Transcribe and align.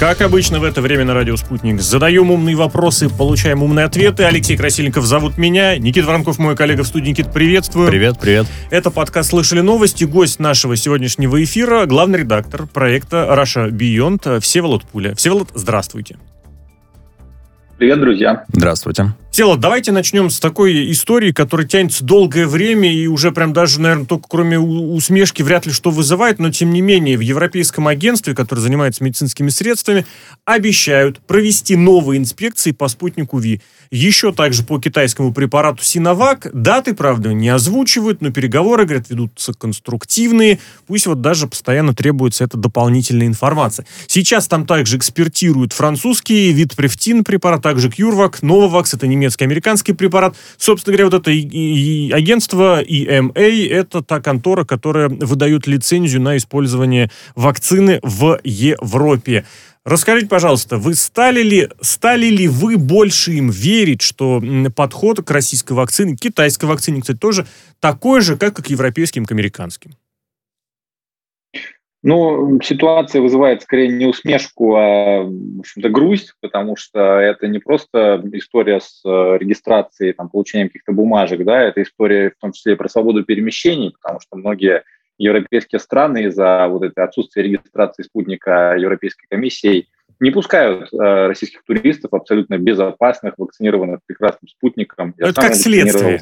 Как 0.00 0.22
обычно 0.22 0.60
в 0.60 0.64
это 0.64 0.80
время 0.80 1.04
на 1.04 1.12
радио 1.12 1.36
«Спутник» 1.36 1.78
задаем 1.82 2.30
умные 2.30 2.56
вопросы, 2.56 3.10
получаем 3.10 3.62
умные 3.62 3.84
ответы. 3.84 4.22
Алексей 4.22 4.56
Красильников 4.56 5.04
зовут 5.04 5.36
меня. 5.36 5.76
Никита 5.76 6.06
Воронков, 6.06 6.38
мой 6.38 6.56
коллега 6.56 6.84
в 6.84 6.86
студии. 6.86 7.10
Никит, 7.10 7.30
приветствую. 7.34 7.86
Привет, 7.86 8.18
привет. 8.18 8.46
Это 8.70 8.90
подкаст 8.90 9.28
«Слышали 9.28 9.60
новости». 9.60 10.04
Гость 10.04 10.38
нашего 10.40 10.74
сегодняшнего 10.74 11.44
эфира, 11.44 11.84
главный 11.84 12.20
редактор 12.20 12.66
проекта 12.66 13.26
«Раша 13.28 13.66
Beyond» 13.66 14.40
Всеволод 14.40 14.84
Пуля. 14.84 15.14
Всеволод, 15.14 15.50
здравствуйте. 15.54 16.16
Привет, 17.80 17.98
друзья. 17.98 18.44
Здравствуйте. 18.52 19.14
Тело, 19.30 19.56
давайте 19.56 19.90
начнем 19.90 20.28
с 20.28 20.38
такой 20.38 20.90
истории, 20.90 21.32
которая 21.32 21.66
тянется 21.66 22.04
долгое 22.04 22.46
время 22.46 22.92
и 22.92 23.06
уже 23.06 23.30
прям 23.32 23.54
даже, 23.54 23.80
наверное, 23.80 24.04
только 24.04 24.26
кроме 24.28 24.58
усмешки 24.58 25.42
вряд 25.42 25.64
ли 25.64 25.72
что 25.72 25.90
вызывает, 25.90 26.40
но 26.40 26.50
тем 26.50 26.72
не 26.72 26.82
менее 26.82 27.16
в 27.16 27.20
Европейском 27.20 27.86
агентстве, 27.86 28.34
которое 28.34 28.60
занимается 28.60 29.02
медицинскими 29.02 29.48
средствами, 29.48 30.04
обещают 30.44 31.20
провести 31.20 31.76
новые 31.76 32.18
инспекции 32.18 32.72
по 32.72 32.88
спутнику 32.88 33.38
ВИ. 33.38 33.62
Еще 33.90 34.32
также 34.32 34.62
по 34.62 34.78
китайскому 34.78 35.32
препарату 35.32 35.84
Синовак. 35.84 36.50
Даты, 36.52 36.92
правда, 36.92 37.32
не 37.32 37.48
озвучивают, 37.48 38.20
но 38.20 38.30
переговоры, 38.30 38.84
говорят, 38.84 39.08
ведутся 39.10 39.52
конструктивные. 39.54 40.58
Пусть 40.86 41.06
вот 41.06 41.20
даже 41.20 41.46
постоянно 41.46 41.94
требуется 41.94 42.44
эта 42.44 42.56
дополнительная 42.56 43.28
информация. 43.28 43.86
Сейчас 44.06 44.48
там 44.48 44.66
также 44.66 44.96
экспертируют 44.96 45.72
французский 45.72 46.52
вид 46.52 46.76
префтин 46.76 47.24
препарат, 47.24 47.64
также 47.70 47.88
Кьюрвак, 47.88 48.42
Нововакс, 48.42 48.94
это 48.94 49.06
немецкий 49.06 49.44
американский 49.44 49.92
препарат. 49.92 50.34
Собственно 50.56 50.96
говоря, 50.96 51.04
вот 51.04 51.20
это 51.20 51.30
и, 51.30 51.40
и 51.40 52.10
агентство 52.10 52.82
EMA, 52.82 53.68
это 53.68 54.02
та 54.02 54.20
контора, 54.20 54.64
которая 54.64 55.08
выдает 55.08 55.68
лицензию 55.68 56.20
на 56.20 56.36
использование 56.36 57.12
вакцины 57.36 58.00
в 58.02 58.40
Европе. 58.42 59.44
Расскажите, 59.84 60.26
пожалуйста, 60.26 60.78
вы 60.78 60.96
стали 60.96 61.44
ли, 61.44 61.68
стали 61.80 62.26
ли 62.26 62.48
вы 62.48 62.76
больше 62.76 63.34
им 63.34 63.50
верить, 63.50 64.02
что 64.02 64.42
подход 64.74 65.24
к 65.24 65.30
российской 65.30 65.74
вакцине, 65.74 66.16
к 66.16 66.20
китайской 66.20 66.64
вакцине, 66.64 67.02
кстати, 67.02 67.18
тоже 67.18 67.46
такой 67.78 68.20
же, 68.20 68.36
как 68.36 68.58
и 68.58 68.62
к 68.62 68.66
европейским, 68.66 69.24
к 69.26 69.30
американским? 69.30 69.92
Ну, 72.02 72.58
ситуация 72.62 73.20
вызывает 73.20 73.62
скорее 73.62 73.88
не 73.88 74.06
усмешку, 74.06 74.74
а, 74.74 75.22
в 75.22 75.60
общем-то, 75.60 75.90
грусть, 75.90 76.34
потому 76.40 76.74
что 76.76 77.18
это 77.18 77.46
не 77.46 77.58
просто 77.58 78.22
история 78.32 78.80
с 78.80 79.02
э, 79.04 79.36
регистрацией, 79.38 80.14
там, 80.14 80.30
получением 80.30 80.68
каких-то 80.68 80.92
бумажек, 80.92 81.44
да, 81.44 81.60
это 81.60 81.82
история 81.82 82.30
в 82.30 82.40
том 82.40 82.52
числе 82.52 82.72
и 82.72 82.76
про 82.76 82.88
свободу 82.88 83.22
перемещений, 83.22 83.94
потому 84.00 84.18
что 84.20 84.36
многие 84.36 84.82
европейские 85.18 85.78
страны 85.78 86.24
из-за 86.24 86.66
вот 86.68 86.82
этой 86.82 87.04
отсутствия 87.04 87.42
регистрации 87.42 88.02
спутника 88.02 88.74
Европейской 88.78 89.26
комиссией 89.28 89.88
не 90.20 90.30
пускают 90.30 90.92
э, 90.92 91.26
российских 91.26 91.64
туристов 91.64 92.14
абсолютно 92.14 92.58
безопасных, 92.58 93.34
вакцинированных 93.36 94.00
прекрасным 94.06 94.48
спутником. 94.48 95.14
Я 95.18 95.28
Это 95.28 95.40
как 95.40 95.54
следствие. 95.54 96.20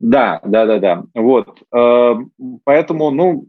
Да, 0.00 0.40
да, 0.44 0.64
да, 0.64 0.78
да. 0.78 1.04
Вот. 1.14 1.62
Э, 1.74 2.14
поэтому, 2.64 3.10
ну, 3.10 3.46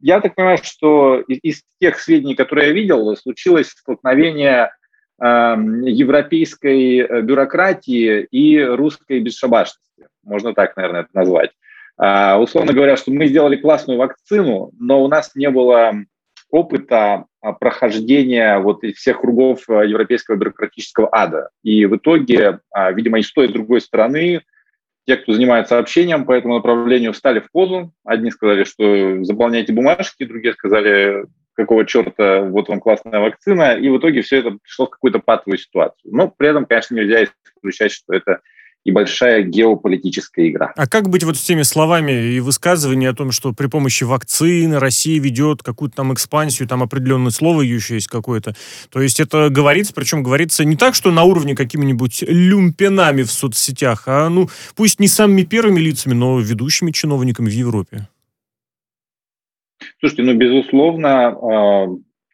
я 0.00 0.20
так 0.20 0.34
понимаю, 0.34 0.58
что 0.62 1.20
из 1.20 1.62
тех 1.78 1.98
сведений, 1.98 2.34
которые 2.34 2.68
я 2.68 2.72
видел, 2.72 3.14
случилось 3.16 3.68
столкновение 3.68 4.70
эм, 5.22 5.82
европейской 5.82 7.00
э, 7.00 7.20
бюрократии 7.20 8.22
и 8.30 8.58
русской 8.62 9.20
бесшабашности. 9.20 10.08
Можно 10.24 10.54
так, 10.54 10.74
наверное, 10.76 11.02
это 11.02 11.10
назвать. 11.12 11.50
А, 11.98 12.40
условно 12.40 12.72
говоря, 12.72 12.96
что 12.96 13.10
мы 13.10 13.26
сделали 13.26 13.56
классную 13.56 13.98
вакцину, 13.98 14.70
но 14.78 15.04
у 15.04 15.08
нас 15.08 15.32
не 15.34 15.50
было 15.50 15.92
опыта 16.50 17.26
а, 17.42 17.52
прохождения 17.52 18.58
вот 18.58 18.82
всех 18.96 19.20
кругов 19.20 19.68
а, 19.68 19.82
европейского 19.84 20.36
бюрократического 20.36 21.10
ада. 21.12 21.50
И 21.62 21.84
в 21.84 21.96
итоге, 21.96 22.60
видимо, 22.94 23.18
и 23.18 23.22
с 23.22 23.30
той, 23.32 23.46
и 23.46 23.50
с 23.50 23.52
другой 23.52 23.82
стороны, 23.82 24.40
те, 25.06 25.16
кто 25.16 25.32
занимается 25.32 25.78
общением 25.78 26.24
по 26.24 26.32
этому 26.32 26.56
направлению, 26.56 27.12
встали 27.12 27.40
в 27.40 27.50
позу. 27.50 27.92
Одни 28.04 28.30
сказали, 28.30 28.64
что 28.64 29.24
заполняйте 29.24 29.72
бумажки, 29.72 30.24
другие 30.24 30.54
сказали, 30.54 31.24
какого 31.54 31.84
черта, 31.84 32.42
вот 32.42 32.68
вам 32.68 32.80
классная 32.80 33.20
вакцина. 33.20 33.76
И 33.76 33.88
в 33.88 33.98
итоге 33.98 34.22
все 34.22 34.38
это 34.38 34.56
пришло 34.62 34.86
в 34.86 34.90
какую-то 34.90 35.18
патовую 35.18 35.58
ситуацию. 35.58 36.12
Но 36.14 36.28
при 36.28 36.48
этом, 36.48 36.66
конечно, 36.66 36.94
нельзя 36.94 37.24
исключать, 37.24 37.92
что 37.92 38.14
это 38.14 38.40
и 38.84 38.90
большая 38.90 39.42
геополитическая 39.42 40.48
игра. 40.48 40.72
А 40.76 40.86
как 40.86 41.08
быть 41.08 41.22
вот 41.24 41.36
с 41.36 41.42
теми 41.42 41.62
словами 41.62 42.12
и 42.34 42.40
высказываниями 42.40 43.12
о 43.12 43.14
том, 43.14 43.30
что 43.30 43.52
при 43.52 43.66
помощи 43.66 44.04
вакцины 44.04 44.78
Россия 44.78 45.20
ведет 45.20 45.62
какую-то 45.62 45.96
там 45.96 46.14
экспансию, 46.14 46.66
там 46.66 46.82
определенное 46.82 47.30
слово 47.30 47.62
еще 47.62 47.94
есть 47.94 48.08
какое-то. 48.08 48.54
То 48.90 49.02
есть 49.02 49.20
это 49.20 49.50
говорится, 49.50 49.92
причем 49.92 50.22
говорится 50.22 50.64
не 50.64 50.76
так, 50.76 50.94
что 50.94 51.10
на 51.10 51.24
уровне 51.24 51.54
какими-нибудь 51.54 52.24
люмпенами 52.26 53.22
в 53.22 53.30
соцсетях, 53.30 54.04
а 54.06 54.28
ну 54.30 54.48
пусть 54.76 54.98
не 54.98 55.08
самыми 55.08 55.42
первыми 55.42 55.80
лицами, 55.80 56.14
но 56.14 56.40
ведущими 56.40 56.90
чиновниками 56.90 57.50
в 57.50 57.54
Европе. 57.54 58.08
Слушайте, 59.98 60.22
ну 60.22 60.34
безусловно, 60.34 61.28
а, 61.28 61.86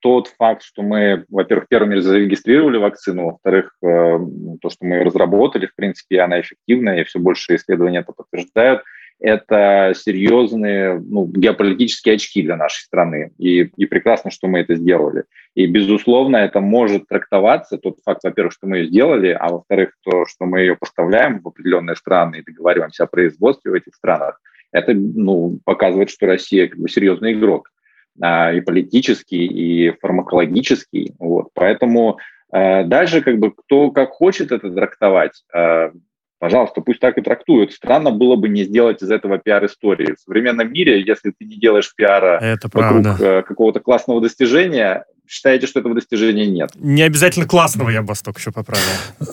тот 0.07 0.29
факт, 0.39 0.63
что 0.63 0.83
мы, 0.83 1.25
во-первых, 1.29 1.67
первыми 1.67 1.99
зарегистрировали 1.99 2.79
вакцину, 2.79 3.25
во-вторых, 3.25 3.73
э, 3.83 4.19
то, 4.63 4.71
что 4.71 4.87
мы 4.87 4.95
ее 4.95 5.03
разработали, 5.03 5.67
в 5.67 5.75
принципе, 5.75 6.21
она 6.21 6.41
эффективна, 6.41 7.01
и 7.01 7.03
все 7.03 7.19
больше 7.19 7.57
исследований 7.57 7.99
это 7.99 8.13
подтверждают, 8.13 8.83
это 9.19 9.95
серьезные 9.97 11.01
ну, 11.01 11.27
геополитические 11.27 12.15
очки 12.15 12.41
для 12.41 12.55
нашей 12.55 12.85
страны. 12.85 13.33
И, 13.37 13.63
и 13.63 13.87
прекрасно, 13.87 14.31
что 14.31 14.47
мы 14.47 14.61
это 14.61 14.77
сделали. 14.77 15.25
И, 15.57 15.67
безусловно, 15.67 16.37
это 16.37 16.61
может 16.61 17.09
трактоваться, 17.09 17.77
тот 17.77 17.97
факт, 18.05 18.21
во-первых, 18.23 18.53
что 18.53 18.69
мы 18.69 18.77
ее 18.77 18.87
сделали, 18.87 19.37
а 19.37 19.49
во-вторых, 19.49 19.91
то, 20.05 20.25
что 20.27 20.45
мы 20.45 20.61
ее 20.61 20.77
поставляем 20.77 21.41
в 21.41 21.49
определенные 21.49 21.97
страны 21.97 22.37
и 22.37 22.45
договариваемся 22.45 23.03
о 23.03 23.09
производстве 23.09 23.73
в 23.73 23.75
этих 23.75 23.97
странах, 23.97 24.41
это 24.71 24.95
ну, 24.95 25.59
показывает, 25.65 26.11
что 26.11 26.27
Россия 26.27 26.69
как 26.69 26.79
бы 26.79 26.89
серьезный 26.89 27.33
игрок. 27.33 27.73
А, 28.21 28.53
и 28.53 28.61
политический, 28.61 29.47
и 29.47 29.91
фармакологический. 30.01 31.15
Вот. 31.19 31.49
Поэтому 31.55 32.19
э, 32.53 32.85
даже 32.85 33.21
как 33.21 33.39
бы 33.39 33.53
кто 33.53 33.91
как 33.91 34.11
хочет 34.11 34.53
это 34.53 34.71
трактовать, 34.71 35.43
э, 35.55 35.91
пожалуйста, 36.39 36.81
пусть 36.81 37.01
так 37.01 37.19
и 37.19 37.23
трактуют. 37.23 37.73
Странно 37.73 38.11
было 38.11 38.37
бы 38.37 38.49
не 38.49 38.65
сделать 38.65 39.03
из 39.03 39.11
этого 39.11 39.39
пиар-истории. 39.39 40.15
В 40.15 40.21
современном 40.21 40.73
мире, 40.73 41.03
если 41.03 41.33
ты 41.37 41.45
не 41.45 41.57
делаешь 41.57 41.93
пиара 41.95 42.39
Это 42.41 42.69
вокруг 42.73 43.03
правда. 43.03 43.17
Э, 43.21 43.43
какого-то 43.43 43.81
классного 43.81 44.21
достижения, 44.21 45.05
считаете, 45.29 45.67
что 45.67 45.81
этого 45.81 45.95
достижения 45.95 46.47
нет. 46.47 46.71
Не 46.77 47.03
обязательно 47.03 47.47
классного, 47.47 47.91
я 47.91 48.03
бы 48.03 48.09
вас 48.09 48.23
только 48.23 48.41
еще 48.41 48.53
поправил. 48.53 48.85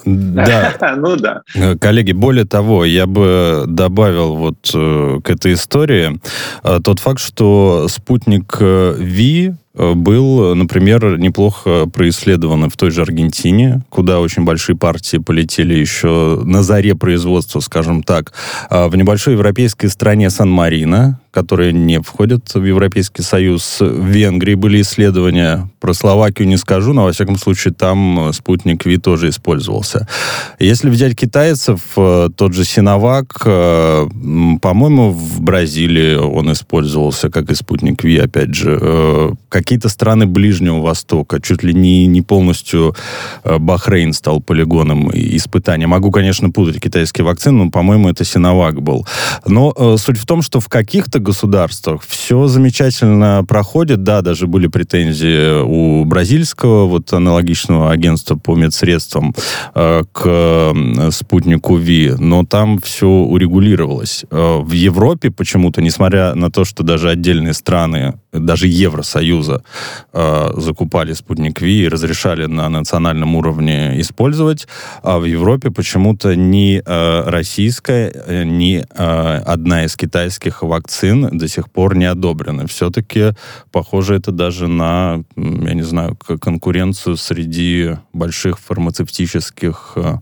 Да. 0.06 0.74
Ну 0.98 1.16
да. 1.16 1.42
Э, 1.56 1.78
коллеги, 1.78 2.12
более 2.12 2.46
того, 2.46 2.86
я 2.86 3.08
бы 3.08 3.66
добавил 3.68 4.36
вот 4.36 4.72
э, 4.74 5.20
к 5.24 5.30
этой 5.30 5.54
истории 5.54 6.20
э, 6.64 6.80
тот 6.84 7.00
факт, 7.00 7.20
что 7.20 7.88
спутник 7.90 8.58
Ви 8.60 9.54
был, 9.76 10.56
например, 10.56 11.18
неплохо 11.18 11.88
происследован 11.88 12.70
в 12.70 12.78
той 12.78 12.92
же 12.92 13.02
Аргентине, 13.02 13.82
куда 13.90 14.20
очень 14.20 14.44
большие 14.44 14.76
партии 14.76 15.18
полетели 15.18 15.74
еще 15.74 16.42
на 16.44 16.64
заре 16.64 16.96
производства, 16.96 17.60
скажем 17.60 18.04
так, 18.04 18.34
в 18.70 18.96
небольшой 18.96 19.34
европейской 19.34 19.88
стране 19.88 20.30
Сан-Марино, 20.30 21.20
которая 21.32 21.72
не 21.72 22.00
входит 22.00 22.54
в 22.54 22.64
Европейский 22.64 23.24
Союз. 23.24 23.78
В 23.80 24.06
Венгрии 24.06 24.54
были 24.54 24.82
исследования, 24.82 25.68
про 25.80 25.94
Словакию 25.94 26.48
не 26.48 26.58
скажу, 26.58 26.94
но, 26.94 27.06
во 27.06 27.12
всяком 27.12 27.38
случае, 27.38 27.74
там 27.74 28.32
спутник 28.34 28.86
Ви 28.86 28.98
тоже 28.98 29.30
использовался. 29.30 30.08
Если 30.60 30.90
взять 30.90 31.16
китайцев, 31.16 31.82
э, 31.98 32.30
тот 32.36 32.54
же 32.54 32.64
Синовак, 32.64 33.42
э, 33.46 34.08
по-моему, 34.62 35.12
в 35.12 35.42
Бразилии 35.42 36.16
он 36.16 36.52
использовался, 36.52 37.32
как 37.32 37.50
и 37.50 37.56
спутник 37.56 38.04
Ви, 38.04 38.20
опять 38.20 38.54
же. 38.54 38.78
Э, 38.80 39.32
какие-то 39.64 39.90
страны 39.90 40.26
Ближнего 40.26 40.82
Востока, 40.82 41.42
чуть 41.42 41.64
ли 41.64 41.74
не, 41.74 42.06
не 42.06 42.22
полностью 42.22 42.96
Бахрейн 43.44 44.14
стал 44.14 44.42
полигоном 44.42 45.10
испытания. 45.14 45.88
Могу, 45.88 46.12
конечно, 46.12 46.50
путать 46.50 46.82
китайские 46.82 47.26
вакцины, 47.26 47.66
но, 47.66 47.72
по-моему, 47.72 48.10
это 48.10 48.26
Синовак 48.26 48.82
был. 48.82 49.08
Но 49.46 49.98
суть 49.98 50.18
в 50.18 50.26
том, 50.26 50.42
что 50.42 50.60
в 50.60 50.68
каких-то 50.68 51.20
государствах 51.20 52.02
все 52.06 52.48
замечательно 52.48 53.46
проходит. 53.48 54.04
Да, 54.04 54.22
даже 54.22 54.48
были 54.48 54.68
претензии 54.68 55.62
у 55.62 56.04
бразильского 56.06 56.86
вот 56.86 57.14
аналогичного 57.14 57.92
агентства 57.92 58.36
по 58.36 58.56
медсредствам 58.56 59.34
э, 59.76 60.04
к 60.12 60.74
спутнику 61.12 61.78
ВИ, 61.78 62.14
но 62.18 62.46
там 62.46 62.80
все 62.80 63.08
урегулировалось. 63.08 64.26
Э, 64.30 64.60
в 64.62 64.72
Европе 64.72 65.32
почему-то, 65.32 65.82
несмотря 65.82 66.36
на 66.36 66.52
то, 66.52 66.66
что 66.66 66.84
даже 66.84 67.10
отдельные 67.10 67.54
страны, 67.54 68.14
даже 68.32 68.68
Евросоюза, 68.68 69.53
Союза 69.54 69.64
э, 70.14 70.52
закупали 70.58 71.14
спутник 71.14 71.62
Ви 71.62 71.84
и 71.84 71.88
разрешали 71.88 72.48
на 72.48 72.70
национальном 72.70 73.36
уровне 73.36 74.00
использовать, 74.00 74.68
а 75.04 75.18
в 75.18 75.26
Европе 75.26 75.72
почему-то 75.72 76.36
ни 76.36 76.82
э, 76.86 77.30
российская, 77.30 78.12
э, 78.12 78.44
ни 78.44 78.78
э, 78.78 79.44
одна 79.46 79.86
из 79.86 79.96
китайских 79.96 80.64
вакцин 80.64 81.38
до 81.38 81.48
сих 81.48 81.70
пор 81.70 81.96
не 81.96 82.06
одобрены. 82.06 82.68
Все-таки 82.68 83.34
похоже 83.72 84.16
это 84.16 84.32
даже 84.32 84.68
на, 84.68 85.24
я 85.36 85.74
не 85.74 85.84
знаю, 85.84 86.16
конкуренцию 86.16 87.18
среди 87.18 87.98
больших 88.14 88.60
фармацевтических 88.60 89.94
э, 89.96 90.16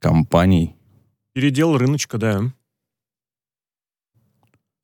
компаний. 0.00 0.74
Передел 1.34 1.76
рыночка, 1.76 2.18
да. 2.18 2.40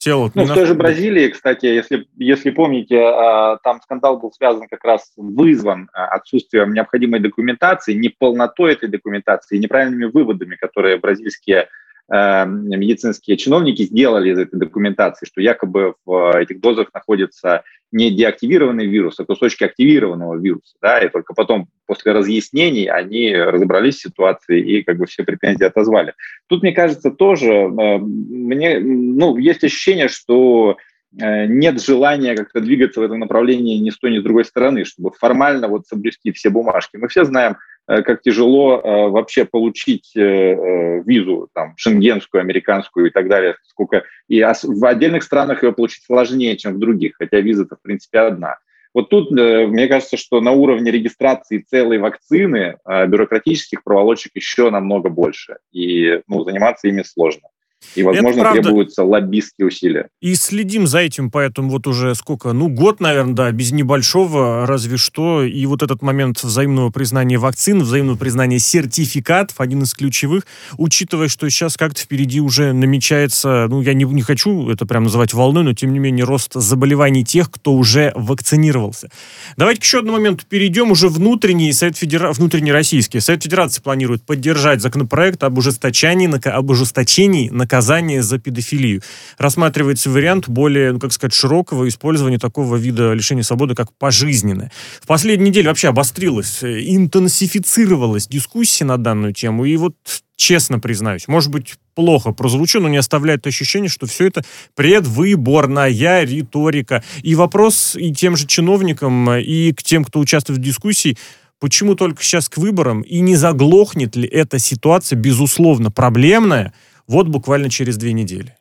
Тело, 0.04 0.30
ну, 0.34 0.44
в 0.44 0.52
той 0.52 0.66
же 0.66 0.74
Бразилии, 0.74 1.28
кстати, 1.28 1.64
если, 1.64 2.06
если 2.18 2.50
помните, 2.50 3.00
а, 3.00 3.56
там 3.64 3.80
скандал 3.80 4.18
был 4.18 4.32
связан 4.32 4.68
как 4.68 4.84
раз, 4.84 5.10
вызван 5.16 5.88
а, 5.94 6.08
отсутствием 6.08 6.74
необходимой 6.74 7.20
документации, 7.20 7.94
неполнотой 7.94 8.74
этой 8.74 8.90
документации, 8.90 9.56
неправильными 9.56 10.04
выводами, 10.04 10.56
которые 10.56 10.98
бразильские 10.98 11.68
э, 12.12 12.44
медицинские 12.46 13.38
чиновники 13.38 13.84
сделали 13.84 14.30
из 14.30 14.38
этой 14.38 14.58
документации, 14.58 15.24
что 15.24 15.40
якобы 15.40 15.94
в 16.04 16.36
этих 16.36 16.60
дозах 16.60 16.88
находится 16.92 17.62
не 17.90 18.10
деактивированный 18.10 18.86
вирус, 18.86 19.18
а 19.20 19.24
кусочки 19.24 19.64
активированного 19.64 20.38
вируса. 20.38 20.74
Да, 20.82 20.98
и 20.98 21.08
только 21.08 21.32
потом, 21.32 21.68
после 21.86 22.12
разъяснений, 22.12 22.86
они 22.86 23.34
разобрались 23.34 23.96
в 23.96 24.02
ситуации 24.02 24.60
и 24.60 24.82
как 24.82 24.98
бы 24.98 25.06
все 25.06 25.24
претензии 25.24 25.64
отозвали. 25.64 26.14
Тут, 26.48 26.62
мне 26.62 26.72
кажется, 26.72 27.10
тоже 27.10 27.52
э, 27.52 27.98
мне, 27.98 28.80
ну, 28.80 29.36
есть 29.36 29.64
ощущение, 29.64 30.08
что 30.08 30.76
э, 31.20 31.46
нет 31.46 31.82
желания 31.82 32.34
как-то 32.34 32.60
двигаться 32.60 33.00
в 33.00 33.04
этом 33.04 33.20
направлении 33.20 33.78
ни 33.78 33.90
с 33.90 33.98
той, 33.98 34.12
ни 34.12 34.18
с 34.18 34.22
другой 34.22 34.44
стороны, 34.44 34.84
чтобы 34.84 35.12
формально 35.12 35.68
вот 35.68 35.86
соблюсти 35.86 36.32
все 36.32 36.50
бумажки. 36.50 36.96
Мы 36.96 37.08
все 37.08 37.24
знаем, 37.24 37.56
Э, 37.86 38.02
как 38.02 38.22
тяжело 38.22 38.80
э, 38.80 39.08
вообще 39.08 39.44
получить 39.44 40.12
визу, 40.14 41.48
там, 41.52 41.74
шенгенскую, 41.76 42.40
американскую 42.40 43.08
и 43.08 43.10
так 43.10 43.28
далее, 43.28 43.56
сколько 43.66 44.04
и 44.28 44.42
в 44.42 44.86
отдельных 44.86 45.22
странах 45.22 45.62
ее 45.62 45.72
получить 45.72 46.04
сложнее, 46.04 46.56
чем 46.56 46.74
в 46.74 46.78
других, 46.78 47.14
хотя 47.18 47.40
виза-то, 47.40 47.76
в 47.76 47.82
принципе, 47.82 48.20
одна. 48.20 48.56
Вот 48.94 49.10
тут, 49.10 49.30
мне 49.32 49.88
кажется, 49.88 50.16
что 50.16 50.40
на 50.40 50.52
уровне 50.52 50.92
регистрации 50.92 51.58
целой 51.68 51.98
вакцины 51.98 52.78
бюрократических 52.86 53.82
проволочек 53.82 54.32
еще 54.36 54.70
намного 54.70 55.10
больше, 55.10 55.56
и 55.72 56.20
ну, 56.28 56.44
заниматься 56.44 56.86
ими 56.86 57.02
сложно. 57.02 57.48
И, 57.94 58.02
возможно, 58.02 58.52
требуются 58.52 59.04
лоббистские 59.04 59.68
усилия. 59.68 60.08
И 60.20 60.34
следим 60.34 60.86
за 60.86 60.98
этим, 60.98 61.30
поэтому 61.30 61.70
вот 61.70 61.86
уже 61.86 62.14
сколько, 62.14 62.52
ну, 62.52 62.68
год, 62.68 63.00
наверное, 63.00 63.34
да, 63.34 63.52
без 63.52 63.72
небольшого, 63.72 64.66
разве 64.66 64.96
что. 64.96 65.44
И 65.44 65.64
вот 65.66 65.82
этот 65.82 66.02
момент 66.02 66.42
взаимного 66.42 66.90
признания 66.90 67.38
вакцин, 67.38 67.82
взаимного 67.82 68.16
признания 68.16 68.58
сертификатов, 68.58 69.60
один 69.60 69.82
из 69.82 69.94
ключевых, 69.94 70.44
учитывая, 70.76 71.28
что 71.28 71.48
сейчас 71.48 71.76
как-то 71.76 72.00
впереди 72.00 72.40
уже 72.40 72.72
намечается, 72.72 73.66
ну, 73.68 73.80
я 73.80 73.94
не, 73.94 74.04
не 74.04 74.22
хочу 74.22 74.68
это 74.68 74.86
прям 74.86 75.04
называть 75.04 75.32
волной, 75.32 75.62
но, 75.62 75.72
тем 75.72 75.92
не 75.92 75.98
менее, 76.00 76.24
рост 76.24 76.54
заболеваний 76.54 77.24
тех, 77.24 77.50
кто 77.50 77.74
уже 77.74 78.12
вакцинировался. 78.16 79.10
Давайте 79.56 79.80
к 79.80 79.84
еще 79.84 79.98
одному 80.00 80.18
моменту 80.18 80.44
перейдем. 80.48 80.90
Уже 80.90 81.08
внутренний 81.08 81.72
Совет 81.72 81.96
Федера... 81.96 82.32
внутренний 82.32 82.72
российский 82.72 83.20
Совет 83.20 83.42
Федерации 83.42 83.82
планирует 83.82 84.24
поддержать 84.24 84.80
законопроект 84.80 85.42
об 85.44 85.58
ужесточении, 85.58 86.48
об 86.48 86.70
ужесточении 86.70 87.50
наказания 87.50 87.73
наказание 87.74 88.22
за 88.22 88.38
педофилию. 88.38 89.02
Рассматривается 89.36 90.08
вариант 90.08 90.48
более, 90.48 90.92
ну, 90.92 91.00
как 91.00 91.12
сказать, 91.12 91.34
широкого 91.34 91.88
использования 91.88 92.38
такого 92.38 92.76
вида 92.76 93.12
лишения 93.12 93.42
свободы, 93.42 93.74
как 93.74 93.92
пожизненное. 93.98 94.70
В 95.02 95.08
последние 95.08 95.48
недели 95.48 95.66
вообще 95.66 95.88
обострилась, 95.88 96.62
э, 96.62 96.84
интенсифицировалась 96.86 98.28
дискуссия 98.28 98.84
на 98.84 98.96
данную 98.96 99.32
тему, 99.32 99.64
и 99.64 99.76
вот 99.76 99.94
честно 100.36 100.78
признаюсь, 100.78 101.26
может 101.26 101.50
быть, 101.50 101.74
плохо 101.96 102.30
прозвучу, 102.30 102.78
но 102.80 102.88
не 102.88 102.96
оставляет 102.96 103.44
ощущение, 103.46 103.88
что 103.88 104.06
все 104.06 104.28
это 104.28 104.44
предвыборная 104.76 106.22
риторика. 106.24 107.02
И 107.24 107.34
вопрос 107.34 107.96
и 107.96 108.12
тем 108.12 108.36
же 108.36 108.46
чиновникам, 108.46 109.32
и 109.32 109.72
к 109.72 109.82
тем, 109.82 110.04
кто 110.04 110.20
участвует 110.20 110.60
в 110.60 110.62
дискуссии, 110.62 111.16
почему 111.58 111.96
только 111.96 112.22
сейчас 112.22 112.48
к 112.48 112.56
выборам, 112.58 113.00
и 113.00 113.18
не 113.18 113.34
заглохнет 113.34 114.14
ли 114.14 114.28
эта 114.28 114.60
ситуация, 114.60 115.16
безусловно, 115.16 115.90
проблемная, 115.90 116.72
вот 117.06 117.28
буквально 117.28 117.70
через 117.70 117.96
две 117.96 118.12
недели? 118.12 118.56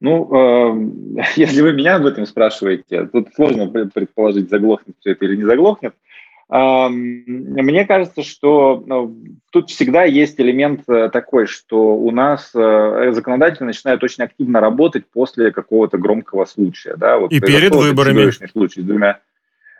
Ну, 0.00 0.28
э, 0.32 1.22
если 1.36 1.60
вы 1.60 1.72
меня 1.72 1.96
об 1.96 2.06
этом 2.06 2.26
спрашиваете, 2.26 3.06
тут 3.06 3.28
сложно 3.34 3.66
предположить, 3.66 4.48
заглохнет 4.50 4.96
все 5.00 5.12
это 5.12 5.24
или 5.24 5.36
не 5.36 5.44
заглохнет. 5.44 5.94
Э, 6.50 6.88
мне 6.88 7.86
кажется, 7.86 8.22
что 8.22 8.82
ну, 8.86 9.16
тут 9.50 9.70
всегда 9.70 10.04
есть 10.04 10.40
элемент 10.40 10.82
э, 10.88 11.10
такой, 11.12 11.46
что 11.46 11.96
у 11.96 12.10
нас 12.10 12.50
э, 12.54 13.12
законодатель 13.12 13.64
начинает 13.64 14.02
очень 14.02 14.24
активно 14.24 14.60
работать 14.60 15.06
после 15.06 15.52
какого-то 15.52 15.98
громкого 15.98 16.44
случая. 16.46 16.96
Да? 16.96 17.18
Вот 17.18 17.32
И 17.32 17.40
перед 17.40 17.74
выборами. 17.74 18.30
Случай 18.50 18.80
с 18.80 18.84
двумя 18.84 19.20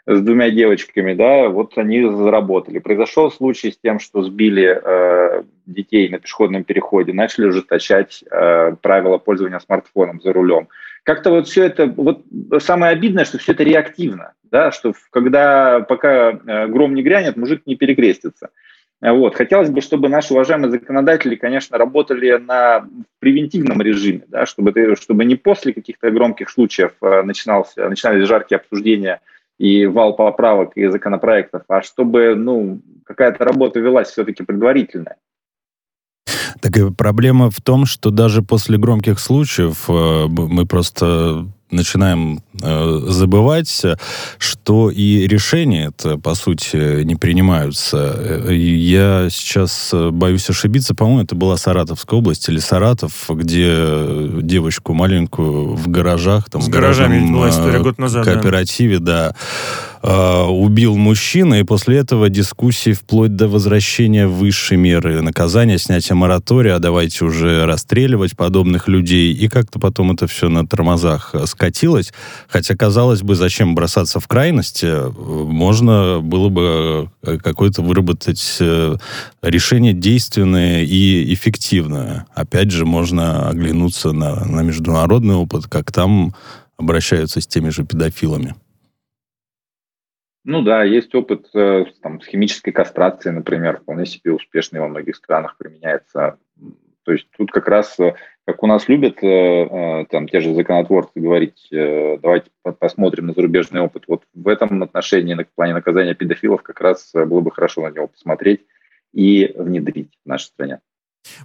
с 0.07 0.21
двумя 0.21 0.51
девочками, 0.51 1.15
да, 1.15 1.49
вот 1.49 1.77
они 1.79 2.03
заработали. 2.03 2.79
Произошел 2.79 3.31
случай 3.31 3.71
с 3.71 3.79
тем, 3.79 4.01
что 4.01 4.23
сбили 4.23 4.81
э, 4.83 5.43
детей 5.67 6.09
на 6.09 6.19
пешеходном 6.19 6.65
переходе, 6.65 7.13
начали 7.13 7.47
ужесточать 7.47 8.25
э, 8.31 8.75
правила 8.81 9.19
пользования 9.19 9.59
смартфоном 9.59 10.21
за 10.21 10.33
рулем. 10.33 10.69
Как-то 11.03 11.31
вот 11.31 11.49
все 11.49 11.65
это, 11.65 11.87
вот 11.87 12.25
самое 12.59 12.93
обидное, 12.93 13.25
что 13.25 13.39
все 13.39 13.53
это 13.53 13.63
реактивно, 13.63 14.33
да, 14.51 14.71
что 14.71 14.93
когда 15.11 15.81
пока 15.81 16.33
э, 16.33 16.67
гром 16.69 16.95
не 16.95 17.03
грянет, 17.03 17.37
мужик 17.37 17.63
не 17.67 17.77
перекрестится. 17.77 18.51
Вот. 19.01 19.35
Хотелось 19.35 19.71
бы, 19.71 19.81
чтобы 19.81 20.11
наши 20.11 20.35
уважаемые 20.35 20.71
законодатели, 20.71 21.35
конечно, 21.35 21.79
работали 21.79 22.37
на 22.37 22.87
превентивном 23.19 23.81
режиме, 23.81 24.25
да, 24.29 24.45
чтобы, 24.45 24.95
чтобы 24.97 25.25
не 25.25 25.37
после 25.37 25.73
каких-то 25.73 26.11
громких 26.11 26.51
случаев 26.51 26.93
э, 27.01 27.23
начинался, 27.23 27.89
начинались 27.89 28.29
жаркие 28.29 28.59
обсуждения 28.59 29.21
и 29.61 29.85
вал 29.85 30.17
поправок 30.17 30.71
и 30.75 30.89
законопроектов, 30.89 31.65
а 31.69 31.83
чтобы 31.83 32.35
ну, 32.35 32.81
какая-то 33.05 33.45
работа 33.45 33.79
велась 33.79 34.09
все-таки 34.09 34.43
предварительная. 34.43 35.17
Так 36.63 36.79
и 36.79 36.91
проблема 36.91 37.51
в 37.51 37.61
том, 37.61 37.85
что 37.85 38.11
даже 38.11 38.41
после 38.41 38.79
громких 38.79 39.21
случаев 39.21 39.85
э, 39.91 40.27
мы 40.29 40.65
просто 40.65 41.47
начинаем 41.71 42.41
э, 42.61 43.01
забывать, 43.09 43.83
что 44.39 44.91
и 44.91 45.27
решения 45.27 45.87
это, 45.87 46.19
по 46.19 46.35
сути, 46.35 47.03
не 47.05 47.17
принимаются. 47.17 48.47
Я 48.51 49.29
сейчас 49.31 49.91
э, 49.93 50.11
боюсь 50.11 50.49
ошибиться, 50.51 50.95
по-моему, 50.95 51.23
это 51.23 51.35
была 51.35 51.57
Саратовская 51.57 52.19
область 52.19 52.49
или 52.49 52.59
Саратов, 52.59 53.29
где 53.29 53.77
девочку 54.43 54.95
маленькую 54.95 55.75
в 55.75 55.89
гаражах, 55.89 56.51
там, 56.51 56.63
С 56.63 56.69
гаражами 56.69 57.33
была 57.33 57.51
история 57.51 57.81
год 57.81 57.99
назад, 57.99 58.25
кооперативе, 58.25 58.99
да, 58.99 59.31
да 59.31 59.37
э, 60.03 60.43
убил 60.45 60.97
мужчина, 60.97 61.61
и 61.61 61.63
после 61.63 61.99
этого 61.99 62.29
дискуссии 62.29 62.93
вплоть 62.93 63.37
до 63.37 63.49
возвращения 63.49 64.27
высшей 64.27 64.77
меры 64.77 65.21
наказания, 65.23 65.79
снятия 65.79 66.15
моратория, 66.15 66.75
а 66.75 66.79
давайте 66.79 67.25
уже 67.25 67.67
расстреливать 67.67 68.37
подобных 68.37 68.89
людей, 68.89 69.33
и 69.33 69.49
как-то 69.49 69.79
потом 69.79 70.13
это 70.13 70.27
все 70.27 70.49
на 70.49 70.67
тормозах 70.67 71.35
скатилось. 71.47 72.13
Хотя, 72.49 72.77
казалось 72.77 73.23
бы, 73.23 73.35
зачем 73.35 73.75
бросаться 73.75 74.21
в 74.21 74.29
крайности? 74.29 75.11
Можно 75.13 76.21
было 76.21 76.49
бы 76.49 77.11
э, 77.23 77.39
какое-то 77.39 77.83
выработать 77.83 78.57
э, 78.61 78.97
решение 79.43 79.93
действенное 79.93 80.83
и 80.85 81.33
эффективное. 81.35 82.27
Опять 82.35 82.71
же, 82.71 82.87
можно 82.87 83.49
оглянуться 83.49 84.13
на, 84.13 84.45
на 84.45 84.61
международный 84.61 85.35
опыт, 85.35 85.67
как 85.67 85.93
там 85.93 86.35
обращаются 86.77 87.41
с 87.41 87.47
теми 87.47 87.69
же 87.69 87.85
педофилами. 87.85 88.55
Ну 90.45 90.63
да, 90.63 90.85
есть 90.85 91.15
опыт 91.15 91.49
э, 91.55 91.85
там, 92.03 92.21
с 92.21 92.27
химической 92.27 92.73
кастрацией, 92.73 93.35
например, 93.35 93.79
вполне 93.79 94.07
себе 94.07 94.33
успешный 94.33 94.81
во 94.81 94.89
многих 94.89 95.17
странах 95.17 95.57
применяется. 95.59 96.39
То 97.05 97.13
есть 97.13 97.29
тут 97.37 97.53
как 97.53 97.69
раз, 97.69 97.99
э, 98.01 98.15
как 98.47 98.63
у 98.63 98.67
нас 98.67 98.89
любят 98.89 99.23
э, 99.23 100.07
там 100.11 100.29
те 100.29 100.41
же 100.41 100.55
законотворцы 100.55 101.21
говорить, 101.21 101.69
давайте 101.71 102.51
посмотрим 102.79 103.27
на 103.27 103.35
зарубежный 103.35 103.83
опыт. 103.83 104.05
Вот 104.09 104.23
в 104.33 104.49
этом 104.49 104.83
отношении, 104.83 105.35
в 105.35 105.55
плане 105.55 105.75
наказания 105.75 106.15
педофилов, 106.15 106.63
как 106.63 106.81
раз 106.81 107.11
было 107.13 107.41
бы 107.41 107.51
хорошо 107.51 107.83
на 107.83 107.93
него 107.93 108.09
посмотреть 108.09 108.65
и 109.13 109.53
внедрить 109.57 110.19
в 110.25 110.29
нашей 110.29 110.47
стране. 110.47 110.81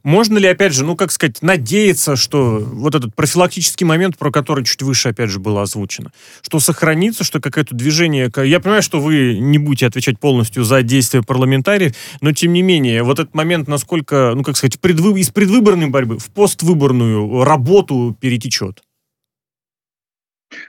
Можно 0.03 0.37
ли, 0.37 0.47
опять 0.47 0.73
же, 0.73 0.83
ну, 0.83 0.95
как 0.95 1.11
сказать, 1.11 1.41
надеяться, 1.41 2.15
что 2.15 2.59
вот 2.59 2.95
этот 2.95 3.15
профилактический 3.15 3.85
момент, 3.85 4.17
про 4.17 4.31
который 4.31 4.63
чуть 4.63 4.81
выше, 4.81 5.09
опять 5.09 5.29
же, 5.29 5.39
было 5.39 5.61
озвучено, 5.61 6.11
что 6.41 6.59
сохранится, 6.59 7.23
что 7.23 7.39
какое-то 7.39 7.75
движение... 7.75 8.31
Я 8.43 8.59
понимаю, 8.59 8.81
что 8.81 8.99
вы 8.99 9.37
не 9.37 9.57
будете 9.57 9.87
отвечать 9.87 10.19
полностью 10.19 10.63
за 10.63 10.81
действия 10.81 11.21
парламентариев, 11.21 11.95
но, 12.21 12.31
тем 12.31 12.53
не 12.53 12.61
менее, 12.61 13.03
вот 13.03 13.19
этот 13.19 13.33
момент, 13.33 13.67
насколько, 13.67 14.33
ну, 14.35 14.43
как 14.43 14.57
сказать, 14.57 14.79
предвы... 14.79 15.19
из 15.19 15.29
предвыборной 15.29 15.87
борьбы 15.87 16.19
в 16.19 16.29
поствыборную 16.31 17.43
работу 17.43 18.15
перетечет? 18.19 18.81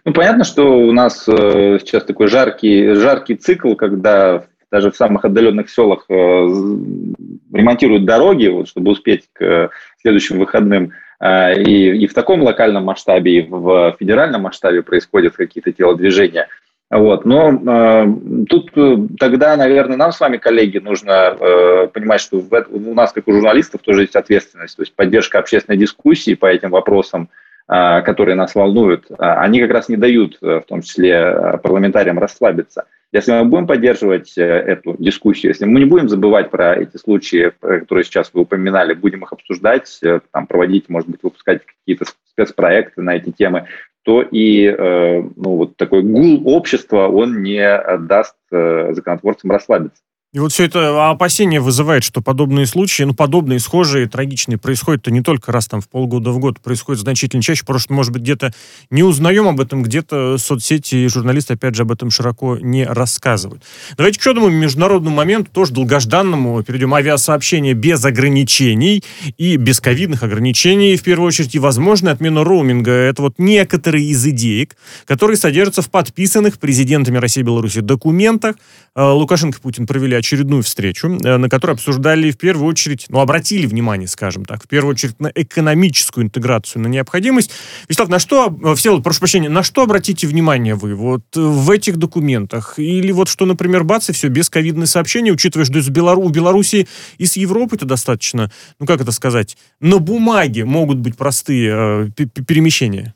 Ну, 0.04 0.12
понятно, 0.12 0.44
что 0.44 0.62
у 0.64 0.92
нас 0.92 1.28
э, 1.28 1.78
сейчас 1.80 2.04
такой 2.04 2.28
жаркий, 2.28 2.94
жаркий 2.94 3.36
цикл, 3.36 3.74
когда 3.74 4.46
даже 4.70 4.90
в 4.90 4.96
самых 4.96 5.24
отдаленных 5.24 5.70
селах 5.70 6.04
э, 6.08 6.14
ремонтируют 6.14 8.04
дороги, 8.04 8.48
вот, 8.48 8.68
чтобы 8.68 8.92
успеть 8.92 9.24
к 9.32 9.70
следующим 10.00 10.38
выходным. 10.38 10.92
Э, 11.20 11.60
и, 11.60 12.04
и 12.04 12.06
в 12.06 12.14
таком 12.14 12.42
локальном 12.42 12.84
масштабе, 12.84 13.38
и 13.38 13.46
в 13.48 13.96
федеральном 13.98 14.42
масштабе 14.42 14.82
происходят 14.82 15.36
какие-то 15.36 15.72
телодвижения. 15.72 16.48
Вот. 16.90 17.24
Но 17.24 17.50
э, 17.50 18.06
тут 18.48 18.70
э, 18.76 18.96
тогда, 19.18 19.56
наверное, 19.56 19.96
нам 19.96 20.12
с 20.12 20.20
вами, 20.20 20.36
коллеги, 20.36 20.78
нужно 20.78 21.36
э, 21.38 21.88
понимать, 21.88 22.20
что 22.20 22.40
в, 22.40 22.66
у 22.70 22.94
нас, 22.94 23.12
как 23.12 23.26
у 23.26 23.32
журналистов, 23.32 23.80
тоже 23.82 24.02
есть 24.02 24.14
ответственность. 24.14 24.76
То 24.76 24.82
есть 24.82 24.94
поддержка 24.94 25.38
общественной 25.38 25.78
дискуссии 25.78 26.34
по 26.34 26.46
этим 26.46 26.70
вопросам, 26.70 27.28
э, 27.32 27.45
которые 27.66 28.36
нас 28.36 28.54
волнуют, 28.54 29.10
э, 29.10 29.14
они 29.18 29.60
как 29.60 29.70
раз 29.70 29.88
не 29.88 29.96
дают, 29.96 30.38
э, 30.40 30.60
в 30.60 30.66
том 30.66 30.82
числе 30.82 31.10
э, 31.10 31.58
парламентариям, 31.58 32.18
расслабиться. 32.18 32.86
Если 33.12 33.32
мы 33.32 33.44
будем 33.44 33.66
поддерживать 33.66 34.38
э, 34.38 34.42
эту 34.42 34.94
дискуссию, 34.98 35.50
если 35.50 35.64
мы 35.64 35.80
не 35.80 35.86
будем 35.86 36.08
забывать 36.08 36.50
про 36.50 36.76
эти 36.76 36.96
случаи, 36.96 37.52
которые 37.60 38.04
сейчас 38.04 38.30
вы 38.32 38.42
упоминали, 38.42 38.94
будем 38.94 39.24
их 39.24 39.32
обсуждать, 39.32 40.00
там, 40.30 40.46
проводить, 40.46 40.88
может 40.88 41.08
быть, 41.08 41.22
выпускать 41.22 41.62
какие-то 41.66 42.04
спецпроекты 42.24 43.02
на 43.02 43.16
эти 43.16 43.32
темы, 43.32 43.66
то 44.04 44.22
и 44.22 44.70
ну, 44.78 45.56
вот 45.56 45.76
такой 45.76 46.02
гул 46.02 46.42
общества, 46.46 47.08
он 47.08 47.42
не 47.42 47.82
даст 47.98 48.36
законотворцам 48.50 49.50
расслабиться. 49.50 50.00
И 50.32 50.38
вот 50.38 50.52
все 50.52 50.64
это 50.64 51.08
опасение 51.08 51.60
вызывает, 51.60 52.04
что 52.04 52.20
подобные 52.20 52.66
случаи, 52.66 53.04
ну, 53.04 53.14
подобные, 53.14 53.60
схожие, 53.60 54.06
трагичные, 54.06 54.58
происходят-то 54.58 55.10
не 55.10 55.22
только 55.22 55.52
раз 55.52 55.66
там 55.66 55.80
в 55.80 55.88
полгода 55.88 56.30
в 56.30 56.38
год, 56.40 56.60
происходит 56.60 57.00
значительно 57.00 57.42
чаще, 57.42 57.62
потому 57.62 57.78
что, 57.78 57.94
может 57.94 58.12
быть, 58.12 58.22
где-то 58.22 58.52
не 58.90 59.02
узнаем 59.02 59.46
об 59.46 59.60
этом, 59.60 59.82
где-то 59.82 60.36
соцсети 60.36 60.96
и 60.96 61.08
журналисты, 61.08 61.54
опять 61.54 61.76
же, 61.76 61.82
об 61.82 61.92
этом 61.92 62.10
широко 62.10 62.58
не 62.58 62.84
рассказывают. 62.84 63.62
Давайте 63.96 64.18
к 64.18 64.22
еще 64.22 64.30
одному 64.32 64.48
международному 64.50 65.14
моменту, 65.16 65.50
тоже 65.52 65.72
долгожданному, 65.72 66.62
перейдем. 66.64 66.92
Авиасообщение 66.92 67.74
без 67.74 68.04
ограничений 68.04 69.04
и 69.38 69.56
без 69.56 69.80
ковидных 69.80 70.24
ограничений, 70.24 70.96
в 70.96 71.02
первую 71.02 71.28
очередь, 71.28 71.54
и 71.54 71.58
возможно 71.58 72.10
отмена 72.10 72.42
роуминга. 72.42 72.90
Это 72.90 73.22
вот 73.22 73.34
некоторые 73.38 74.04
из 74.04 74.26
идеек, 74.26 74.76
которые 75.06 75.36
содержатся 75.36 75.82
в 75.82 75.90
подписанных 75.90 76.58
президентами 76.58 77.16
России 77.18 77.40
и 77.40 77.44
Беларуси 77.44 77.80
документах. 77.80 78.56
Э, 78.94 79.02
Лукашенко 79.12 79.58
и 79.58 79.60
Путин 79.62 79.86
провели 79.86 80.15
очередную 80.18 80.62
встречу, 80.62 81.08
э, 81.08 81.36
на 81.36 81.48
которой 81.48 81.72
обсуждали 81.72 82.30
в 82.30 82.38
первую 82.38 82.68
очередь, 82.68 83.06
ну, 83.08 83.20
обратили 83.20 83.66
внимание, 83.66 84.08
скажем 84.08 84.44
так, 84.44 84.64
в 84.64 84.68
первую 84.68 84.92
очередь 84.92 85.18
на 85.20 85.30
экономическую 85.34 86.24
интеграцию, 86.24 86.82
на 86.82 86.88
необходимость. 86.88 87.50
Вячеслав, 87.88 88.08
на 88.08 88.18
что, 88.18 88.56
э, 88.62 88.74
все, 88.74 89.00
прошу 89.00 89.20
прощения, 89.20 89.48
на 89.48 89.62
что 89.62 89.82
обратите 89.82 90.26
внимание 90.26 90.74
вы 90.74 90.94
вот 90.94 91.24
в 91.34 91.70
этих 91.70 91.96
документах? 91.96 92.78
Или 92.78 93.12
вот 93.12 93.28
что, 93.28 93.46
например, 93.46 93.84
бац, 93.84 94.08
и 94.10 94.12
все, 94.12 94.28
без 94.28 94.48
ковидные 94.48 94.86
сообщения, 94.86 95.32
учитывая, 95.32 95.64
что 95.64 95.78
из 95.78 95.88
Белару, 95.88 96.22
у 96.22 96.28
Беларуси 96.28 96.88
и 97.18 97.26
с 97.26 97.36
Европы 97.36 97.76
это 97.76 97.86
достаточно, 97.86 98.50
ну, 98.78 98.86
как 98.86 99.00
это 99.00 99.12
сказать, 99.12 99.56
на 99.80 99.98
бумаге 99.98 100.64
могут 100.64 100.98
быть 100.98 101.16
простые 101.16 102.10
э, 102.16 102.26
перемещения? 102.46 103.15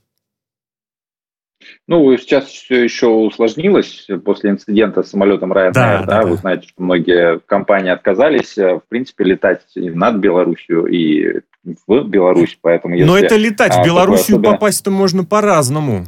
Ну, 1.91 2.17
сейчас 2.19 2.45
все 2.45 2.85
еще 2.85 3.09
усложнилось 3.09 4.07
после 4.25 4.51
инцидента 4.51 5.03
с 5.03 5.11
самолетом 5.11 5.53
Ryanair. 5.53 5.73
Да, 5.73 6.05
да, 6.05 6.23
да, 6.23 6.23
вы 6.23 6.37
знаете, 6.37 6.69
что 6.69 6.81
многие 6.85 7.41
компании 7.41 7.91
отказались, 7.91 8.57
э, 8.57 8.77
в 8.77 8.83
принципе, 8.89 9.25
летать 9.25 9.63
над 9.75 10.19
Беларусью 10.19 10.87
и 10.87 11.41
в 11.89 12.05
Беларусь, 12.05 12.57
поэтому 12.63 12.95
если... 12.95 13.09
Но 13.09 13.19
это 13.19 13.35
летать, 13.35 13.75
в 13.75 13.81
а, 13.81 13.85
Белоруссию 13.85 14.37
особенно... 14.37 14.53
попасть-то 14.53 14.93
можно 14.93 15.25
по-разному. 15.25 16.05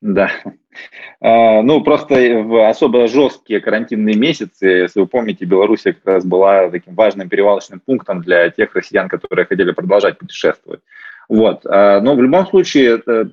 Да. 0.00 0.32
А, 1.20 1.62
ну, 1.62 1.80
просто 1.84 2.16
в 2.42 2.68
особо 2.68 3.06
жесткие 3.06 3.60
карантинные 3.60 4.16
месяцы, 4.16 4.66
если 4.66 4.98
вы 4.98 5.06
помните, 5.06 5.44
Беларусь 5.44 5.82
как 5.82 5.98
раз 6.04 6.24
была 6.24 6.70
таким 6.70 6.96
важным 6.96 7.28
перевалочным 7.28 7.78
пунктом 7.78 8.20
для 8.20 8.50
тех 8.50 8.74
россиян, 8.74 9.08
которые 9.08 9.46
хотели 9.46 9.70
продолжать 9.70 10.18
путешествовать. 10.18 10.80
Вот. 11.28 11.64
А, 11.66 12.00
но 12.00 12.16
в 12.16 12.20
любом 12.20 12.48
случае, 12.48 12.96
это 12.96 13.30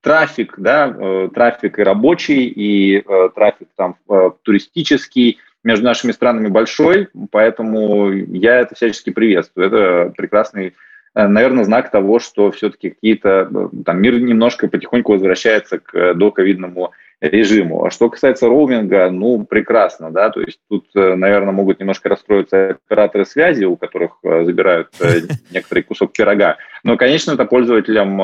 трафик, 0.00 0.54
да, 0.56 0.94
э, 0.96 1.28
трафик 1.34 1.78
и 1.78 1.82
рабочий, 1.82 2.46
и 2.46 2.98
э, 2.98 3.28
трафик 3.34 3.68
там 3.76 3.96
э, 4.08 4.30
туристический 4.42 5.38
между 5.62 5.84
нашими 5.84 6.12
странами 6.12 6.48
большой, 6.48 7.08
поэтому 7.30 8.10
я 8.10 8.60
это 8.60 8.74
всячески 8.74 9.10
приветствую. 9.10 9.66
Это 9.66 10.12
прекрасный 10.16 10.74
наверное, 11.12 11.64
знак 11.64 11.90
того, 11.90 12.20
что 12.20 12.52
все-таки 12.52 12.90
какие-то 12.90 13.70
там 13.84 14.00
мир 14.00 14.20
немножко 14.20 14.68
потихоньку 14.68 15.12
возвращается 15.12 15.80
к 15.80 16.14
доковидному 16.14 16.92
режиму. 17.20 17.84
А 17.84 17.90
что 17.90 18.08
касается 18.08 18.46
роуминга, 18.46 19.10
ну, 19.10 19.44
прекрасно, 19.44 20.10
да, 20.10 20.30
то 20.30 20.40
есть 20.40 20.58
тут, 20.68 20.86
э, 20.94 21.14
наверное, 21.14 21.52
могут 21.52 21.78
немножко 21.78 22.08
расстроиться 22.08 22.78
операторы 22.86 23.26
связи, 23.26 23.64
у 23.64 23.76
которых 23.76 24.18
э, 24.22 24.44
забирают 24.44 24.88
э, 25.00 25.20
некоторый 25.52 25.82
кусок 25.82 26.12
пирога, 26.12 26.56
но, 26.82 26.96
конечно, 26.96 27.32
это 27.32 27.44
пользователям, 27.44 28.20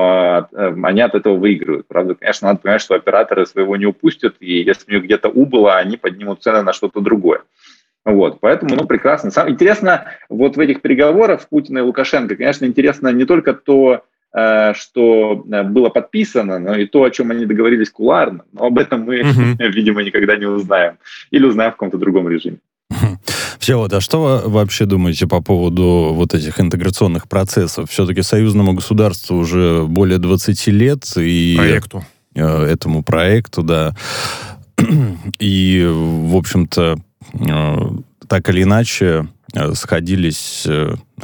они 0.84 1.00
от 1.02 1.14
этого 1.14 1.36
выигрывают. 1.36 1.86
Правда, 1.88 2.14
конечно, 2.14 2.48
надо 2.48 2.60
понимать, 2.60 2.80
что 2.80 2.94
операторы 2.94 3.44
своего 3.44 3.76
не 3.76 3.86
упустят, 3.86 4.36
и 4.40 4.62
если 4.62 4.90
у 4.90 4.94
них 4.94 5.04
где-то 5.04 5.28
убыло, 5.28 5.76
они 5.76 5.96
поднимут 5.98 6.42
цены 6.42 6.62
на 6.62 6.72
что-то 6.72 7.00
другое. 7.00 7.42
Вот, 8.04 8.38
поэтому, 8.40 8.76
ну, 8.76 8.86
прекрасно. 8.86 9.30
Сам, 9.30 9.50
интересно, 9.50 10.06
вот 10.28 10.56
в 10.56 10.60
этих 10.60 10.80
переговорах 10.80 11.46
Путина 11.48 11.78
и 11.78 11.82
Лукашенко, 11.82 12.36
конечно, 12.36 12.64
интересно 12.64 13.08
не 13.08 13.24
только 13.24 13.52
то, 13.52 14.04
что 14.74 15.46
э, 15.50 15.62
было 15.62 15.88
подписано, 15.88 16.58
но 16.58 16.74
и 16.76 16.86
то, 16.86 17.04
о 17.04 17.10
чем 17.10 17.30
они 17.30 17.46
договорились 17.46 17.88
куларно. 17.88 18.44
Но 18.52 18.66
об 18.66 18.78
этом 18.78 19.02
мы, 19.02 19.20
угу. 19.20 19.40
видимо, 19.58 20.02
никогда 20.02 20.36
не 20.36 20.44
узнаем. 20.44 20.98
Или 21.30 21.46
узнаем 21.46 21.70
в 21.70 21.76
каком-то 21.76 21.96
другом 21.96 22.28
режиме. 22.28 22.58
Все, 23.58 23.78
вот, 23.78 23.94
а 23.94 24.00
что 24.02 24.22
вы 24.22 24.50
вообще 24.50 24.84
думаете 24.84 25.26
по 25.26 25.40
поводу 25.40 26.10
вот 26.12 26.34
этих 26.34 26.60
интеграционных 26.60 27.28
процессов? 27.28 27.90
Все-таки 27.90 28.20
союзному 28.20 28.74
государству 28.74 29.38
уже 29.38 29.84
более 29.84 30.18
20 30.18 30.66
лет. 30.66 31.04
И 31.16 31.54
проекту. 31.56 32.04
Э, 32.34 32.64
этому 32.64 33.02
проекту, 33.02 33.62
да. 33.62 33.96
И, 35.38 35.82
в 35.88 36.36
общем-то, 36.36 36.98
так 38.28 38.50
или 38.50 38.62
иначе, 38.62 39.26
сходились 39.72 40.66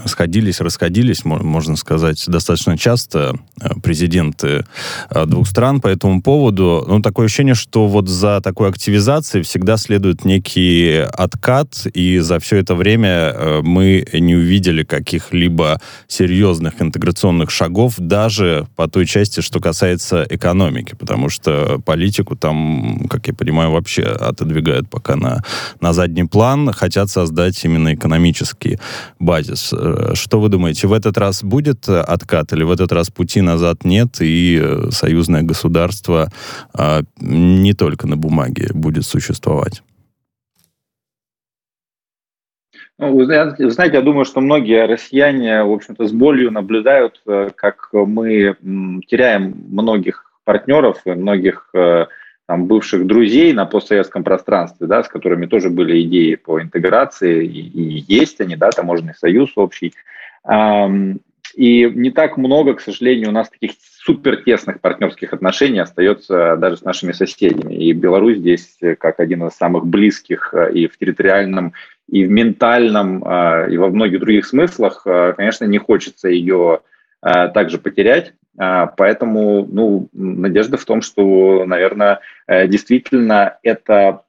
сходились, 0.07 0.61
расходились, 0.61 1.25
можно 1.25 1.77
сказать, 1.77 2.25
достаточно 2.27 2.79
часто 2.79 3.35
э, 3.61 3.69
президенты 3.83 4.65
э, 5.11 5.27
двух 5.27 5.47
стран 5.47 5.81
по 5.81 5.89
этому 5.89 6.23
поводу. 6.23 6.85
Ну, 6.89 7.01
такое 7.03 7.27
ощущение, 7.27 7.55
что 7.55 7.87
вот 7.87 8.09
за 8.09 8.41
такой 8.41 8.71
активизацией 8.71 9.45
всегда 9.45 9.77
следует 9.77 10.25
некий 10.25 11.05
откат, 11.13 11.87
и 11.93 12.19
за 12.21 12.39
все 12.39 12.57
это 12.57 12.75
время 12.75 13.09
э, 13.09 13.61
мы 13.63 14.07
не 14.13 14.35
увидели 14.35 14.83
каких-либо 14.83 15.81
серьезных 16.09 16.81
интеграционных 16.81 17.51
шагов 17.51 17.95
даже 17.99 18.67
по 18.77 18.89
той 18.89 19.07
части, 19.07 19.41
что 19.41 19.61
касается 19.61 20.27
экономики, 20.29 20.95
потому 20.99 21.29
что 21.29 21.81
политику 21.85 22.35
там, 22.35 23.07
как 23.11 23.27
я 23.27 23.35
понимаю, 23.35 23.71
вообще 23.71 24.05
отодвигают 24.05 24.89
пока 24.89 25.17
на, 25.17 25.45
на 25.81 25.93
задний 25.93 26.25
план, 26.25 26.73
хотят 26.73 27.11
создать 27.11 27.63
именно 27.65 27.95
экономический 27.95 28.79
базис. 29.19 29.73
Э, 29.83 30.15
что 30.15 30.41
вы 30.41 30.49
думаете, 30.49 30.87
в 30.87 30.93
этот 30.93 31.19
раз 31.19 31.43
будет 31.43 31.89
э, 31.89 32.01
откат 32.01 32.53
или 32.53 32.63
в 32.63 32.71
этот 32.71 32.93
раз 32.93 33.11
пути 33.11 33.41
назад 33.41 33.85
нет, 33.85 34.21
и 34.21 34.61
э, 34.63 34.91
союзное 34.91 35.43
государство 35.43 36.29
а, 36.73 37.01
не 37.21 37.75
только 37.75 38.07
на 38.07 38.17
бумаге 38.17 38.69
будет 38.75 39.05
существовать? 39.05 39.83
Ну, 42.99 43.17
вы 43.17 43.25
знаете, 43.25 43.97
я 43.97 44.03
думаю, 44.03 44.25
что 44.25 44.41
многие 44.41 44.87
россияне, 44.87 45.65
в 45.65 45.73
общем-то, 45.73 46.07
с 46.07 46.13
болью 46.13 46.53
наблюдают, 46.53 47.21
как 47.57 47.89
мы 47.93 48.57
теряем 49.09 49.55
многих 49.71 50.25
партнеров, 50.45 51.03
многих 51.05 51.73
там, 52.53 52.67
бывших 52.67 53.07
друзей 53.07 53.55
на 53.55 53.65
постсоветском 53.65 54.25
пространстве, 54.25 54.87
да, 54.87 55.03
с 55.03 55.09
которыми 55.09 55.47
тоже 55.47 55.71
были 55.71 56.03
идеи 56.03 56.35
по 56.35 56.61
интеграции, 56.61 57.47
и, 57.47 57.61
и 57.61 58.05
есть 58.07 58.43
они, 58.43 58.57
да, 58.57 58.69
таможенный 58.69 59.15
союз 59.15 59.53
общий. 59.57 59.95
И 61.55 61.91
не 61.95 62.11
так 62.11 62.37
много, 62.37 62.75
к 62.75 62.83
сожалению, 62.83 63.31
у 63.31 63.33
нас 63.33 63.49
таких 63.49 63.71
супер 63.81 64.43
тесных 64.43 64.83
партнерских 64.83 65.33
отношений 65.33 65.79
остается 65.79 66.57
даже 66.57 66.77
с 66.77 66.83
нашими 66.83 67.13
соседями. 67.13 67.75
И 67.75 67.95
Беларусь 67.95 68.37
здесь 68.37 68.79
как 69.01 69.19
один 69.19 69.47
из 69.47 69.53
самых 69.53 69.87
близких 69.87 70.53
э, 70.53 70.73
и 70.75 70.89
в 70.89 70.99
территориальном, 70.99 71.73
и 72.11 72.27
в 72.27 72.31
ментальном, 72.31 73.25
э, 73.25 73.73
и 73.73 73.79
во 73.79 73.89
многих 73.89 74.21
других 74.21 74.45
смыслах. 74.45 75.03
Э, 75.07 75.33
конечно, 75.35 75.65
не 75.65 75.79
хочется 75.79 76.29
ее 76.29 76.81
также 77.55 77.79
потерять. 77.79 78.35
А, 78.59 78.87
поэтому 78.87 79.67
ну, 79.71 80.09
надежда 80.13 80.77
в 80.77 80.85
том, 80.85 81.03
что, 81.03 81.65
наверное, 81.65 82.21
э, 82.47 82.67
действительно 82.69 83.59
это 83.63 84.23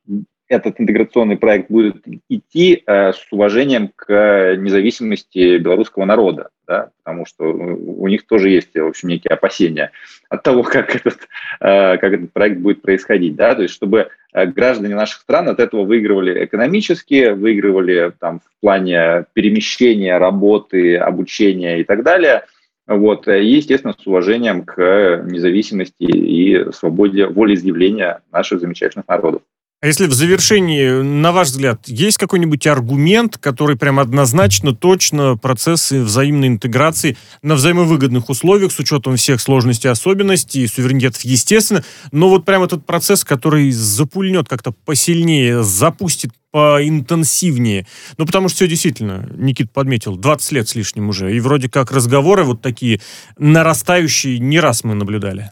этот 0.50 0.80
интеграционный 0.80 1.38
проект 1.38 1.72
будет 1.72 2.04
идти 2.30 2.84
э, 2.86 3.14
с 3.14 3.28
уважением 3.32 3.92
к 3.96 4.56
независимости 4.58 5.58
белорусского 5.58 6.06
народа, 6.06 6.50
да, 6.68 6.90
потому 7.04 7.26
что 7.26 7.46
у 7.46 8.08
них 8.08 8.28
тоже 8.28 8.50
есть, 8.50 8.76
в 8.76 8.86
общем, 8.86 9.10
некие 9.10 9.32
опасения 9.32 9.92
от 10.30 10.44
того, 10.44 10.64
как 10.64 10.96
этот, 10.96 11.28
э, 11.60 11.98
как 11.98 12.14
этот 12.14 12.34
проект 12.34 12.60
будет 12.60 12.82
происходить, 12.82 13.36
да, 13.36 13.56
то 13.56 13.64
есть 13.64 13.74
чтобы 13.74 14.10
граждане 14.34 14.96
наших 14.96 15.22
стран 15.22 15.50
от 15.50 15.60
этого 15.60 15.84
выигрывали 15.84 16.46
экономически, 16.46 17.30
выигрывали 17.30 18.12
там 18.20 18.40
в 18.40 18.62
плане 18.62 19.26
перемещения, 19.34 20.18
работы, 20.18 20.98
обучения 20.98 21.80
и 21.80 21.84
так 21.84 22.04
далее, 22.04 22.44
вот, 22.88 23.28
и, 23.28 23.46
естественно, 23.46 23.96
с 23.98 24.06
уважением 24.06 24.64
к 24.64 25.24
независимости 25.26 26.04
и 26.04 26.72
свободе 26.72 27.28
волеизъявления 27.28 28.22
наших 28.32 28.60
замечательных 28.60 29.08
народов. 29.08 29.42
А 29.84 29.88
если 29.88 30.08
в 30.08 30.14
завершении, 30.14 31.02
на 31.02 31.34
ваш 31.34 31.50
взгляд, 31.50 31.82
есть 31.88 32.18
какой-нибудь 32.18 32.66
аргумент, 32.68 33.38
который 33.38 33.76
прям 33.76 34.00
однозначно, 34.00 34.74
точно 34.74 35.36
процессы 35.36 36.02
взаимной 36.02 36.48
интеграции 36.48 37.18
на 37.42 37.56
взаимовыгодных 37.56 38.30
условиях 38.30 38.72
с 38.72 38.80
учетом 38.80 39.18
всех 39.18 39.42
сложностей, 39.42 39.90
особенностей, 39.90 40.68
суверенитетов, 40.68 41.24
естественно, 41.24 41.84
но 42.14 42.30
вот 42.30 42.46
прям 42.46 42.64
этот 42.64 42.86
процесс, 42.86 43.26
который 43.26 43.72
запульнет 43.72 44.48
как-то 44.48 44.72
посильнее, 44.72 45.64
запустит 45.64 46.32
поинтенсивнее. 46.54 47.88
Ну, 48.20 48.28
потому 48.28 48.48
что 48.48 48.58
все 48.58 48.68
действительно, 48.68 49.28
Никит 49.36 49.72
подметил, 49.72 50.16
20 50.16 50.52
лет 50.52 50.70
с 50.70 50.76
лишним 50.76 51.10
уже. 51.10 51.36
И 51.36 51.40
вроде 51.40 51.68
как 51.68 51.92
разговоры 51.92 52.44
вот 52.44 52.62
такие 52.62 53.02
нарастающие 53.40 54.38
не 54.38 54.60
раз 54.60 54.84
мы 54.84 54.94
наблюдали. 54.94 55.52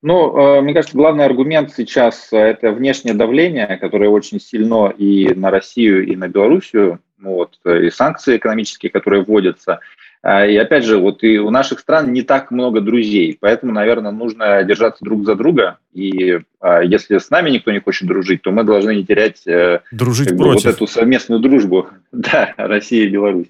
Ну, 0.00 0.34
э, 0.34 0.60
мне 0.62 0.72
кажется, 0.72 0.96
главный 0.96 1.26
аргумент 1.26 1.74
сейчас– 1.76 2.28
это 2.32 2.72
внешнее 2.72 3.14
давление, 3.14 3.76
которое 3.76 4.08
очень 4.08 4.40
сильно 4.40 4.88
и 4.96 5.34
на 5.34 5.50
Россию, 5.50 6.06
и 6.06 6.16
на 6.16 6.28
Белоруссию, 6.28 7.00
вот, 7.18 7.58
и 7.66 7.90
санкции 7.90 8.38
экономические, 8.38 8.90
которые 8.90 9.24
вводятся. 9.24 9.80
А, 10.22 10.46
и 10.46 10.56
опять 10.56 10.84
же, 10.84 10.98
вот 10.98 11.22
и 11.22 11.38
у 11.38 11.50
наших 11.50 11.80
стран 11.80 12.12
не 12.12 12.22
так 12.22 12.50
много 12.50 12.80
друзей, 12.80 13.36
поэтому, 13.40 13.72
наверное, 13.72 14.10
нужно 14.10 14.62
держаться 14.64 15.04
друг 15.04 15.24
за 15.24 15.34
друга. 15.34 15.78
И 15.92 16.40
а, 16.60 16.82
если 16.82 17.18
с 17.18 17.30
нами 17.30 17.50
никто 17.50 17.70
не 17.70 17.80
хочет 17.80 18.08
дружить, 18.08 18.42
то 18.42 18.50
мы 18.50 18.64
должны 18.64 18.96
не 18.96 19.04
терять 19.04 19.46
э, 19.46 19.80
Дружить 19.92 20.28
как 20.28 20.36
бы, 20.36 20.52
вот 20.52 20.66
эту 20.66 20.86
совместную 20.86 21.40
дружбу, 21.40 21.88
да, 22.12 22.54
России 22.56 23.04
и 23.04 23.08
Беларусь. 23.08 23.48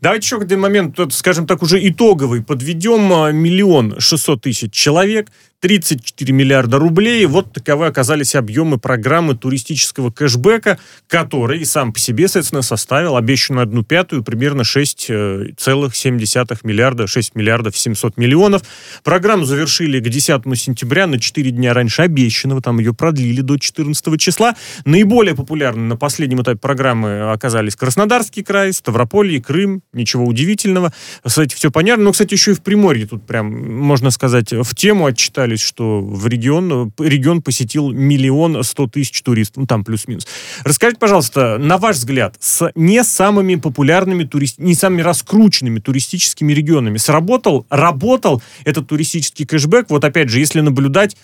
Давайте 0.00 0.24
еще 0.24 0.38
один 0.38 0.60
момент, 0.60 0.98
скажем 1.12 1.46
так, 1.46 1.62
уже 1.62 1.86
итоговый. 1.86 2.42
Подведем 2.42 3.12
а, 3.12 3.32
миллион 3.32 3.98
шестьсот 3.98 4.42
тысяч 4.42 4.72
человек, 4.72 5.28
34 5.60 6.32
миллиарда 6.32 6.78
рублей. 6.78 7.26
Вот 7.26 7.52
таковы 7.52 7.86
оказались 7.86 8.34
объемы 8.34 8.78
программы 8.78 9.36
туристического 9.36 10.10
кэшбэка, 10.10 10.78
который 11.06 11.64
сам 11.66 11.92
по 11.92 11.98
себе, 11.98 12.28
соответственно, 12.28 12.62
составил 12.62 13.16
обещанную 13.16 13.64
одну 13.64 13.84
пятую, 13.84 14.24
примерно 14.24 14.62
6,7 14.62 15.52
э, 15.52 16.56
миллиарда, 16.62 17.06
6 17.06 17.34
миллиардов 17.34 17.76
700 17.76 18.16
миллионов. 18.16 18.62
Программу 19.04 19.44
завершили 19.44 20.00
к 20.00 20.08
10 20.08 20.42
сентября, 20.56 21.06
на 21.06 21.20
4 21.20 21.50
дня 21.50 21.74
раньше 21.74 22.02
обещанного, 22.02 22.62
там 22.62 22.78
ее 22.78 22.94
продлили 22.94 23.42
до 23.42 23.58
14 23.58 24.18
числа. 24.18 24.54
Наиболее 24.86 25.34
популярны 25.34 25.82
на 25.82 25.96
последнем 25.96 26.40
этапе 26.40 26.58
программы 26.58 27.32
оказались 27.32 27.76
Краснодарский 27.76 28.42
край, 28.42 28.72
Ставрополье, 28.72 29.42
Крым, 29.42 29.82
ничего 29.92 30.24
удивительного. 30.24 30.92
Кстати, 31.22 31.54
все 31.54 31.70
понятно. 31.70 32.04
Но, 32.04 32.12
кстати, 32.12 32.32
еще 32.32 32.52
и 32.52 32.54
в 32.54 32.62
Приморье 32.62 33.06
тут 33.06 33.26
прям, 33.26 33.46
можно 33.78 34.10
сказать, 34.10 34.52
в 34.52 34.74
тему 34.74 35.04
отчитали 35.04 35.49
отчитались, 35.50 35.60
что 35.60 36.00
в 36.00 36.26
регион, 36.26 36.92
регион 36.98 37.42
посетил 37.42 37.90
миллион 37.90 38.62
сто 38.64 38.86
тысяч 38.86 39.22
туристов, 39.22 39.58
ну 39.58 39.66
там 39.66 39.84
плюс-минус. 39.84 40.26
Расскажите, 40.64 40.98
пожалуйста, 40.98 41.58
на 41.58 41.78
ваш 41.78 41.96
взгляд, 41.96 42.36
с 42.38 42.70
не 42.74 43.02
самыми 43.04 43.56
популярными, 43.56 44.24
турист, 44.24 44.58
не 44.58 44.74
самыми 44.74 45.02
раскрученными 45.02 45.80
туристическими 45.80 46.52
регионами 46.52 46.98
сработал, 46.98 47.66
работал 47.70 48.42
этот 48.64 48.88
туристический 48.88 49.46
кэшбэк? 49.46 49.90
Вот 49.90 50.04
опять 50.04 50.28
же, 50.28 50.38
если 50.38 50.60
наблюдать 50.60 51.16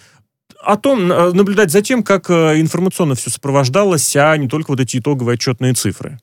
о 0.62 0.76
том, 0.76 1.06
наблюдать 1.08 1.70
за 1.70 1.82
тем, 1.82 2.02
как 2.02 2.30
э, 2.30 2.60
информационно 2.60 3.14
все 3.14 3.30
сопровождалось, 3.30 4.16
а 4.16 4.36
не 4.36 4.48
только 4.48 4.70
вот 4.70 4.80
эти 4.80 4.98
итоговые 4.98 5.34
отчетные 5.34 5.74
цифры. 5.74 6.18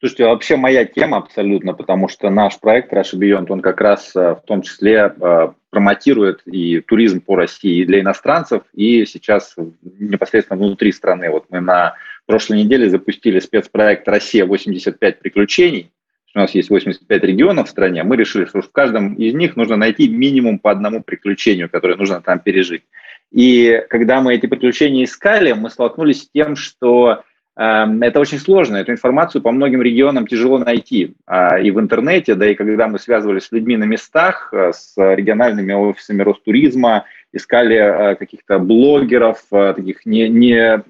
Слушайте, 0.00 0.24
вообще 0.24 0.56
моя 0.56 0.86
тема 0.86 1.18
абсолютно, 1.18 1.74
потому 1.74 2.08
что 2.08 2.30
наш 2.30 2.58
проект 2.58 2.90
Russia 2.90 3.18
Beyond, 3.18 3.46
он 3.50 3.60
как 3.60 3.82
раз 3.82 4.16
э, 4.16 4.30
в 4.34 4.40
том 4.46 4.62
числе 4.62 5.14
э, 5.14 5.48
промотирует 5.68 6.40
и 6.46 6.80
туризм 6.80 7.20
по 7.20 7.36
России 7.36 7.82
и 7.82 7.84
для 7.84 8.00
иностранцев, 8.00 8.62
и 8.72 9.04
сейчас 9.04 9.56
непосредственно 9.82 10.58
внутри 10.58 10.92
страны. 10.92 11.28
Вот 11.28 11.44
мы 11.50 11.60
на 11.60 11.96
прошлой 12.24 12.64
неделе 12.64 12.88
запустили 12.88 13.40
спецпроект 13.40 14.08
«Россия 14.08 14.46
85 14.46 15.18
приключений». 15.18 15.92
У 16.34 16.38
нас 16.38 16.54
есть 16.54 16.70
85 16.70 17.22
регионов 17.24 17.68
в 17.68 17.70
стране. 17.70 18.02
Мы 18.02 18.16
решили, 18.16 18.46
что 18.46 18.62
в 18.62 18.72
каждом 18.72 19.14
из 19.14 19.34
них 19.34 19.54
нужно 19.56 19.76
найти 19.76 20.08
минимум 20.08 20.60
по 20.60 20.70
одному 20.70 21.02
приключению, 21.02 21.68
которое 21.68 21.96
нужно 21.96 22.22
там 22.22 22.38
пережить. 22.38 22.84
И 23.32 23.84
когда 23.90 24.22
мы 24.22 24.34
эти 24.34 24.46
приключения 24.46 25.04
искали, 25.04 25.52
мы 25.52 25.68
столкнулись 25.68 26.22
с 26.22 26.30
тем, 26.30 26.56
что 26.56 27.22
это 27.60 28.20
очень 28.20 28.38
сложно, 28.38 28.76
эту 28.76 28.92
информацию 28.92 29.42
по 29.42 29.52
многим 29.52 29.82
регионам 29.82 30.26
тяжело 30.26 30.56
найти 30.56 31.12
а, 31.26 31.58
и 31.58 31.70
в 31.70 31.78
интернете, 31.78 32.34
да 32.34 32.50
и 32.50 32.54
когда 32.54 32.88
мы 32.88 32.98
связывались 32.98 33.44
с 33.44 33.52
людьми 33.52 33.76
на 33.76 33.84
местах, 33.84 34.48
э, 34.52 34.72
с 34.72 34.94
региональными 34.96 35.74
офисами 35.74 36.22
Ростуризма, 36.22 37.04
искали 37.34 37.76
э, 37.76 38.14
каких-то 38.14 38.58
блогеров, 38.60 39.42
э, 39.52 39.74
таких 39.76 40.06
не, 40.06 40.30
не, 40.30 40.82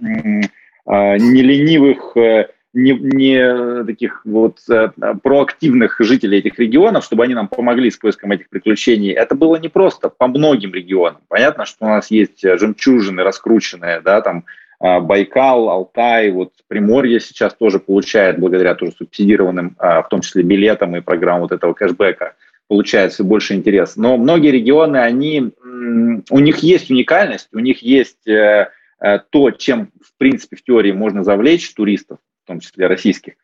не 0.86 1.42
ленивых, 1.42 2.12
не, 2.72 2.92
не 2.92 3.84
таких 3.84 4.22
вот 4.24 4.60
проактивных 5.24 5.96
жителей 5.98 6.38
этих 6.38 6.56
регионов, 6.60 7.04
чтобы 7.04 7.24
они 7.24 7.34
нам 7.34 7.48
помогли 7.48 7.90
с 7.90 7.96
поиском 7.96 8.30
этих 8.30 8.48
приключений. 8.48 9.10
Это 9.10 9.34
было 9.34 9.56
непросто 9.56 10.08
по 10.08 10.28
многим 10.28 10.72
регионам. 10.72 11.20
Понятно, 11.26 11.66
что 11.66 11.86
у 11.86 11.88
нас 11.88 12.12
есть 12.12 12.42
жемчужины 12.42 13.24
раскрученные, 13.24 14.00
да, 14.02 14.20
там 14.20 14.44
Байкал, 14.80 15.68
Алтай, 15.68 16.30
вот 16.30 16.52
Приморье 16.66 17.20
сейчас 17.20 17.54
тоже 17.54 17.78
получает, 17.78 18.38
благодаря 18.38 18.74
тоже 18.74 18.92
субсидированным, 18.92 19.76
а, 19.78 20.02
в 20.02 20.08
том 20.08 20.22
числе 20.22 20.42
билетам 20.42 20.96
и 20.96 21.02
программам 21.02 21.42
вот 21.42 21.52
этого 21.52 21.74
кэшбэка, 21.74 22.34
получает 22.66 23.12
все 23.12 23.22
больше 23.22 23.54
интерес. 23.54 23.96
Но 23.96 24.16
многие 24.16 24.50
регионы, 24.50 24.96
они, 24.96 25.50
у 26.30 26.38
них 26.38 26.58
есть 26.58 26.90
уникальность, 26.90 27.48
у 27.52 27.58
них 27.58 27.82
есть 27.82 28.26
э, 28.26 28.70
э, 29.00 29.18
то, 29.28 29.50
чем, 29.50 29.90
в 30.00 30.16
принципе, 30.16 30.56
в 30.56 30.62
теории 30.62 30.92
можно 30.92 31.24
завлечь 31.24 31.74
туристов, 31.74 32.18
в 32.44 32.46
том 32.46 32.60
числе 32.60 32.86
российских 32.86 33.34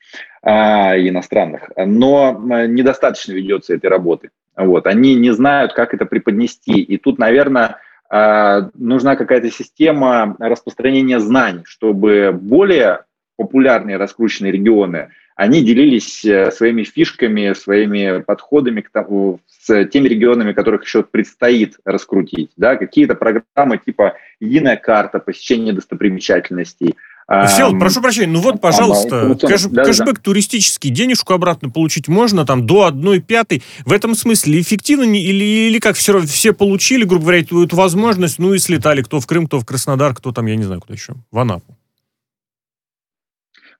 а, 0.43 0.97
и 0.97 1.09
иностранных, 1.09 1.71
но 1.77 2.41
недостаточно 2.67 3.33
ведется 3.33 3.75
этой 3.75 3.91
работы. 3.91 4.31
Вот. 4.57 4.87
Они 4.87 5.15
не 5.15 5.33
знают, 5.33 5.75
как 5.75 5.93
это 5.93 6.07
преподнести. 6.07 6.81
И 6.81 6.97
тут, 6.97 7.19
наверное, 7.19 7.67
а, 7.67 7.79
нужна 8.11 9.17
какая-то 9.17 9.51
система 9.51 10.37
распространения 10.39 11.21
знаний, 11.21 11.63
чтобы 11.65 12.31
более 12.33 13.05
популярные 13.37 13.97
раскрученные 13.97 14.53
регионы, 14.53 15.11
они 15.37 15.63
делились 15.63 16.25
э, 16.25 16.51
своими 16.51 16.83
фишками, 16.83 17.53
своими 17.53 18.23
подходами 18.23 18.81
к 18.81 18.89
тому, 18.89 19.41
с 19.47 19.85
теми 19.87 20.09
регионами, 20.09 20.55
которых 20.55 20.85
еще 20.85 21.03
предстоит 21.03 21.77
раскрутить. 21.85 22.51
Да? 22.57 22.77
Какие-то 22.77 23.15
программы 23.15 23.77
типа 23.77 24.15
«Единая 24.41 24.77
карта», 24.77 25.19
посещение 25.19 25.75
достопримечательностей– 25.75 26.95
Всеволод, 27.29 27.81
прошу 27.81 28.01
прощения, 28.01 28.33
ну 28.33 28.39
вот, 28.39 28.61
пожалуйста, 28.61 29.37
кэш, 29.41 29.65
да, 29.65 29.83
кэшбэк 29.85 30.15
да. 30.15 30.21
туристический, 30.23 30.91
денежку 30.91 31.35
обратно 31.35 31.71
получить 31.71 32.07
можно, 32.07 32.47
там, 32.47 32.67
до 32.67 32.85
одной 32.85 33.21
пятой. 33.21 33.65
В 33.85 33.93
этом 33.93 34.15
смысле 34.15 34.61
эффективно 34.61 35.03
или, 35.03 35.45
или 35.45 35.81
как 35.81 35.97
все, 35.97 36.21
все 36.21 36.53
получили, 36.53 37.03
грубо 37.03 37.25
говоря, 37.25 37.41
эту, 37.41 37.65
эту 37.65 37.75
возможность, 37.75 38.39
ну 38.39 38.55
и 38.55 38.59
слетали, 38.59 39.03
кто 39.03 39.19
в 39.19 39.27
Крым, 39.27 39.49
кто 39.49 39.59
в 39.59 39.67
Краснодар, 39.67 40.15
кто 40.15 40.31
там, 40.31 40.47
я 40.47 40.55
не 40.55 40.63
знаю, 40.63 40.81
куда 40.81 40.95
еще, 40.95 41.15
в 41.33 41.39
Анапу. 41.39 41.77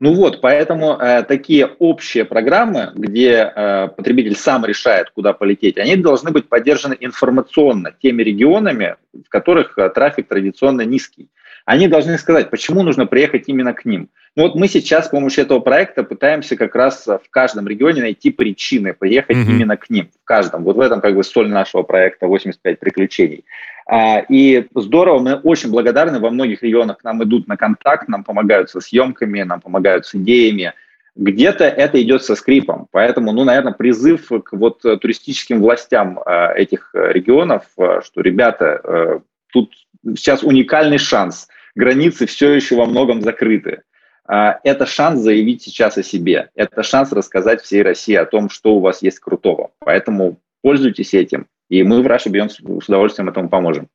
Ну 0.01 0.13
вот, 0.15 0.41
поэтому 0.41 0.99
э, 0.99 1.23
такие 1.23 1.67
общие 1.67 2.25
программы, 2.25 2.91
где 2.97 3.51
э, 3.55 3.89
потребитель 3.97 4.37
сам 4.37 4.65
решает, 4.67 5.11
куда 5.11 5.33
полететь, 5.33 5.79
они 5.79 5.95
должны 5.95 6.33
быть 6.33 6.49
поддержаны 6.49 6.97
информационно 6.99 7.93
теми 8.03 8.25
регионами, 8.25 8.97
в 9.15 9.29
которых 9.29 9.79
э, 9.79 9.89
трафик 9.91 10.27
традиционно 10.27 10.83
низкий 10.83 11.29
они 11.67 11.89
должны 11.89 12.17
сказать, 12.17 12.49
почему 12.49 12.83
нужно 12.83 13.07
приехать 13.07 13.45
именно 13.49 13.75
к 13.75 13.85
ним. 13.85 14.09
Ну 14.37 14.45
вот 14.45 14.55
мы 14.55 14.69
сейчас 14.69 15.07
с 15.07 15.09
помощью 15.09 15.45
этого 15.45 15.59
проекта 15.59 16.05
пытаемся 16.05 16.57
как 16.57 16.75
раз 16.77 17.07
в 17.07 17.29
каждом 17.29 17.67
регионе 17.67 18.03
найти 18.03 18.31
причины 18.31 18.95
приехать 18.95 19.37
mm-hmm. 19.37 19.51
именно 19.51 19.77
к 19.77 19.91
ним, 19.91 20.09
в 20.23 20.25
каждом. 20.25 20.63
Вот 20.63 20.77
в 20.77 20.81
этом 20.81 21.01
как 21.01 21.17
бы 21.17 21.25
соль 21.25 21.49
нашего 21.49 21.83
проекта 21.83 22.29
85 22.29 22.79
приключений. 22.79 23.45
А, 23.89 24.21
и 24.29 24.67
здорово, 24.77 25.19
мы 25.19 25.35
очень 25.35 25.71
благодарны, 25.71 26.21
во 26.21 26.31
многих 26.31 26.63
регионах 26.63 26.99
к 26.99 27.05
нам 27.05 27.23
идут 27.25 27.49
на 27.49 27.57
контакт, 27.57 28.09
нам 28.09 28.23
помогают 28.23 28.71
со 28.71 28.81
съемками, 28.81 29.43
нам 29.43 29.61
помогают 29.61 30.07
с 30.07 30.15
идеями, 30.15 30.73
где-то 31.17 31.65
это 31.65 32.01
идет 32.01 32.23
со 32.23 32.37
скрипом, 32.37 32.89
поэтому, 32.93 33.33
ну, 33.33 33.43
наверное, 33.45 33.73
призыв 33.73 34.29
к 34.29 34.53
вот 34.53 34.83
туристическим 34.83 35.61
властям 35.61 36.21
э, 36.21 36.55
этих 36.57 36.91
регионов, 36.93 37.65
э, 37.79 38.03
что, 38.05 38.21
ребята, 38.21 38.81
э, 38.85 39.21
тут 39.51 39.73
сейчас 40.15 40.43
уникальный 40.43 40.99
шанс. 40.99 41.49
Границы 41.77 42.27
все 42.27 42.53
еще 42.53 42.75
во 42.75 42.87
многом 42.87 43.23
закрыты. 43.23 43.83
А, 44.27 44.59
это 44.65 44.87
шанс 44.87 45.21
заявить 45.21 45.63
сейчас 45.63 45.97
о 45.99 46.03
себе. 46.03 46.49
Это 46.57 46.83
шанс 46.83 47.13
рассказать 47.13 47.63
всей 47.63 47.83
России 47.83 48.15
о 48.15 48.25
том, 48.25 48.51
что 48.51 48.75
у 48.75 48.81
вас 48.81 49.03
есть 49.03 49.21
крутого. 49.21 49.71
Поэтому 49.79 50.41
пользуйтесь 50.63 51.15
этим. 51.15 51.47
И 51.69 51.83
мы 51.83 52.03
в 52.03 52.07
Russia 52.07 52.31
Beyond 52.31 52.81
с 52.83 52.89
удовольствием 52.89 53.29
этому 53.29 53.49
поможем. 53.49 53.89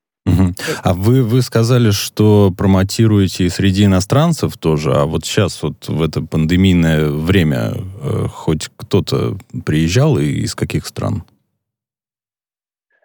А 0.83 0.93
вы, 0.93 1.23
вы 1.23 1.41
сказали, 1.41 1.89
что 1.89 2.53
промотируете 2.55 3.45
и 3.45 3.49
среди 3.49 3.85
иностранцев 3.85 4.55
тоже, 4.57 4.93
а 4.93 5.05
вот 5.05 5.25
сейчас 5.25 5.63
вот 5.63 5.87
в 5.87 6.01
это 6.01 6.21
пандемийное 6.21 7.09
время 7.09 7.73
э, 8.01 8.27
хоть 8.31 8.69
кто-то 8.77 9.37
приезжал 9.65 10.19
и 10.19 10.25
из 10.25 10.53
каких 10.53 10.85
стран? 10.85 11.23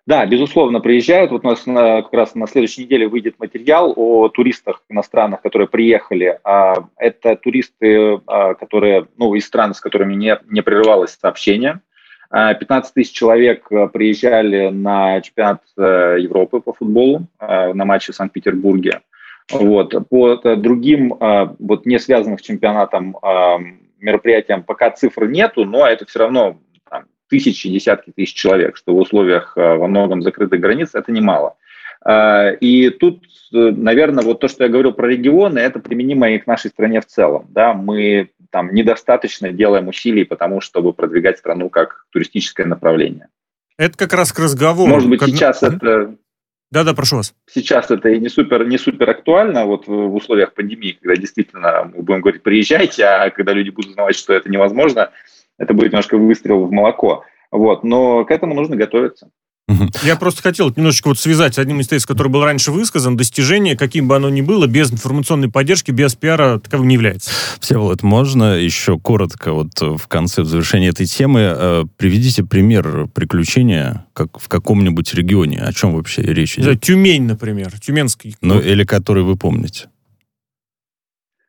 Да, 0.07 0.25
безусловно, 0.25 0.81
приезжают. 0.81 1.33
Вот 1.33 1.45
у 1.45 1.49
нас 1.49 1.67
на, 1.67 2.03
как 2.03 2.13
раз 2.13 2.35
на 2.37 2.47
следующей 2.47 2.85
неделе 2.85 3.09
выйдет 3.09 3.41
материал 3.41 3.93
о 3.97 4.29
туристах 4.29 4.83
иностранных, 4.89 5.43
которые 5.43 5.67
приехали. 5.67 6.39
А, 6.45 6.75
это 6.97 7.35
туристы, 7.35 8.21
а, 8.27 8.55
которые, 8.55 9.09
ну, 9.17 9.35
из 9.35 9.45
стран, 9.45 9.75
с 9.75 9.81
которыми 9.81 10.15
не, 10.15 10.39
не 10.49 10.63
прерывалось 10.63 11.19
сообщение. 11.21 11.81
15 12.31 12.93
тысяч 12.93 13.13
человек 13.13 13.69
приезжали 13.93 14.71
на 14.71 15.21
чемпионат 15.21 15.63
э, 15.79 16.17
Европы 16.19 16.59
по 16.59 16.73
футболу, 16.73 17.29
на 17.41 17.85
матче 17.85 18.11
в 18.11 18.17
Санкт-Петербурге. 18.17 19.03
Вот. 19.53 19.95
По 20.11 20.35
другим, 20.57 21.15
вот 21.61 21.87
не 21.87 22.01
связанных 22.01 22.41
с 22.41 22.43
чемпионатом 22.43 23.17
мероприятиям 24.01 24.65
пока 24.65 24.91
цифр 24.91 25.27
нету, 25.27 25.65
но 25.65 25.87
это 25.87 26.05
все 26.05 26.19
равно 26.19 26.59
тысячи, 27.29 27.69
десятки 27.69 28.13
тысяч 28.15 28.35
человек, 28.35 28.77
что 28.77 28.95
в 28.95 28.99
условиях 28.99 29.53
э, 29.57 29.61
во 29.61 29.89
многом 29.89 30.23
закрытых 30.23 30.61
границ 30.61 30.91
это 30.95 31.13
немало. 31.13 31.57
Э, 32.05 32.55
и 32.57 32.91
тут, 32.91 33.25
э, 33.53 33.57
наверное, 33.57 34.25
вот 34.25 34.41
то, 34.41 34.49
что 34.49 34.65
я 34.65 34.71
говорил 34.71 34.93
про 34.93 35.09
регионы, 35.09 35.59
это 35.59 35.79
применимо 35.79 36.31
и 36.31 36.39
к 36.39 36.47
нашей 36.47 36.71
стране 36.71 37.01
в 37.01 37.07
целом. 37.07 37.47
Да? 37.51 37.75
Мы 37.75 38.31
там 38.51 38.73
недостаточно 38.73 39.51
делаем 39.53 39.89
усилий 39.89 40.25
потому, 40.25 40.61
чтобы 40.61 40.93
продвигать 40.93 41.39
страну 41.39 41.69
как 41.69 42.07
туристическое 42.11 42.67
направление. 42.67 43.29
Это 43.79 43.99
как 43.99 44.13
раз 44.15 44.33
к 44.33 44.39
разговору. 44.39 44.91
Может 44.91 45.11
быть, 45.11 45.21
как... 45.21 45.29
сейчас 45.29 45.63
это... 45.63 46.17
Да-да, 46.71 46.95
прошу 46.95 47.17
вас. 47.17 47.35
Сейчас 47.49 47.91
это 47.91 48.09
и 48.09 48.19
не 48.19 48.29
супер, 48.29 48.67
не 48.67 48.77
супер 48.77 49.09
актуально 49.11 49.67
вот 49.67 49.87
в 49.87 50.15
условиях 50.15 50.53
пандемии, 50.53 50.99
когда 51.01 51.15
действительно 51.15 51.91
мы 51.95 52.03
будем 52.03 52.23
говорить, 52.23 52.43
приезжайте, 52.43 53.05
а 53.05 53.31
когда 53.31 53.53
люди 53.53 53.71
будут 53.71 53.93
знать, 53.93 54.17
что 54.17 54.33
это 54.33 54.51
невозможно, 54.51 55.11
это 55.59 55.75
будет 55.75 55.93
немножко 55.93 56.19
выстрел 56.19 56.65
в 56.65 56.73
молоко. 56.73 57.25
Вот, 57.51 57.85
но 57.85 58.25
к 58.25 58.31
этому 58.31 58.55
нужно 58.55 58.77
готовиться. 58.77 59.31
Я 60.05 60.15
просто 60.15 60.43
хотел 60.43 60.73
немножечко 60.77 61.09
вот 61.09 61.19
связать 61.19 61.57
с 61.57 61.59
одним 61.59 61.81
из 61.81 61.89
тезисов, 61.89 62.09
который 62.09 62.29
был 62.29 62.45
раньше 62.45 62.71
высказан. 62.71 63.17
Достижение, 63.17 63.77
каким 63.77 64.07
бы 64.07 64.15
оно 64.15 64.29
ни 64.31 64.41
было, 64.41 64.69
без 64.69 64.93
информационной 64.93 65.51
поддержки, 65.51 65.91
без 65.91 66.15
пиара 66.15 66.61
таковым 66.61 66.87
не 66.87 66.95
является. 66.95 67.33
Всеволод, 67.59 68.05
можно 68.05 68.55
еще 68.55 68.99
коротко 68.99 69.53
вот 69.53 69.81
в 69.81 70.07
конце, 70.07 70.43
в 70.43 70.47
завершении 70.47 70.89
этой 70.89 71.07
темы 71.07 71.41
э, 71.41 71.85
приведите 71.97 72.45
пример 72.45 73.09
приключения 73.13 74.07
как 74.13 74.39
в 74.39 74.49
каком-нибудь 74.49 75.13
регионе. 75.15 75.59
О 75.61 75.73
чем 75.73 75.95
вообще 75.95 76.23
речь 76.23 76.59
идет? 76.59 76.81
Тюмень, 76.81 77.25
например. 77.25 77.73
Тюменский. 77.81 78.37
Ну, 78.41 78.61
или 78.61 78.85
который 78.85 79.25
вы 79.25 79.37
помните. 79.37 79.89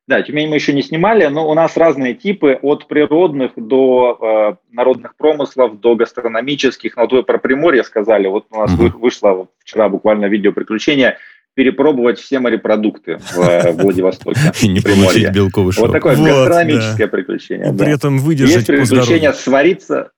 Да, 0.07 0.21
Тюмень 0.21 0.47
мы 0.47 0.55
еще 0.55 0.71
не 0.71 0.81
снимали, 0.81 1.25
но 1.27 1.49
у 1.49 1.53
нас 1.53 1.75
разные 1.75 2.13
типы, 2.13 2.57
от 2.61 2.87
природных 2.87 3.51
до 3.57 4.17
э, 4.21 4.73
народных 4.73 5.17
промыслов, 5.17 5.81
до 5.81 5.95
гастрономических. 5.95 6.95
Ну, 6.95 7.01
вот 7.01 7.11
вы 7.11 7.23
про 7.23 7.37
Приморье 7.39 7.83
сказали, 7.83 8.27
вот 8.27 8.45
у 8.51 8.57
нас 8.57 8.71
uh-huh. 8.71 8.97
вышло 8.97 9.47
вчера 9.59 9.89
буквально 9.89 10.27
видео 10.27 10.53
приключения 10.53 11.17
перепробовать 11.55 12.19
все 12.19 12.39
морепродукты 12.39 13.17
в 13.17 13.39
э, 13.39 13.71
Владивостоке. 13.73 14.39
И 14.61 14.67
не 14.69 14.79
получить 14.79 15.33
белковый 15.33 15.73
шок. 15.73 15.87
Вот 15.87 15.91
такое 15.91 16.15
гастрономическое 16.15 17.07
приключение. 17.07 17.73
При 17.73 17.93
этом 17.93 18.19
выдержать 18.19 18.69
Есть 18.69 18.89
приключение 18.89 19.33
свариться, 19.33 20.11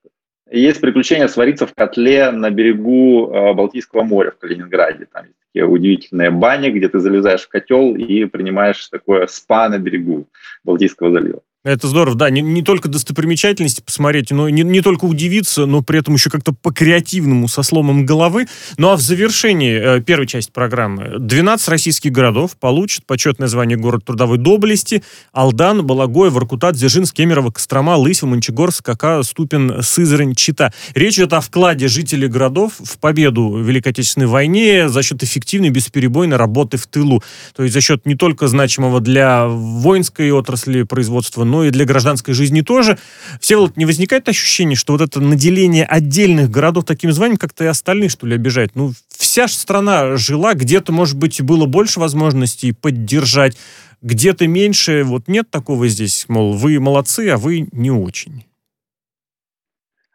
есть 0.52 0.82
приключение 0.82 1.28
свариться 1.28 1.68
в 1.68 1.74
котле 1.74 2.32
на 2.32 2.50
берегу 2.50 3.32
э, 3.32 3.54
Балтийского 3.54 4.04
моря 4.04 4.32
в 4.32 4.38
Калининграде. 4.38 5.08
Там 5.12 5.26
есть 5.26 5.38
такие 5.48 5.66
удивительные 5.66 6.32
бани, 6.32 6.70
где 6.70 6.90
ты 6.90 7.00
залезаешь 7.00 7.42
в 7.42 7.50
котел 7.50 7.96
и 7.96 8.26
принимаешь 8.26 8.88
такое 8.90 9.28
спа 9.28 9.70
на 9.70 9.78
берегу 9.78 10.28
Балтийского 10.64 11.12
залива. 11.12 11.42
Это 11.66 11.90
здорово, 11.90 12.16
да, 12.16 12.30
не, 12.30 12.42
не 12.42 12.64
только 12.64 12.88
достопримечательности 12.88 13.82
посмотреть, 13.82 14.32
но 14.32 14.48
не, 14.48 14.64
не 14.64 14.80
только 14.80 15.04
удивиться, 15.04 15.66
но 15.66 15.82
при 15.82 16.00
этом 16.00 16.14
еще 16.14 16.30
как-то 16.30 16.54
по-креативному, 16.54 17.50
со 17.50 17.64
сломом 17.64 18.06
головы. 18.06 18.48
Ну 18.78 18.92
а 18.92 18.96
в 18.96 19.02
завершении 19.02 19.98
э, 19.98 20.02
первой 20.02 20.26
части 20.26 20.52
программы 20.54 21.20
12 21.20 21.68
российских 21.68 22.14
городов 22.14 22.56
получат 22.58 23.06
почетное 23.06 23.50
звание 23.50 23.78
город 23.78 24.06
трудовой 24.06 24.38
доблести. 24.38 25.04
Алдан, 25.34 25.86
Балагой, 25.86 26.30
Воркута, 26.30 26.72
Дзержинск, 26.72 27.14
Кемерово, 27.14 27.52
Кострома, 27.52 27.98
Лысьва, 27.98 28.30
Мончегорск, 28.30 28.86
Кака, 28.86 29.22
Ступин, 29.24 29.84
Сызрань, 29.84 30.36
Чита. 30.36 30.72
Речь 30.96 31.16
идет 31.16 31.34
о 31.34 31.42
вкладе 31.42 31.90
жителей 31.90 32.30
городов 32.30 32.76
в 32.80 32.98
победу 33.00 33.50
в 33.50 33.68
Великой 33.68 33.90
Отечественной 33.90 34.28
войне 34.28 34.88
за 34.88 35.04
счет 35.04 35.24
эффективной, 35.24 35.72
бесперебойной 35.72 36.38
работы 36.38 36.78
в 36.78 36.88
тылу. 36.88 37.22
То 37.54 37.64
есть 37.64 37.74
за 37.74 37.82
счет 37.82 38.06
не 38.06 38.16
только 38.16 38.48
значимого 38.48 39.02
для 39.02 39.46
воинской 39.46 40.32
отрасли 40.32 40.84
производства, 40.84 41.49
но 41.50 41.64
и 41.66 41.72
для 41.72 41.86
гражданской 41.86 42.34
жизни 42.34 42.62
тоже. 42.62 42.98
Все 43.40 43.58
вот 43.58 43.78
не 43.78 43.86
возникает 43.86 44.30
ощущение, 44.30 44.76
что 44.76 44.94
вот 44.94 45.02
это 45.02 45.20
наделение 45.20 45.86
отдельных 45.86 46.50
городов 46.50 46.86
таким 46.86 47.12
званием 47.12 47.38
как-то 47.38 47.64
и 47.64 47.68
остальных, 47.68 48.12
что 48.12 48.28
ли, 48.28 48.36
обижает? 48.36 48.72
Ну, 48.76 48.94
вся 49.10 49.48
страна 49.48 50.16
жила, 50.18 50.54
где-то, 50.54 50.92
может 50.92 51.18
быть, 51.18 51.42
было 51.42 51.66
больше 51.66 52.00
возможностей 52.00 52.72
поддержать, 52.72 53.58
где-то 54.02 54.48
меньше. 54.48 55.04
Вот 55.04 55.28
нет 55.28 55.50
такого 55.50 55.88
здесь, 55.88 56.26
мол, 56.28 56.54
вы 56.54 56.80
молодцы, 56.80 57.30
а 57.30 57.38
вы 57.38 57.68
не 57.72 57.92
очень. 57.92 58.44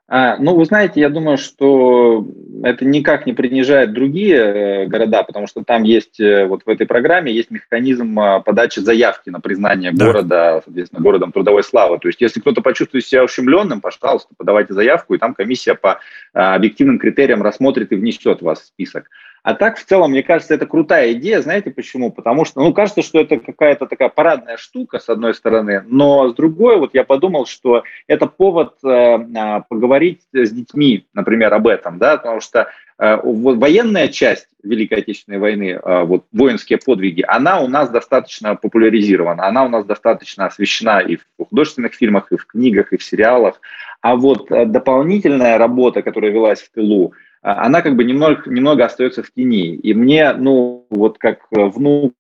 А, 0.07 0.37
ну, 0.37 0.55
вы 0.55 0.67
знаете, 0.67 1.01
я 1.01 1.09
думаю, 1.09 1.39
что 1.39 2.27
это 2.63 2.85
никак 2.85 3.25
не 3.25 3.33
принижает 3.33 3.95
другие 3.95 4.37
э, 4.37 4.87
города, 4.87 5.23
потому 5.23 5.47
что 5.47 5.65
там 5.65 5.83
есть, 5.83 6.21
э, 6.21 6.45
вот 6.45 6.63
в 6.67 6.69
этой 6.69 6.87
программе 6.87 7.33
есть 7.33 7.51
механизм 7.51 8.19
а, 8.21 8.41
подачи 8.41 8.81
заявки 8.81 9.31
на 9.31 9.41
признание 9.41 9.93
да. 9.93 10.07
города, 10.07 10.61
соответственно, 10.63 11.03
городом 11.03 11.33
трудовой 11.33 11.63
славы. 11.63 11.99
То 11.99 12.09
есть, 12.09 12.21
если 12.21 12.41
кто-то 12.41 12.61
почувствует 12.61 13.07
себя 13.07 13.25
ущемленным, 13.25 13.81
пожалуйста, 13.81 14.35
подавайте 14.37 14.75
заявку, 14.75 15.15
и 15.15 15.19
там 15.19 15.33
комиссия 15.33 15.75
по 15.75 16.01
а, 16.35 16.55
объективным 16.55 16.99
критериям 16.99 17.43
рассмотрит 17.43 17.91
и 17.93 17.97
внесет 17.97 18.43
вас 18.43 18.61
в 18.61 18.67
список. 18.67 19.09
А 19.45 19.53
так, 19.53 19.77
в 19.77 19.85
целом, 19.85 20.13
мне 20.13 20.23
кажется, 20.23 20.55
это 20.55 20.65
крутая 20.65 21.13
идея. 21.13 21.43
Знаете 21.43 21.71
почему? 21.71 22.11
Потому 22.11 22.47
что, 22.47 22.63
ну, 22.63 22.73
кажется, 22.73 23.03
что 23.03 23.21
это 23.21 23.37
какая-то 23.37 23.85
такая 23.85 24.09
парадная 24.09 24.57
штука, 24.57 24.99
с 24.99 25.11
одной 25.11 25.35
стороны, 25.35 25.85
но 25.87 26.31
с 26.31 26.35
другой, 26.35 26.79
вот 26.79 26.95
я 26.95 27.05
подумал, 27.05 27.45
что 27.45 27.83
это 28.07 28.27
повод 28.27 28.77
э, 28.83 28.89
а, 28.89 29.61
поговорить 29.69 30.23
с 30.33 30.51
детьми, 30.51 31.07
например, 31.13 31.53
об 31.53 31.67
этом, 31.67 31.99
да, 31.99 32.17
потому 32.17 32.41
что 32.41 32.71
э, 32.99 33.19
военная 33.23 34.09
часть 34.09 34.49
Великой 34.63 35.01
Отечественной 35.01 35.39
войны, 35.39 35.79
э, 35.83 36.05
вот 36.05 36.25
воинские 36.33 36.79
подвиги, 36.79 37.23
она 37.29 37.61
у 37.61 37.69
нас 37.69 37.91
достаточно 37.91 38.55
популяризирована, 38.55 39.47
она 39.47 39.67
у 39.67 39.69
нас 39.69 39.85
достаточно 39.85 40.47
освещена 40.47 41.01
и 41.01 41.17
в 41.17 41.45
художественных 41.51 41.93
фильмах, 41.93 42.33
и 42.33 42.39
в 42.39 42.47
книгах, 42.47 42.95
и 42.95 42.97
в 42.97 43.05
сериалах. 43.05 43.61
А 44.01 44.17
вот 44.17 44.51
э, 44.51 44.65
дополнительная 44.65 45.59
работа, 45.59 46.01
которая 46.01 46.31
велась 46.31 46.63
в 46.63 46.71
тылу, 46.71 47.13
она 47.45 47.83
как 47.83 47.95
бы 47.95 48.05
немного, 48.05 48.43
немного 48.47 48.87
остается 48.87 49.23
в 49.23 49.31
тени. 49.31 49.75
И 49.75 49.93
мне, 49.93 50.33
ну, 50.33 50.87
вот 50.89 51.19
как 51.19 51.41
внуку 51.51 52.15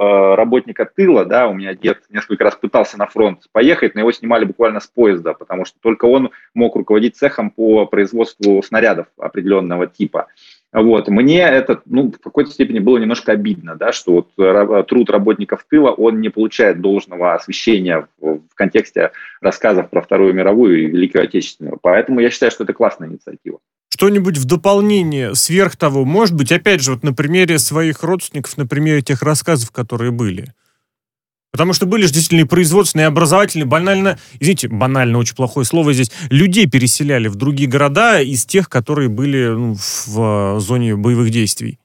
э, 0.00 0.34
работника 0.34 0.86
тыла, 0.86 1.26
да, 1.26 1.48
у 1.48 1.52
меня 1.52 1.74
дед 1.74 2.04
несколько 2.08 2.44
раз 2.44 2.56
пытался 2.56 2.98
на 2.98 3.06
фронт 3.06 3.44
поехать, 3.52 3.94
но 3.94 4.00
его 4.00 4.12
снимали 4.12 4.46
буквально 4.46 4.80
с 4.80 4.86
поезда, 4.86 5.34
потому 5.34 5.66
что 5.66 5.78
только 5.82 6.06
он 6.06 6.30
мог 6.54 6.74
руководить 6.74 7.16
цехом 7.16 7.50
по 7.50 7.84
производству 7.84 8.62
снарядов 8.62 9.08
определенного 9.18 9.86
типа. 9.88 10.28
Вот. 10.72 11.08
Мне 11.08 11.42
это 11.42 11.82
ну, 11.84 12.10
в 12.10 12.18
какой-то 12.18 12.50
степени 12.50 12.78
было 12.78 12.96
немножко 12.96 13.32
обидно, 13.32 13.76
да, 13.76 13.92
что 13.92 14.26
вот 14.36 14.86
труд 14.88 15.10
работников 15.10 15.66
тыла, 15.68 15.90
он 15.90 16.22
не 16.22 16.30
получает 16.30 16.80
должного 16.80 17.34
освещения 17.34 18.08
в, 18.18 18.38
в 18.38 18.54
контексте 18.54 19.12
рассказов 19.42 19.90
про 19.90 20.00
Вторую 20.00 20.32
мировую 20.32 20.82
и 20.82 20.86
Великую 20.86 21.24
Отечественную. 21.24 21.78
Поэтому 21.80 22.20
я 22.20 22.30
считаю, 22.30 22.50
что 22.50 22.64
это 22.64 22.72
классная 22.72 23.08
инициатива 23.08 23.58
что-нибудь 23.88 24.38
в 24.38 24.44
дополнение, 24.44 25.34
сверх 25.34 25.76
того, 25.76 26.04
может 26.04 26.34
быть, 26.34 26.52
опять 26.52 26.82
же, 26.82 26.92
вот 26.92 27.02
на 27.02 27.12
примере 27.12 27.58
своих 27.58 28.02
родственников, 28.02 28.56
на 28.56 28.66
примере 28.66 29.02
тех 29.02 29.22
рассказов, 29.22 29.70
которые 29.70 30.10
были. 30.10 30.52
Потому 31.52 31.72
что 31.72 31.86
были 31.86 32.02
же 32.02 32.12
действительно 32.12 32.46
производственные, 32.46 33.06
образовательные, 33.06 33.66
банально, 33.66 34.18
извините, 34.40 34.68
банально, 34.68 35.18
очень 35.18 35.36
плохое 35.36 35.64
слово 35.64 35.94
здесь, 35.94 36.12
людей 36.28 36.68
переселяли 36.68 37.28
в 37.28 37.36
другие 37.36 37.68
города 37.68 38.20
из 38.20 38.44
тех, 38.44 38.68
которые 38.68 39.08
были 39.08 39.46
ну, 39.46 39.74
в 39.74 40.60
зоне 40.60 40.96
боевых 40.96 41.30
действий. 41.30 41.78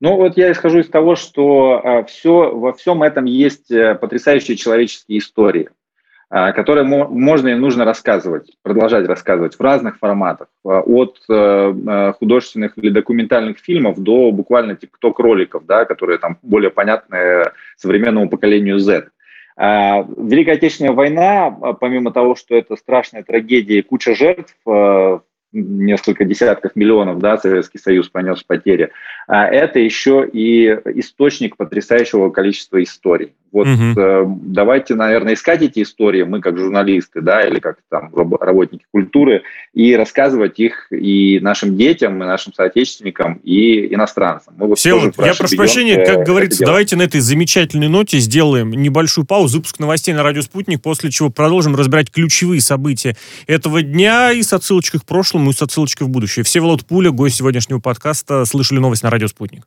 Ну 0.00 0.16
вот 0.16 0.36
я 0.36 0.52
исхожу 0.52 0.80
из 0.80 0.88
того, 0.88 1.16
что 1.16 1.80
э, 1.82 2.04
все, 2.06 2.54
во 2.54 2.72
всем 2.72 3.02
этом 3.02 3.24
есть 3.24 3.70
э, 3.70 3.94
потрясающие 3.94 4.56
человеческие 4.56 5.20
истории. 5.20 5.70
А, 6.28 6.50
которые 6.52 6.82
можно 6.84 7.48
и 7.48 7.54
нужно 7.54 7.84
рассказывать, 7.84 8.50
продолжать 8.62 9.06
рассказывать 9.06 9.54
в 9.54 9.60
разных 9.60 9.98
форматах, 9.98 10.48
а, 10.64 10.80
от 10.80 11.20
э, 11.28 11.32
э, 11.32 12.12
художественных 12.18 12.76
или 12.76 12.90
документальных 12.90 13.58
фильмов 13.58 14.00
до 14.00 14.32
буквально 14.32 14.74
тикток-роликов, 14.74 15.66
да, 15.66 15.84
которые 15.84 16.18
там 16.18 16.38
более 16.42 16.70
понятны 16.70 17.52
современному 17.76 18.28
поколению 18.28 18.80
Z. 18.80 19.10
А, 19.56 20.04
Великая 20.16 20.54
Отечественная 20.54 20.94
война, 20.94 21.48
помимо 21.78 22.10
того, 22.12 22.34
что 22.34 22.56
это 22.56 22.74
страшная 22.74 23.22
трагедия 23.22 23.78
и 23.78 23.82
куча 23.82 24.16
жертв, 24.16 24.56
несколько 25.52 26.24
десятков 26.24 26.74
миллионов, 26.74 27.20
да, 27.20 27.38
Советский 27.38 27.78
Союз 27.78 28.08
понес 28.08 28.42
потери, 28.42 28.90
это 29.28 29.78
еще 29.78 30.28
и 30.30 30.66
источник 30.96 31.56
потрясающего 31.56 32.30
количества 32.30 32.82
историй. 32.82 33.32
Вот 33.56 33.68
угу. 33.68 33.98
э, 33.98 34.24
давайте, 34.26 34.94
наверное, 34.94 35.32
искать 35.32 35.62
эти 35.62 35.82
истории, 35.82 36.24
мы 36.24 36.42
как 36.42 36.58
журналисты, 36.58 37.22
да, 37.22 37.40
или 37.40 37.58
как 37.58 37.78
там 37.88 38.10
работники 38.38 38.84
культуры, 38.92 39.44
и 39.72 39.96
рассказывать 39.96 40.60
их 40.60 40.92
и 40.92 41.40
нашим 41.40 41.74
детям, 41.74 42.22
и 42.22 42.26
нашим 42.26 42.52
соотечественникам, 42.52 43.40
и 43.42 43.94
иностранцам. 43.94 44.52
Мы 44.58 44.66
вот 44.66 44.78
Всеволод, 44.78 45.14
я 45.16 45.32
прошу 45.32 45.56
прощения, 45.56 46.04
как 46.04 46.26
говорится, 46.26 46.66
давайте 46.66 46.96
на 46.96 47.02
этой 47.04 47.20
замечательной 47.20 47.88
ноте 47.88 48.18
сделаем 48.18 48.72
небольшую 48.72 49.24
паузу, 49.24 49.56
выпуск 49.56 49.78
новостей 49.78 50.12
на 50.12 50.22
радио 50.22 50.42
«Спутник», 50.42 50.82
после 50.82 51.10
чего 51.10 51.30
продолжим 51.30 51.74
разбирать 51.76 52.10
ключевые 52.10 52.60
события 52.60 53.16
этого 53.46 53.80
дня 53.80 54.32
и 54.32 54.42
с 54.42 54.52
отсылочкой 54.52 55.00
к 55.00 55.06
прошлому, 55.06 55.48
и 55.48 55.54
с 55.54 55.62
отсылочкой 55.62 56.08
в 56.08 56.10
будущее. 56.10 56.44
Всеволод 56.44 56.84
Пуля, 56.84 57.10
гость 57.10 57.36
сегодняшнего 57.36 57.78
подкаста 57.78 58.44
«Слышали 58.44 58.80
новость 58.80 59.02
на 59.02 59.08
радио 59.08 59.28
«Спутник». 59.28 59.66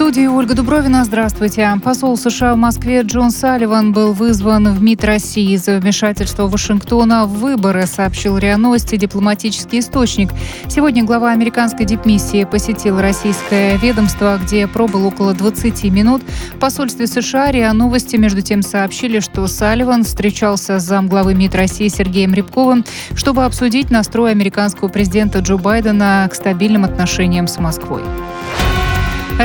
студии 0.00 0.26
Ольга 0.26 0.54
Дубровина. 0.54 1.04
Здравствуйте. 1.04 1.70
Посол 1.84 2.16
США 2.16 2.54
в 2.54 2.56
Москве 2.56 3.02
Джон 3.02 3.30
Салливан 3.30 3.92
был 3.92 4.14
вызван 4.14 4.72
в 4.72 4.82
МИД 4.82 5.04
России 5.04 5.54
за 5.56 5.78
вмешательство 5.78 6.46
Вашингтона 6.46 7.26
в 7.26 7.34
выборы, 7.34 7.84
сообщил 7.84 8.38
РИА 8.38 8.56
Новости 8.56 8.96
дипломатический 8.96 9.80
источник. 9.80 10.30
Сегодня 10.68 11.04
глава 11.04 11.32
американской 11.32 11.84
дипмиссии 11.84 12.44
посетил 12.44 12.98
российское 12.98 13.76
ведомство, 13.76 14.40
где 14.42 14.66
пробыл 14.66 15.06
около 15.06 15.34
20 15.34 15.84
минут. 15.92 16.22
В 16.54 16.58
посольстве 16.58 17.06
США 17.06 17.50
РИА 17.50 17.74
Новости 17.74 18.16
между 18.16 18.40
тем 18.40 18.62
сообщили, 18.62 19.20
что 19.20 19.46
Салливан 19.46 20.04
встречался 20.04 20.78
с 20.78 20.82
замглавы 20.82 21.34
МИД 21.34 21.56
России 21.56 21.88
Сергеем 21.88 22.32
Рябковым, 22.32 22.86
чтобы 23.14 23.44
обсудить 23.44 23.90
настрой 23.90 24.30
американского 24.30 24.88
президента 24.88 25.40
Джо 25.40 25.58
Байдена 25.58 26.26
к 26.30 26.34
стабильным 26.34 26.86
отношениям 26.86 27.46
с 27.46 27.58
Москвой. 27.58 28.00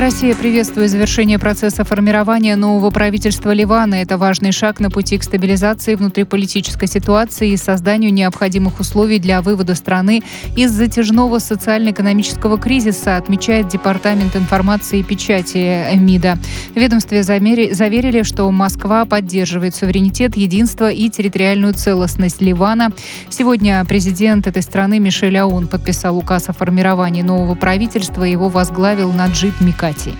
Россия 0.02 0.36
приветствует 0.36 0.92
завершение 0.92 1.40
процесса 1.40 1.86
формирования 1.86 2.58
нового 2.58 2.90
правительства 2.90 3.52
Ливана. 3.52 3.96
Это 3.96 4.18
важный 4.18 4.52
шаг 4.52 4.82
на 4.82 4.92
пути 4.92 5.18
к 5.18 5.24
стабилизации 5.24 5.96
внутриполитической 5.96 6.86
ситуации 6.88 7.52
и 7.52 7.58
созданию 7.58 8.12
необходимых 8.12 8.82
условий 8.82 9.20
для 9.20 9.42
вывода 9.42 9.74
страны 9.74 10.22
из 10.58 10.72
затяжного 10.72 11.40
социально-экономического 11.40 12.60
кризиса, 12.60 13.16
отмечает 13.16 13.70
Департамент 13.70 14.36
информации 14.36 15.00
и 15.00 15.04
печати 15.04 15.96
МИДа. 15.96 16.40
В 16.76 16.78
ведомстве 16.78 17.24
заверили, 17.24 18.24
что 18.24 18.52
Москва 18.52 19.06
поддерживает 19.06 19.76
суверенитет, 19.76 20.36
единство 20.36 20.92
и 20.92 21.10
территориальную 21.10 21.74
целостность 21.74 22.42
Ливана. 22.42 22.92
Сегодня 23.30 23.84
президент 23.86 24.46
этой 24.46 24.62
страны 24.62 25.00
Мишель 25.00 25.38
Аун 25.38 25.68
подписал 25.68 26.18
указ 26.18 26.50
о 26.50 26.54
формировании 26.54 27.22
нового 27.22 27.56
правительства. 27.56 28.24
Его 28.24 28.50
возглавил 28.50 29.14
Наджиб 29.14 29.62
Мика 29.62 29.85
Кати. 29.86 30.14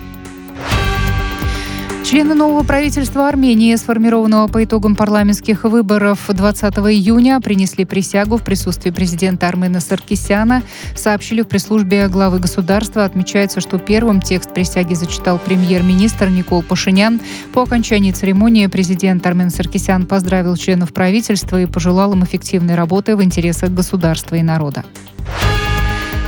Члены 2.04 2.34
нового 2.34 2.62
правительства 2.62 3.28
Армении, 3.28 3.74
сформированного 3.74 4.46
по 4.46 4.62
итогам 4.62 4.94
парламентских 4.94 5.64
выборов 5.64 6.20
20 6.28 6.74
июня, 6.74 7.40
принесли 7.40 7.84
присягу 7.84 8.36
в 8.36 8.44
присутствии 8.44 8.92
президента 8.92 9.48
Армена 9.48 9.80
Саркисяна, 9.80 10.62
сообщили 10.94 11.42
в 11.42 11.48
пресс-службе 11.48 12.06
главы 12.06 12.38
государства. 12.38 13.04
Отмечается, 13.04 13.60
что 13.60 13.78
первым 13.78 14.22
текст 14.22 14.54
присяги 14.54 14.94
зачитал 14.94 15.40
премьер-министр 15.44 16.28
Никол 16.28 16.62
Пашинян. 16.62 17.20
По 17.52 17.62
окончании 17.62 18.12
церемонии 18.12 18.68
президент 18.68 19.26
Армен 19.26 19.50
Саркисян 19.50 20.06
поздравил 20.06 20.54
членов 20.56 20.92
правительства 20.92 21.60
и 21.60 21.66
пожелал 21.66 22.12
им 22.12 22.22
эффективной 22.22 22.76
работы 22.76 23.16
в 23.16 23.24
интересах 23.24 23.70
государства 23.70 24.36
и 24.36 24.42
народа. 24.44 24.84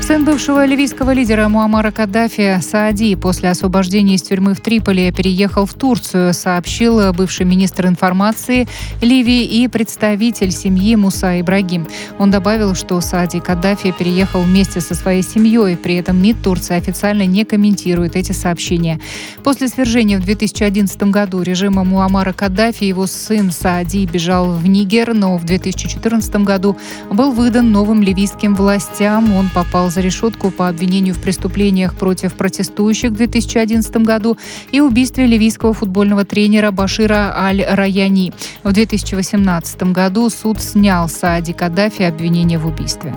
Сын 0.09 0.25
бывшего 0.25 0.65
ливийского 0.65 1.11
лидера 1.11 1.51
Муаммара 1.51 1.91
Каддафи 1.91 2.63
Саади 2.63 3.15
после 3.15 3.51
освобождения 3.51 4.15
из 4.15 4.23
тюрьмы 4.23 4.55
в 4.55 4.61
Триполи 4.63 5.13
переехал 5.13 5.67
в 5.67 5.75
Турцию, 5.75 6.33
сообщил 6.33 7.13
бывший 7.13 7.45
министр 7.45 7.89
информации 7.89 8.67
Ливии 9.03 9.45
и 9.45 9.69
представитель 9.69 10.51
семьи 10.51 10.97
Муса 10.97 11.39
Ибрагим. 11.39 11.87
Он 12.19 12.31
добавил, 12.31 12.75
что 12.75 12.99
Саади 13.03 13.39
Каддафи 13.39 13.93
переехал 13.93 14.41
вместе 14.41 14.81
со 14.81 14.95
своей 14.95 15.21
семьей, 15.21 15.77
при 15.77 15.97
этом 15.97 16.23
МИД 16.23 16.41
Турции 16.43 16.75
официально 16.75 17.27
не 17.27 17.45
комментирует 17.45 18.17
эти 18.17 18.33
сообщения. 18.33 19.01
После 19.45 19.69
свержения 19.69 20.19
в 20.19 20.25
2011 20.25 21.03
году 21.03 21.43
режима 21.43 21.85
Муаммара 21.85 22.33
Каддафи 22.33 22.85
его 22.85 23.07
сын 23.07 23.51
Саади 23.51 24.07
бежал 24.07 24.53
в 24.53 24.67
Нигер, 24.67 25.13
но 25.13 25.37
в 25.37 25.45
2014 25.45 26.37
году 26.37 26.79
был 27.11 27.33
выдан 27.33 27.71
новым 27.73 28.01
ливийским 28.01 28.55
властям. 28.55 29.35
Он 29.35 29.51
попал 29.55 29.91
за 29.91 29.98
за 29.99 30.03
решетку 30.03 30.53
по 30.53 30.69
обвинению 30.69 31.13
в 31.13 31.19
преступлениях 31.19 31.93
против 31.97 32.35
протестующих 32.35 33.11
в 33.11 33.15
2011 33.15 33.97
году 33.97 34.39
и 34.71 34.81
убийстве 34.81 35.27
ливийского 35.27 35.73
футбольного 35.73 36.25
тренера 36.25 36.71
Башира 36.71 37.35
Аль-Раяни. 37.37 38.33
В 38.63 38.73
2018 38.73 39.83
году 39.93 40.31
суд 40.31 40.61
снял 40.61 41.09
Саади 41.09 41.53
Каддафи 41.53 42.03
обвинение 42.03 42.59
в 42.59 42.67
убийстве. 42.67 43.13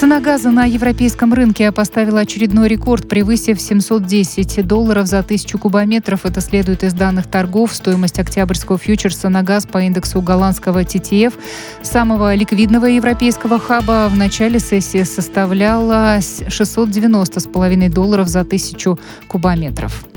Цена 0.00 0.18
газа 0.20 0.50
на 0.50 0.64
европейском 0.64 1.34
рынке 1.34 1.70
поставила 1.72 2.20
очередной 2.20 2.68
рекорд, 2.68 3.06
превысив 3.06 3.60
710 3.60 4.66
долларов 4.66 5.06
за 5.06 5.22
тысячу 5.22 5.58
кубометров. 5.58 6.24
Это 6.24 6.40
следует 6.40 6.82
из 6.82 6.94
данных 6.94 7.26
торгов. 7.26 7.74
Стоимость 7.74 8.18
октябрьского 8.18 8.78
фьючерса 8.78 9.28
на 9.28 9.42
газ 9.42 9.66
по 9.66 9.76
индексу 9.76 10.22
голландского 10.22 10.84
TTF, 10.84 11.34
самого 11.82 12.34
ликвидного 12.34 12.86
европейского 12.86 13.58
хаба, 13.58 14.08
в 14.08 14.16
начале 14.16 14.58
сессии 14.58 15.02
составляла 15.02 16.16
690,5 16.16 17.90
долларов 17.90 18.28
за 18.28 18.44
тысячу 18.46 18.98
кубометров. 19.28 20.09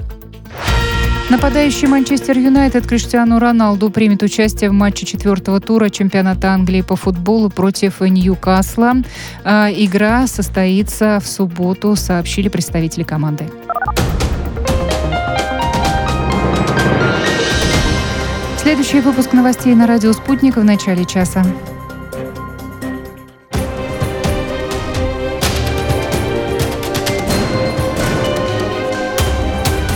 Нападающий 1.34 1.88
Манчестер 1.88 2.38
Юнайтед 2.38 2.86
Криштиану 2.86 3.40
Роналду 3.40 3.90
примет 3.90 4.22
участие 4.22 4.70
в 4.70 4.74
матче 4.74 5.08
четвертого 5.08 5.60
тура 5.60 5.90
чемпионата 5.90 6.52
Англии 6.52 6.82
по 6.82 6.96
футболу 6.96 7.50
против 7.50 8.02
Ньюкасла. 8.02 8.98
А, 9.44 9.68
игра 9.72 10.28
состоится 10.28 11.20
в 11.20 11.26
субботу, 11.28 11.96
сообщили 11.96 12.50
представители 12.50 13.02
команды. 13.02 13.50
Следующий 18.58 19.00
выпуск 19.00 19.34
новостей 19.34 19.74
на 19.74 19.88
радио 19.88 20.14
«Спутник» 20.14 20.58
в 20.58 20.64
начале 20.64 21.04
часа. 21.04 21.44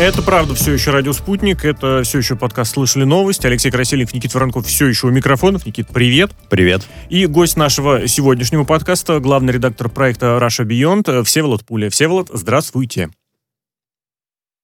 Это 0.00 0.22
правда 0.22 0.54
все 0.54 0.72
еще 0.72 0.92
радио 0.92 1.12
«Спутник», 1.12 1.62
это 1.62 2.00
все 2.04 2.16
еще 2.16 2.34
подкаст 2.34 2.72
«Слышали 2.72 3.04
новости». 3.04 3.46
Алексей 3.46 3.70
Красильников, 3.70 4.14
Никит 4.14 4.32
Воронков 4.32 4.64
все 4.66 4.86
еще 4.86 5.08
у 5.08 5.10
микрофонов. 5.10 5.66
Никит, 5.66 5.88
привет. 5.88 6.30
Привет. 6.48 6.86
И 7.10 7.26
гость 7.26 7.58
нашего 7.58 8.08
сегодняшнего 8.08 8.64
подкаста, 8.64 9.20
главный 9.20 9.52
редактор 9.52 9.90
проекта 9.90 10.38
Russia 10.40 10.64
Beyond, 10.64 11.22
Всеволод 11.24 11.66
Пуля. 11.66 11.90
Всеволод, 11.90 12.30
здравствуйте. 12.32 13.10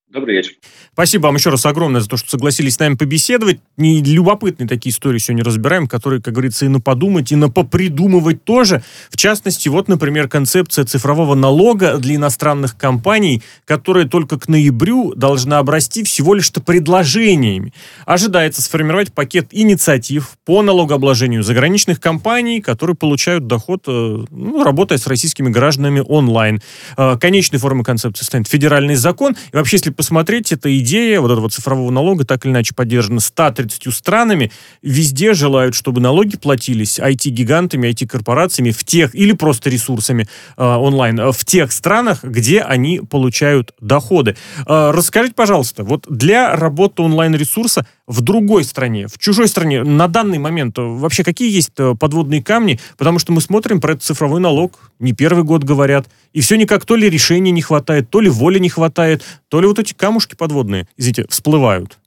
Добрый 0.09 0.37
вечер. 0.37 0.53
Спасибо 0.93 1.25
вам 1.25 1.35
еще 1.35 1.51
раз 1.51 1.67
огромное 1.67 2.01
за 2.01 2.09
то, 2.09 2.17
что 2.17 2.31
согласились 2.31 2.75
с 2.75 2.79
нами 2.79 2.95
побеседовать. 2.95 3.59
Не 3.77 4.01
любопытные 4.01 4.69
такие 4.69 4.93
истории 4.93 5.19
сегодня 5.19 5.43
разбираем, 5.43 5.89
которые, 5.89 6.23
как 6.23 6.33
говорится, 6.33 6.65
и 6.65 6.69
на 6.69 6.81
подумать, 6.81 7.33
и 7.33 7.37
на 7.37 7.51
попридумывать 7.51 8.45
тоже. 8.45 8.85
В 9.11 9.17
частности, 9.17 9.69
вот, 9.69 9.89
например, 9.89 10.29
концепция 10.29 10.85
цифрового 10.85 11.35
налога 11.35 11.99
для 11.99 12.15
иностранных 12.15 12.77
компаний, 12.77 13.43
которая 13.65 14.07
только 14.07 14.39
к 14.39 14.49
ноябрю 14.49 15.13
должна 15.15 15.59
обрасти 15.59 16.05
всего 16.05 16.35
лишь-то 16.35 16.61
предложениями. 16.61 17.75
Ожидается 18.05 18.63
сформировать 18.63 19.13
пакет 19.13 19.49
инициатив 19.51 20.39
по 20.45 20.63
налогообложению 20.63 21.43
заграничных 21.43 22.01
компаний, 22.01 22.61
которые 22.61 22.95
получают 22.95 23.49
доход, 23.49 23.83
э, 23.89 24.25
ну, 24.31 24.63
работая 24.63 24.99
с 24.99 25.09
российскими 25.09 25.49
гражданами 25.49 26.01
онлайн. 26.07 26.63
Э, 26.97 27.19
конечной 27.21 27.59
формой 27.59 27.85
концепции 27.85 28.25
станет 28.25 28.47
федеральный 28.47 28.95
закон. 28.95 29.37
И 29.53 29.57
вообще, 29.57 29.77
если 29.79 29.97
посмотреть, 30.07 30.53
эта 30.53 30.79
идея 30.79 31.21
вот 31.21 31.33
этого 31.33 31.51
цифрового 31.51 31.91
налога 31.91 32.25
так 32.25 32.45
или 32.45 32.53
иначе 32.53 32.75
поддержана 32.77 33.19
130 33.19 33.93
странами. 33.93 34.53
Везде 34.81 35.35
желают, 35.35 35.75
чтобы 35.75 36.01
налоги 36.01 36.37
платились 36.37 37.01
IT-гигантами, 37.01 37.89
IT-корпорациями 37.89 38.71
в 38.71 38.85
тех, 38.85 39.17
или 39.17 39.33
просто 39.33 39.69
ресурсами 39.69 40.29
э, 40.57 40.65
онлайн, 40.65 41.33
в 41.33 41.45
тех 41.45 41.73
странах, 41.73 42.23
где 42.23 42.61
они 42.61 43.01
получают 43.01 43.75
доходы. 43.81 44.37
Э, 44.65 44.93
расскажите, 44.93 45.35
пожалуйста, 45.35 45.83
вот 45.83 46.07
для 46.09 46.55
работы 46.55 47.03
онлайн-ресурса 47.03 47.85
в 48.07 48.21
другой 48.21 48.65
стране, 48.65 49.07
в 49.09 49.19
чужой 49.19 49.49
стране, 49.49 49.83
на 49.83 50.09
данный 50.09 50.39
момент 50.39 50.79
вообще 50.79 51.25
какие 51.25 51.51
есть 51.51 51.73
э, 51.79 51.95
подводные 51.99 52.43
камни? 52.43 52.79
Потому 52.97 53.19
что 53.19 53.33
мы 53.33 53.41
смотрим 53.41 53.81
про 53.81 53.93
этот 53.93 54.05
цифровой 54.05 54.41
налог, 54.41 54.79
не 54.99 55.13
первый 55.13 55.45
год 55.45 55.65
говорят, 55.65 56.07
и 56.33 56.41
все 56.41 56.57
никак 56.57 56.85
то 56.85 56.97
ли 56.97 57.11
решений 57.11 57.51
не 57.51 57.63
хватает, 57.63 58.09
то 58.11 58.21
ли 58.21 58.29
воли 58.29 58.59
не 58.59 58.69
хватает, 58.69 59.25
то 59.49 59.61
ли 59.61 59.67
вот 59.67 59.79
эти 59.79 59.93
камушки 59.93 60.37
подводные, 60.37 60.87
извините, 60.97 61.27
всплывают. 61.29 61.99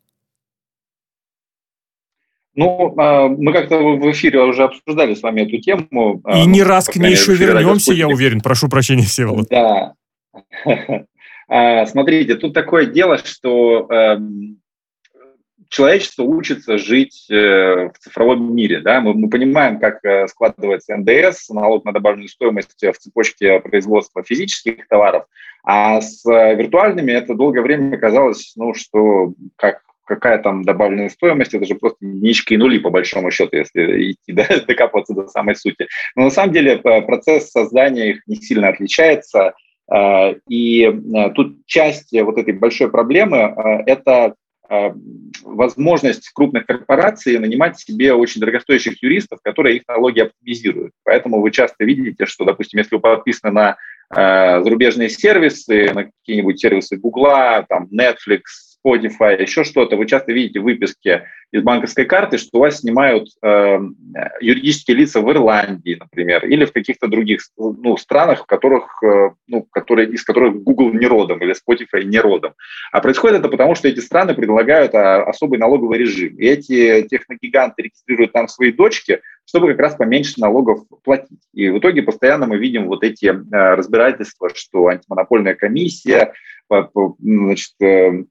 Ну, 2.56 2.94
а, 2.98 3.28
мы 3.28 3.54
как-то 3.54 3.78
в 3.78 4.12
эфире 4.12 4.42
уже 4.42 4.64
обсуждали 4.64 5.16
с 5.16 5.22
вами 5.22 5.42
эту 5.42 5.60
тему. 5.60 6.22
А, 6.26 6.40
И 6.40 6.46
не 6.46 6.64
раз 6.64 6.88
к 6.88 6.96
ней 6.98 7.12
еще 7.12 7.34
вернемся, 7.34 7.94
я 7.94 8.08
уверен. 8.08 8.42
Прошу 8.42 8.68
прощения, 8.68 9.04
Всеволод. 9.04 9.48
Да. 9.50 9.94
А, 11.52 11.88
смотрите, 11.88 12.36
тут 12.36 12.54
такое 12.54 12.86
дело, 12.86 13.18
что 13.18 13.88
эм, 13.90 14.60
человечество 15.70 16.24
учится 16.24 16.78
жить 16.78 17.28
э, 17.30 17.90
в 17.90 17.94
цифровом 18.00 18.56
мире. 18.56 18.82
Да? 18.82 19.00
Мы, 19.00 19.14
мы 19.14 19.30
понимаем, 19.30 19.80
как 19.80 20.04
э, 20.04 20.28
складывается 20.28 20.98
НДС, 20.98 21.50
налог 21.50 21.86
на 21.86 21.94
добавленную 21.94 22.28
стоимость 22.28 22.76
в 22.82 22.98
цепочке 22.98 23.60
производства 23.60 24.24
физических 24.24 24.88
товаров, 24.88 25.26
а 25.64 26.02
с 26.02 26.26
э, 26.26 26.56
виртуальными 26.56 27.12
это 27.12 27.36
долгое 27.36 27.62
время 27.62 27.98
казалось, 27.98 28.54
ну, 28.56 28.74
что 28.74 29.34
как 29.56 29.82
какая 30.06 30.40
там 30.40 30.64
добавленная 30.64 31.10
стоимость, 31.10 31.54
это 31.54 31.68
же 31.68 31.76
просто 31.76 32.04
единички 32.04 32.56
и 32.56 32.58
нули, 32.58 32.80
по 32.80 32.90
большому 32.90 33.30
счету, 33.30 33.56
если 33.56 34.14
идти, 34.14 34.34
да, 34.34 34.48
докапываться 34.68 35.14
до 35.14 35.28
самой 35.28 35.56
сути. 35.56 35.88
Но 36.16 36.24
на 36.24 36.30
самом 36.32 36.52
деле 36.52 36.78
процесс 36.78 37.52
создания 37.52 38.10
их 38.10 38.22
не 38.26 38.38
сильно 38.38 38.70
отличается, 38.70 39.54
и 40.50 40.92
тут 41.36 41.64
часть 41.68 42.12
вот 42.12 42.40
этой 42.40 42.54
большой 42.54 42.90
проблемы– 42.90 43.54
это 43.86 44.34
Э, 44.34 44.34
возможность 45.44 46.30
крупных 46.34 46.66
корпораций 46.66 47.38
нанимать 47.40 47.80
себе 47.80 48.14
очень 48.14 48.40
дорогостоящих 48.40 49.02
юристов, 49.02 49.40
которые 49.44 49.78
их 49.78 49.88
налоги 49.88 50.20
оптимизируют. 50.20 50.94
Поэтому 51.04 51.42
вы 51.42 51.52
часто 51.52 51.84
видите, 51.86 52.26
что, 52.26 52.46
допустим, 52.46 52.80
если 52.80 52.96
вы 52.96 53.02
подписаны 53.02 53.52
на 53.52 53.78
э, 54.16 54.64
зарубежные 54.64 55.10
сервисы, 55.10 55.92
на 55.94 56.06
какие-нибудь 56.06 56.60
сервисы 56.60 56.98
Google, 56.98 57.66
там, 57.68 57.88
Netflix, 57.92 58.69
Spotify, 58.86 59.42
еще 59.42 59.64
что-то, 59.64 59.96
вы 59.96 60.06
часто 60.06 60.32
видите 60.32 60.60
выписки 60.60 61.24
из 61.52 61.64
банковской 61.64 62.06
карты, 62.06 62.38
что 62.38 62.58
у 62.58 62.60
вас 62.62 62.80
снимают 62.80 63.30
э, 63.42 63.80
юридические 64.40 64.98
лица 64.98 65.20
в 65.20 65.32
Ирландии, 65.32 65.98
например, 66.00 66.46
или 66.46 66.66
в 66.66 66.72
каких-то 66.72 67.08
других 67.08 67.42
ну, 67.58 67.98
странах, 67.98 68.44
в 68.44 68.46
которых, 68.46 69.02
э, 69.04 69.32
ну, 69.48 69.64
которые, 69.64 70.10
из 70.10 70.24
которых 70.24 70.62
Google 70.62 70.94
не 70.94 71.08
родом 71.08 71.40
или 71.40 71.54
Spotify 71.54 72.04
не 72.04 72.20
родом. 72.20 72.54
А 72.92 73.02
происходит 73.02 73.40
это 73.40 73.50
потому, 73.50 73.76
что 73.76 73.88
эти 73.88 74.00
страны 74.00 74.36
предлагают 74.36 74.94
а, 74.94 75.24
особый 75.24 75.58
налоговый 75.58 75.98
режим. 75.98 76.36
И 76.38 76.46
эти 76.46 77.02
техногиганты 77.08 77.84
регистрируют 77.84 78.32
там 78.32 78.48
свои 78.48 78.72
дочки, 78.72 79.22
чтобы 79.46 79.70
как 79.70 79.80
раз 79.80 79.96
поменьше 79.96 80.40
налогов 80.40 80.82
платить. 81.04 81.42
И 81.54 81.70
в 81.70 81.80
итоге 81.80 82.04
постоянно 82.04 82.46
мы 82.46 82.58
видим 82.58 82.88
вот 82.88 83.04
эти 83.04 83.26
э, 83.26 83.74
разбирательства, 83.76 84.50
что 84.54 84.88
антимонопольная 84.88 85.56
комиссия, 85.56 86.34
значит, 86.70 87.74
э, 87.82 88.10
а, 88.10 88.24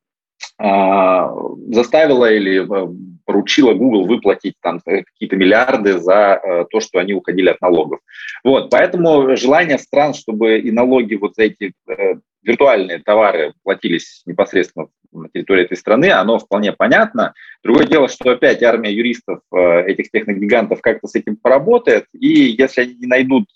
заставила 0.59 2.33
или 2.33 2.63
э, 2.63 2.97
поручила 3.25 3.75
Google 3.75 4.07
выплатить 4.07 4.55
там 4.61 4.81
какие-то 4.85 5.37
миллиарды 5.37 5.99
за 5.99 6.41
э, 6.43 6.65
то, 6.71 6.81
что 6.81 6.99
они 6.99 7.15
уходили 7.15 7.51
от 7.51 7.61
налогов. 7.61 8.01
Вот, 8.43 8.71
поэтому 8.71 9.37
желание 9.37 9.79
стран, 9.79 10.15
чтобы 10.15 10.59
и 10.59 10.73
налоги 10.73 11.15
вот 11.15 11.35
за 11.37 11.45
эти 11.45 11.73
э, 11.89 12.15
виртуальные 12.43 13.01
товары 13.01 13.53
платились 13.63 14.23
непосредственно 14.27 14.89
на 15.13 15.29
территории 15.29 15.65
этой 15.65 15.77
страны, 15.77 16.11
оно 16.11 16.39
вполне 16.39 16.73
понятно. 16.73 17.35
Другое 17.63 17.87
дело, 17.87 18.09
что 18.09 18.33
опять 18.33 18.63
армия 18.63 18.93
юристов 18.93 19.41
этих 19.53 20.11
техногигантов 20.11 20.81
как-то 20.83 21.09
с 21.09 21.15
этим 21.15 21.37
поработает, 21.37 22.05
и 22.13 22.29
если 22.29 22.83
они 22.83 22.95
не 22.95 23.07
найдут 23.07 23.47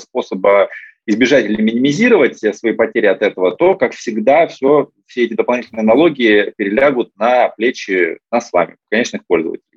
способа 0.00 0.68
избежать 1.06 1.44
или 1.46 1.60
минимизировать 1.62 2.38
свои 2.38 2.72
потери 2.72 3.06
от 3.06 3.22
этого, 3.22 3.56
то, 3.56 3.74
как 3.76 3.92
всегда, 3.94 4.46
все, 4.48 4.90
все 5.06 5.24
эти 5.24 5.34
дополнительные 5.34 5.84
налоги 5.84 6.52
перелягут 6.56 7.12
на 7.16 7.48
плечи 7.50 8.18
нас 8.30 8.48
с 8.48 8.52
вами, 8.52 8.76
конечных 8.90 9.24
пользователей. 9.26 9.75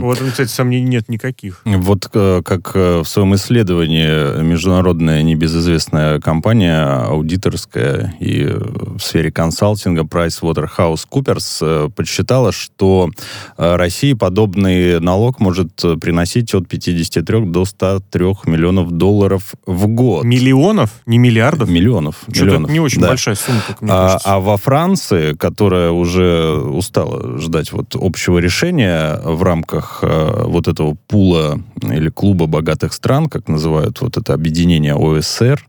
Вот, 0.00 0.18
кстати, 0.18 0.48
сомнений 0.48 0.88
нет 0.88 1.08
никаких. 1.08 1.62
Вот 1.64 2.08
э, 2.12 2.42
как 2.44 2.72
э, 2.74 3.00
в 3.00 3.08
своем 3.08 3.34
исследовании 3.34 4.42
международная 4.42 5.22
небезызвестная 5.22 6.20
компания, 6.20 6.84
аудиторская 6.84 8.14
и 8.20 8.44
в 8.44 9.00
сфере 9.00 9.30
консалтинга 9.30 10.02
PricewaterhouseCoopers 10.02 11.58
э, 11.60 11.88
подсчитала, 11.94 12.52
что 12.52 13.10
России 13.56 14.12
подобный 14.12 15.00
налог 15.00 15.40
может 15.40 15.72
приносить 16.00 16.54
от 16.54 16.68
53 16.68 17.46
до 17.46 17.64
103 17.64 18.24
миллионов 18.46 18.90
долларов 18.92 19.54
в 19.66 19.86
год. 19.86 20.24
Миллионов? 20.24 20.90
Не 21.06 21.18
миллиардов? 21.18 21.68
Миллионов. 21.68 22.16
Что-то 22.28 22.44
миллионов. 22.44 22.70
не 22.70 22.80
очень 22.80 23.00
да. 23.00 23.08
большая 23.08 23.34
сумма, 23.34 23.60
как 23.66 23.82
мне 23.82 23.92
а, 23.92 24.18
а 24.24 24.40
во 24.40 24.56
Франции, 24.56 25.34
которая 25.34 25.90
уже 25.90 26.56
устала 26.58 27.38
ждать 27.38 27.72
вот 27.72 27.94
общего 27.94 28.38
решения 28.38 29.20
в 29.24 29.42
рамках 29.42 29.87
рамках 29.88 29.98
э, 30.02 30.44
вот 30.46 30.68
этого 30.68 30.96
пула 31.06 31.60
или 31.82 32.10
клуба 32.10 32.46
богатых 32.46 32.92
стран, 32.92 33.26
как 33.26 33.48
называют 33.48 34.00
вот 34.00 34.16
это 34.16 34.34
объединение 34.34 34.94
ОСР, 34.94 35.66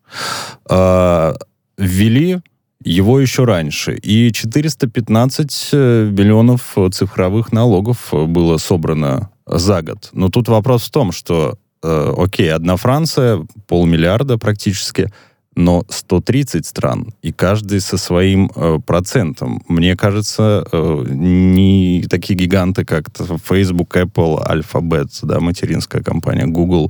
э, 0.70 1.34
ввели 1.78 2.40
его 2.84 3.20
еще 3.20 3.44
раньше. 3.44 3.96
И 3.96 4.32
415 4.32 5.70
э, 5.74 6.10
миллионов 6.12 6.76
цифровых 6.92 7.52
налогов 7.52 8.10
было 8.12 8.58
собрано 8.58 9.30
за 9.46 9.82
год. 9.82 10.10
Но 10.14 10.30
тут 10.30 10.48
вопрос 10.48 10.84
в 10.84 10.92
том, 10.92 11.12
что, 11.12 11.58
э, 11.84 12.14
окей, 12.18 12.54
одна 12.54 12.76
Франция, 12.76 13.46
полмиллиарда 13.68 14.38
практически, 14.38 15.12
но 15.56 15.84
130 15.90 16.66
стран, 16.66 17.14
и 17.22 17.32
каждый 17.32 17.82
со 17.82 17.98
своим 17.98 18.52
э, 18.56 18.80
процентом. 18.86 19.62
Мне 19.68 19.96
кажется, 19.96 20.66
э, 20.72 21.04
не 21.10 22.06
такие 22.10 22.38
гиганты, 22.38 22.86
как 22.86 23.10
Facebook, 23.44 23.96
Apple, 23.96 24.46
Alphabet, 24.48 25.10
да, 25.24 25.40
материнская 25.40 26.02
компания 26.02 26.46
Google, 26.46 26.90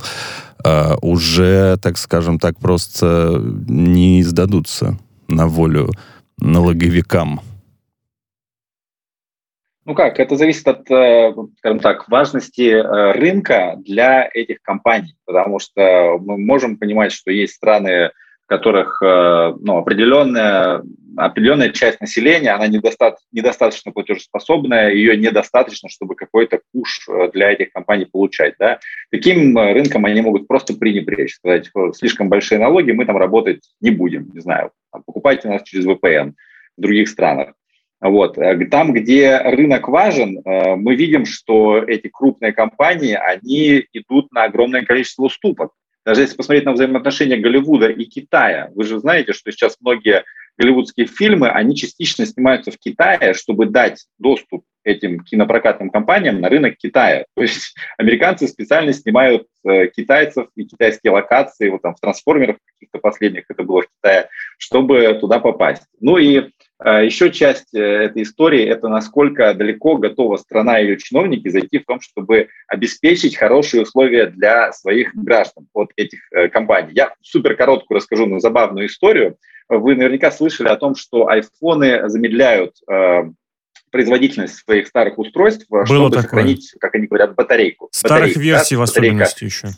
э, 0.64 0.94
уже, 1.02 1.78
так 1.78 1.98
скажем 1.98 2.38
так, 2.38 2.58
просто 2.58 3.42
не 3.68 4.22
сдадутся 4.22 4.98
на 5.28 5.46
волю 5.46 5.90
налоговикам. 6.38 7.40
Ну 9.86 9.94
как, 9.94 10.20
это 10.20 10.36
зависит 10.36 10.68
от, 10.68 10.88
э, 10.90 11.34
скажем 11.58 11.80
так, 11.80 12.08
важности 12.08 12.70
э, 12.70 13.12
рынка 13.12 13.74
для 13.78 14.28
этих 14.32 14.62
компаний, 14.62 15.16
потому 15.24 15.58
что 15.58 16.18
мы 16.20 16.38
можем 16.38 16.76
понимать, 16.76 17.12
что 17.12 17.32
есть 17.32 17.54
страны, 17.54 18.10
которых 18.50 19.00
э, 19.00 19.54
ну, 19.60 19.76
определенная, 19.76 20.82
определенная 21.16 21.68
часть 21.68 22.00
населения, 22.00 22.50
она 22.50 22.66
недоста 22.66 23.16
недостаточно 23.30 23.92
платежеспособная, 23.92 24.90
ее 24.90 25.16
недостаточно, 25.16 25.88
чтобы 25.88 26.16
какой-то 26.16 26.58
куш 26.72 27.06
э, 27.08 27.30
для 27.32 27.52
этих 27.52 27.72
компаний 27.72 28.06
получать. 28.06 28.54
Да? 28.58 28.80
Таким 29.12 29.56
э, 29.56 29.72
рынком 29.72 30.04
они 30.04 30.20
могут 30.20 30.48
просто 30.48 30.74
пренебречь, 30.74 31.36
сказать, 31.36 31.70
слишком 31.94 32.28
большие 32.28 32.58
налоги, 32.58 32.90
мы 32.90 33.06
там 33.06 33.16
работать 33.16 33.60
не 33.80 33.90
будем, 33.90 34.28
не 34.34 34.40
знаю, 34.40 34.72
покупайте 34.90 35.46
нас 35.46 35.62
через 35.62 35.86
VPN 35.86 36.32
в 36.76 36.80
других 36.80 37.08
странах. 37.08 37.52
Вот. 38.00 38.36
Там, 38.70 38.92
где 38.94 39.36
рынок 39.36 39.86
важен, 39.86 40.40
мы 40.44 40.96
видим, 40.96 41.26
что 41.26 41.78
эти 41.78 42.08
крупные 42.08 42.52
компании, 42.52 43.12
они 43.14 43.84
идут 43.92 44.32
на 44.32 44.44
огромное 44.44 44.84
количество 44.84 45.24
уступок. 45.24 45.70
Даже 46.10 46.22
если 46.22 46.34
посмотреть 46.34 46.64
на 46.64 46.72
взаимоотношения 46.72 47.36
Голливуда 47.36 47.86
и 47.86 48.04
Китая, 48.04 48.68
вы 48.74 48.82
же 48.82 48.98
знаете, 48.98 49.32
что 49.32 49.52
сейчас 49.52 49.76
многие 49.78 50.24
голливудские 50.58 51.06
фильмы, 51.06 51.48
они 51.50 51.76
частично 51.76 52.26
снимаются 52.26 52.72
в 52.72 52.78
Китае, 52.78 53.32
чтобы 53.32 53.66
дать 53.66 54.06
доступ 54.18 54.64
этим 54.82 55.20
кинопрокатным 55.20 55.88
компаниям 55.88 56.40
на 56.40 56.48
рынок 56.48 56.78
Китая. 56.78 57.26
То 57.36 57.42
есть 57.42 57.76
американцы 57.96 58.48
специально 58.48 58.92
снимают 58.92 59.46
э, 59.64 59.86
китайцев 59.86 60.48
и 60.56 60.64
китайские 60.64 61.12
локации, 61.12 61.68
вот 61.68 61.82
там 61.82 61.94
в 61.94 62.00
трансформерах 62.00 62.56
каких-то 62.74 62.98
последних 62.98 63.44
это 63.48 63.62
было 63.62 63.82
в 63.82 63.86
Китае, 63.96 64.30
чтобы 64.58 65.16
туда 65.20 65.38
попасть. 65.38 65.84
Ну 66.00 66.16
и 66.16 66.50
еще 66.84 67.30
часть 67.30 67.74
э, 67.74 67.78
этой 67.78 68.22
истории– 68.22 68.64
это 68.66 68.88
насколько 68.88 69.52
далеко 69.54 69.96
готова 69.96 70.36
страна 70.38 70.80
и 70.80 70.86
ее 70.86 70.98
чиновники 70.98 71.48
зайти 71.48 71.78
в 71.78 71.84
том, 71.84 72.00
чтобы 72.00 72.48
обеспечить 72.68 73.36
хорошие 73.36 73.82
условия 73.82 74.26
для 74.26 74.72
своих 74.72 75.14
граждан 75.14 75.66
от 75.74 75.90
этих 75.96 76.20
э, 76.32 76.48
компаний. 76.48 76.92
Я 76.94 77.14
супер 77.20 77.54
короткую 77.54 77.96
расскажу, 77.96 78.26
но 78.26 78.38
забавную 78.38 78.86
историю. 78.86 79.36
Вы 79.68 79.94
наверняка 79.94 80.30
слышали 80.30 80.68
о 80.68 80.76
том, 80.76 80.94
что 80.94 81.28
айфоны 81.28 82.08
замедляют 82.08 82.76
э, 82.90 83.24
производительность 83.90 84.56
своих 84.64 84.86
старых 84.86 85.18
устройств, 85.18 85.66
Было 85.68 85.84
чтобы 85.84 86.10
такое. 86.10 86.22
сохранить, 86.22 86.74
как 86.80 86.94
они 86.94 87.06
говорят, 87.06 87.34
батарейку. 87.34 87.88
Старых 87.92 88.28
Батарейка, 88.28 88.40
версий 88.40 88.74
да, 88.76 88.80
в 88.80 88.82
особенности 88.84 89.44
еще. 89.44 89.68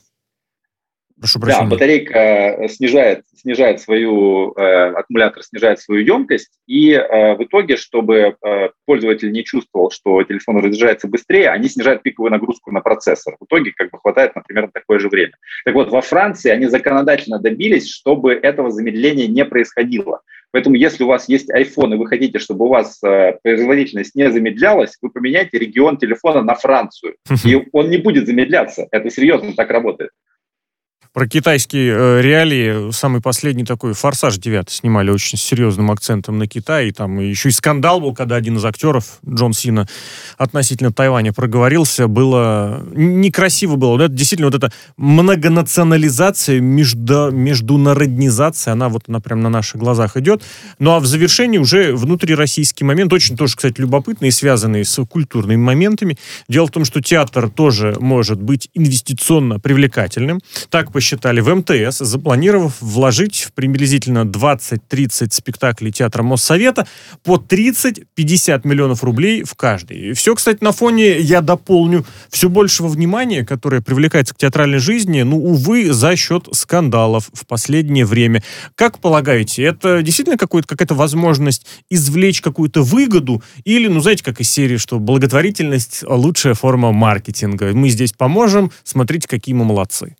Прошу 1.22 1.38
прощения. 1.38 1.68
Да, 1.68 1.70
батарейка 1.70 2.18
э, 2.18 2.68
снижает, 2.68 3.22
снижает 3.32 3.80
свою, 3.80 4.54
э, 4.56 4.88
аккумулятор 4.90 5.44
снижает 5.44 5.78
свою 5.78 6.04
емкость, 6.04 6.50
и 6.66 6.90
э, 6.90 7.36
в 7.36 7.44
итоге, 7.44 7.76
чтобы 7.76 8.34
э, 8.44 8.70
пользователь 8.86 9.30
не 9.30 9.44
чувствовал, 9.44 9.92
что 9.92 10.20
телефон 10.24 10.58
разряжается 10.58 11.06
быстрее, 11.06 11.50
они 11.50 11.68
снижают 11.68 12.02
пиковую 12.02 12.32
нагрузку 12.32 12.72
на 12.72 12.80
процессор. 12.80 13.36
В 13.38 13.44
итоге 13.44 13.70
как 13.76 13.92
бы 13.92 14.00
хватает, 14.00 14.34
например, 14.34 14.64
на 14.64 14.72
такое 14.72 14.98
же 14.98 15.08
время. 15.08 15.34
Так 15.64 15.76
вот, 15.76 15.90
во 15.92 16.00
Франции 16.00 16.50
они 16.50 16.66
законодательно 16.66 17.38
добились, 17.38 17.88
чтобы 17.88 18.34
этого 18.34 18.72
замедления 18.72 19.28
не 19.28 19.44
происходило. 19.44 20.22
Поэтому 20.50 20.74
если 20.74 21.04
у 21.04 21.06
вас 21.06 21.28
есть 21.28 21.52
iPhone 21.52 21.94
и 21.94 21.98
вы 21.98 22.08
хотите, 22.08 22.40
чтобы 22.40 22.64
у 22.64 22.68
вас 22.68 22.98
э, 23.04 23.38
производительность 23.44 24.16
не 24.16 24.28
замедлялась, 24.28 24.98
вы 25.00 25.10
поменяйте 25.10 25.56
регион 25.56 25.98
телефона 25.98 26.42
на 26.42 26.56
Францию, 26.56 27.14
и 27.44 27.68
он 27.70 27.90
не 27.90 27.98
будет 27.98 28.26
замедляться. 28.26 28.88
Это 28.90 29.08
серьезно 29.08 29.52
так 29.54 29.70
работает 29.70 30.10
про 31.12 31.28
китайские 31.28 31.92
э, 31.94 32.22
реалии. 32.22 32.90
Самый 32.90 33.20
последний 33.20 33.64
такой 33.64 33.92
«Форсаж 33.92 34.38
9» 34.38 34.70
снимали 34.70 35.10
очень 35.10 35.36
серьезным 35.36 35.90
акцентом 35.90 36.38
на 36.38 36.46
Китай. 36.46 36.88
И 36.88 36.92
там 36.92 37.20
еще 37.20 37.50
и 37.50 37.52
скандал 37.52 38.00
был, 38.00 38.14
когда 38.14 38.36
один 38.36 38.56
из 38.56 38.64
актеров, 38.64 39.18
Джон 39.28 39.52
Сина, 39.52 39.86
относительно 40.38 40.90
Тайваня 40.90 41.34
проговорился. 41.34 42.08
Было 42.08 42.82
некрасиво 42.94 43.76
было. 43.76 44.00
Это 44.00 44.14
действительно 44.14 44.48
вот 44.48 44.54
эта 44.54 44.72
многонационализация, 44.96 46.60
между, 46.60 47.30
международнизация, 47.30 48.72
она 48.72 48.88
вот 48.88 49.02
она 49.08 49.20
прям 49.20 49.42
на 49.42 49.50
наших 49.50 49.80
глазах 49.80 50.16
идет. 50.16 50.42
Ну 50.78 50.92
а 50.92 51.00
в 51.00 51.04
завершении 51.04 51.58
уже 51.58 51.94
внутрироссийский 51.94 52.86
момент, 52.86 53.12
очень 53.12 53.36
тоже, 53.36 53.56
кстати, 53.56 53.78
любопытный 53.80 54.32
связанный 54.32 54.84
с 54.84 55.04
культурными 55.04 55.60
моментами. 55.60 56.16
Дело 56.48 56.68
в 56.68 56.70
том, 56.70 56.86
что 56.86 57.02
театр 57.02 57.50
тоже 57.50 57.96
может 58.00 58.40
быть 58.40 58.70
инвестиционно 58.72 59.60
привлекательным. 59.60 60.40
Так, 60.70 60.90
по 60.90 61.01
посчитали 61.02 61.40
в 61.40 61.52
МТС, 61.52 61.98
запланировав 61.98 62.80
вложить 62.80 63.40
в 63.40 63.52
приблизительно 63.54 64.20
20-30 64.20 65.32
спектаклей 65.32 65.90
театра 65.90 66.22
Моссовета 66.22 66.86
по 67.24 67.38
30-50 67.38 68.60
миллионов 68.62 69.02
рублей 69.02 69.42
в 69.42 69.56
каждый. 69.56 70.10
И 70.10 70.12
все, 70.12 70.36
кстати, 70.36 70.62
на 70.62 70.70
фоне, 70.70 71.18
я 71.18 71.40
дополню, 71.40 72.06
все 72.30 72.48
большего 72.48 72.86
внимания, 72.86 73.44
которое 73.44 73.80
привлекается 73.80 74.32
к 74.32 74.38
театральной 74.38 74.78
жизни, 74.78 75.22
ну, 75.22 75.44
увы, 75.44 75.92
за 75.92 76.14
счет 76.14 76.48
скандалов 76.52 77.30
в 77.32 77.48
последнее 77.48 78.06
время. 78.06 78.44
Как 78.76 79.00
полагаете, 79.00 79.64
это 79.64 80.02
действительно 80.02 80.38
какая-то 80.38 80.94
возможность 80.94 81.66
извлечь 81.90 82.40
какую-то 82.40 82.82
выгоду 82.82 83.42
или, 83.64 83.88
ну, 83.88 83.98
знаете, 83.98 84.22
как 84.22 84.40
из 84.40 84.48
серии, 84.48 84.76
что 84.76 85.00
благотворительность– 85.00 86.04
лучшая 86.06 86.54
форма 86.54 86.92
маркетинга. 86.92 87.72
Мы 87.72 87.88
здесь 87.88 88.12
поможем, 88.12 88.70
смотрите, 88.84 89.26
какие 89.26 89.56
мы 89.56 89.64
молодцы. 89.64 90.14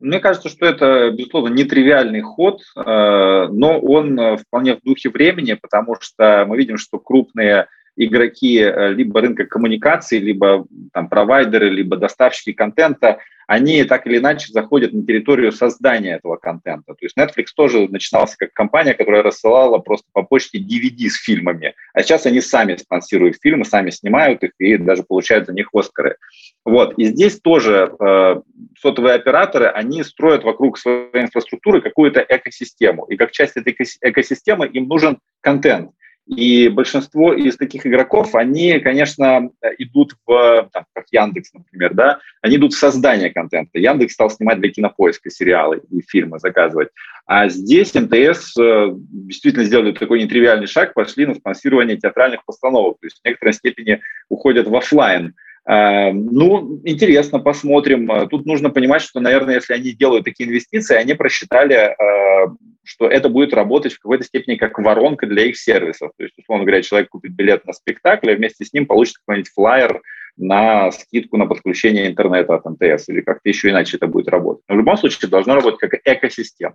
Мне 0.00 0.18
кажется, 0.18 0.48
что 0.48 0.64
это, 0.64 1.10
безусловно, 1.10 1.52
нетривиальный 1.52 2.22
ход, 2.22 2.62
э, 2.74 2.82
но 2.84 3.78
он 3.78 4.18
э, 4.18 4.36
вполне 4.38 4.76
в 4.76 4.82
духе 4.82 5.10
времени, 5.10 5.52
потому 5.52 5.96
что 6.00 6.46
мы 6.48 6.56
видим, 6.56 6.78
что 6.78 6.98
крупные 6.98 7.68
игроки 8.06 8.58
э, 8.58 8.92
либо 8.92 9.20
рынка 9.20 9.44
коммуникаций, 9.44 10.18
либо 10.18 10.66
там, 10.92 11.08
провайдеры, 11.08 11.68
либо 11.68 11.96
доставщики 11.96 12.52
контента, 12.52 13.18
они 13.46 13.82
так 13.82 14.06
или 14.06 14.18
иначе 14.18 14.52
заходят 14.52 14.92
на 14.92 15.04
территорию 15.04 15.50
создания 15.50 16.14
этого 16.14 16.36
контента. 16.36 16.94
То 16.94 17.04
есть 17.04 17.18
Netflix 17.18 17.46
тоже 17.54 17.88
начинался 17.88 18.36
как 18.38 18.52
компания, 18.52 18.94
которая 18.94 19.24
рассылала 19.24 19.78
просто 19.78 20.06
по 20.12 20.22
почте 20.22 20.60
DVD 20.60 21.08
с 21.08 21.16
фильмами, 21.16 21.74
а 21.92 22.02
сейчас 22.02 22.26
они 22.26 22.40
сами 22.40 22.76
спонсируют 22.76 23.38
фильмы, 23.42 23.64
сами 23.64 23.90
снимают 23.90 24.44
их 24.44 24.52
и 24.58 24.76
даже 24.76 25.02
получают 25.02 25.46
за 25.46 25.52
них 25.52 25.70
Оскары. 25.74 26.16
Вот. 26.64 26.96
И 26.96 27.06
здесь 27.06 27.40
тоже 27.40 27.92
э, 27.98 28.40
сотовые 28.78 29.16
операторы, 29.16 29.66
они 29.66 30.04
строят 30.04 30.44
вокруг 30.44 30.78
своей 30.78 31.10
инфраструктуры 31.12 31.80
какую-то 31.80 32.24
экосистему. 32.28 33.04
И 33.06 33.16
как 33.16 33.32
часть 33.32 33.56
этой 33.56 33.76
экосистемы 34.00 34.68
им 34.68 34.86
нужен 34.86 35.18
контент. 35.40 35.90
И 36.36 36.68
большинство 36.68 37.32
из 37.32 37.56
таких 37.56 37.86
игроков, 37.86 38.36
они, 38.36 38.78
конечно, 38.78 39.50
идут 39.78 40.14
в, 40.26 40.68
там, 40.72 40.84
как 40.94 41.06
Яндекс, 41.10 41.52
например, 41.52 41.94
да, 41.94 42.20
они 42.40 42.56
идут 42.56 42.72
в 42.72 42.78
создание 42.78 43.30
контента. 43.30 43.78
Яндекс 43.78 44.14
стал 44.14 44.30
снимать 44.30 44.60
для 44.60 44.70
кинопоиска 44.70 45.28
сериалы 45.28 45.82
и 45.90 46.02
фильмы 46.02 46.38
заказывать. 46.38 46.90
А 47.26 47.48
здесь 47.48 47.94
МТС 47.94 48.56
э, 48.58 48.90
действительно 48.92 49.64
сделали 49.64 49.92
такой 49.92 50.22
нетривиальный 50.22 50.68
шаг, 50.68 50.94
пошли 50.94 51.26
на 51.26 51.34
спонсирование 51.34 51.96
театральных 51.96 52.44
постановок. 52.44 52.98
То 53.00 53.06
есть 53.06 53.20
в 53.20 53.24
некоторой 53.26 53.52
степени 53.52 54.00
уходят 54.28 54.68
в 54.68 54.76
офлайн. 54.76 55.34
Э, 55.70 56.10
ну, 56.12 56.80
интересно, 56.84 57.38
посмотрим. 57.38 58.10
Э, 58.10 58.26
тут 58.26 58.44
нужно 58.44 58.70
понимать, 58.70 59.02
что, 59.02 59.20
наверное, 59.20 59.54
если 59.54 59.74
они 59.74 59.92
делают 59.92 60.24
такие 60.24 60.48
инвестиции, 60.48 60.96
они 60.96 61.14
просчитали, 61.14 61.76
э, 61.76 62.48
что 62.82 63.06
это 63.06 63.28
будет 63.28 63.54
работать 63.54 63.92
в 63.92 64.00
какой-то 64.00 64.24
степени 64.24 64.56
как 64.56 64.78
воронка 64.80 65.26
для 65.26 65.44
их 65.44 65.56
сервисов. 65.56 66.10
То 66.16 66.24
есть, 66.24 66.36
условно 66.36 66.64
говоря, 66.64 66.82
человек 66.82 67.10
купит 67.10 67.34
билет 67.34 67.64
на 67.66 67.72
спектакль, 67.72 68.32
и 68.32 68.34
вместе 68.34 68.64
с 68.64 68.72
ним 68.72 68.86
получит 68.86 69.18
какой-нибудь 69.18 69.52
флайер 69.52 70.02
на 70.36 70.90
скидку 70.90 71.36
на 71.36 71.46
подключение 71.46 72.08
интернета 72.08 72.56
от 72.56 72.64
МТС, 72.64 73.08
или 73.08 73.20
как-то 73.20 73.48
еще 73.48 73.70
иначе 73.70 73.96
это 73.96 74.08
будет 74.08 74.28
работать. 74.28 74.64
Но 74.68 74.74
в 74.74 74.78
любом 74.78 74.96
случае 74.96 75.30
должно 75.30 75.54
работать 75.54 75.78
как 75.78 76.00
экосистема. 76.04 76.74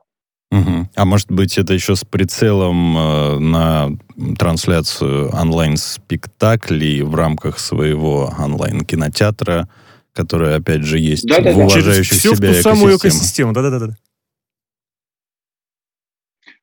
А 0.96 1.06
может 1.06 1.30
быть, 1.30 1.58
это 1.58 1.74
еще 1.74 1.96
с 1.96 2.06
прицелом 2.06 2.98
э, 2.98 3.40
на 3.40 3.90
трансляцию 4.38 5.30
онлайн-спектаклей 5.30 7.02
в 7.02 7.14
рамках 7.16 7.60
своего 7.60 8.34
онлайн-кинотеатра, 8.40 9.68
который, 10.14 10.56
опять 10.56 10.84
же, 10.84 10.98
есть 10.98 11.26
да, 11.28 11.42
в 11.42 11.58
уважающих 11.58 12.18
Все 12.18 12.36
себя 12.36 12.54
в 12.54 12.56
ту 12.56 12.62
самую 12.62 12.98
экосистему. 12.98 13.52
Да-да-да. 13.52 13.96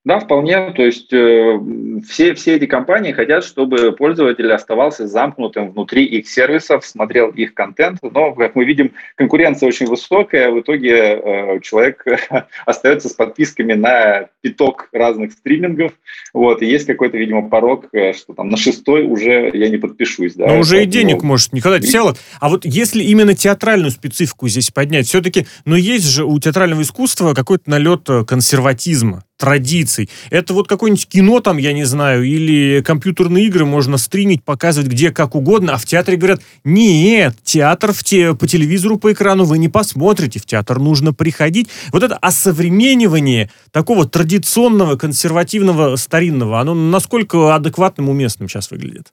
Да, 0.05 0.19
вполне. 0.19 0.73
То 0.73 0.83
есть 0.83 1.13
э, 1.13 1.61
все, 2.09 2.35
все 2.35 2.57
эти 2.57 2.67
компании 2.67 3.13
хотят, 3.13 3.45
чтобы 3.45 3.93
пользователь 3.93 4.53
оставался 4.53 5.07
замкнутым 5.07 5.71
внутри 5.71 6.05
их 6.05 6.29
сервисов, 6.29 6.85
смотрел 6.85 7.31
их 7.31 7.55
контент. 7.55 7.99
Но, 8.03 8.35
как 8.35 8.57
мы 8.57 8.65
видим, 8.65 8.93
конкуренция 9.15 9.69
очень 9.69 9.87
высокая. 9.87 10.51
В 10.51 10.61
итоге 10.61 10.97
э, 10.97 11.61
человек 11.61 12.05
остается 12.67 13.09
с 13.09 13.13
подписками 13.13 13.75
на 13.75 14.27
пяток 14.41 14.89
разных 14.93 15.33
стримингов. 15.35 15.93
Вот, 16.35 16.63
и 16.63 16.67
есть 16.67 16.87
какой-то, 16.87 17.17
видимо, 17.17 17.49
порог, 17.49 17.87
э, 17.93 18.13
что 18.13 18.35
там 18.35 18.49
на 18.49 18.57
шестой 18.57 19.07
уже 19.07 19.53
я 19.55 19.69
не 19.69 19.77
подпишусь. 19.77 20.35
Да, 20.35 20.49
Но 20.49 20.59
уже 20.59 20.83
и 20.83 20.87
денег 20.87 21.23
может 21.23 21.53
не 21.53 21.61
хватать. 21.61 21.89
Села. 21.89 22.17
А 22.41 22.49
вот 22.49 22.65
если 22.65 23.05
именно 23.05 23.35
театральную 23.35 23.93
специфику 23.93 24.49
здесь 24.49 24.71
поднять, 24.71 25.07
все-таки, 25.07 25.47
но 25.65 25.77
есть 25.77 26.09
же 26.09 26.25
у 26.25 26.41
театрального 26.41 26.83
искусства 26.83 27.35
какой-то 27.35 27.71
налет 27.71 28.11
э, 28.11 28.25
консерватизма 28.25 29.23
традиций. 29.43 30.09
Это 30.31 30.55
вот 30.55 30.69
какое-нибудь 30.69 31.09
кино 31.09 31.41
там, 31.41 31.57
я 31.57 31.73
не 31.73 31.83
знаю, 31.83 32.23
или 32.23 32.81
компьютерные 32.81 33.47
игры 33.47 33.65
можно 33.65 33.99
стримить, 33.99 34.45
показывать 34.45 34.89
где 34.89 35.11
как 35.11 35.35
угодно, 35.35 35.75
а 35.75 35.79
в 35.79 35.85
театре 35.85 36.17
говорят, 36.17 36.41
нет, 36.63 37.35
театр 37.43 37.93
в 37.93 38.05
те, 38.05 38.37
по 38.37 38.47
телевизору, 38.47 38.99
по 39.01 39.13
экрану 39.13 39.43
вы 39.43 39.59
не 39.59 39.69
посмотрите, 39.69 40.39
в 40.39 40.47
театр 40.47 40.79
нужно 40.79 41.13
приходить. 41.13 41.69
Вот 41.91 42.05
это 42.05 42.17
осовременивание 42.19 43.51
такого 43.73 44.09
традиционного, 44.09 44.95
консервативного, 44.95 45.97
старинного, 45.97 46.61
оно 46.61 46.75
насколько 46.75 47.53
адекватным, 47.53 48.11
уместным 48.11 48.49
сейчас 48.49 48.71
выглядит? 48.71 49.13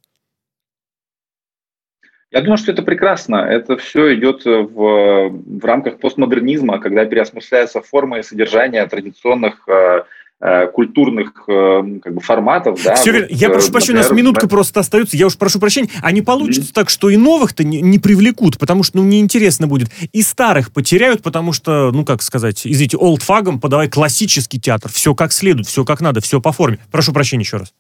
Я 2.32 2.42
думаю, 2.42 2.58
что 2.58 2.72
это 2.72 2.84
прекрасно. 2.84 3.38
Это 3.38 3.78
все 3.78 4.14
идет 4.14 4.46
в, 4.46 5.30
в 5.30 5.66
рамках 5.66 5.98
постмодернизма, 5.98 6.80
когда 6.80 7.04
переосмысляются 7.06 7.82
формы 7.82 8.20
и 8.20 8.24
содержание 8.24 8.86
традиционных 8.86 9.68
э, 9.68 10.04
культурных 10.74 11.34
э, 11.48 12.00
как 12.02 12.14
бы, 12.14 12.22
форматов. 12.22 12.82
Да, 12.82 12.96
Все 12.96 13.12
вот, 13.12 13.30
Я 13.30 13.50
прошу 13.50 13.72
прощения, 13.72 14.00
у 14.00 14.04
нас 14.04 14.12
минутка 14.12 14.44
да. 14.44 14.48
просто 14.48 14.80
остается. 14.80 15.18
Я 15.18 15.28
уж 15.28 15.38
прошу 15.38 15.60
прощения. 15.60 15.90
А 16.02 16.14
не 16.14 16.22
получится 16.22 16.72
mm-hmm. 16.72 16.76
так, 16.76 16.90
что 16.90 17.10
и 17.10 17.18
новых-то 17.18 17.66
не, 17.66 17.82
не 17.82 18.00
привлекут, 18.00 18.58
потому 18.58 18.84
что 18.84 19.00
ну, 19.00 19.04
неинтересно 19.04 19.68
будет. 19.68 19.90
И 20.14 20.22
старых 20.22 20.72
потеряют, 20.72 21.24
потому 21.24 21.52
что, 21.52 21.92
ну 21.92 22.06
как 22.06 22.22
сказать, 22.22 22.66
извините, 22.66 22.96
олдфагом 22.96 23.60
подавай 23.60 23.90
классический 23.90 24.60
театр. 24.60 24.90
Все 24.92 25.14
как 25.14 25.34
следует, 25.34 25.68
все 25.68 25.84
как 25.84 26.00
надо, 26.00 26.22
все 26.22 26.40
по 26.40 26.54
форме. 26.54 26.80
Прошу 26.90 27.12
прощения 27.12 27.44
еще 27.44 27.58
раз. 27.58 27.74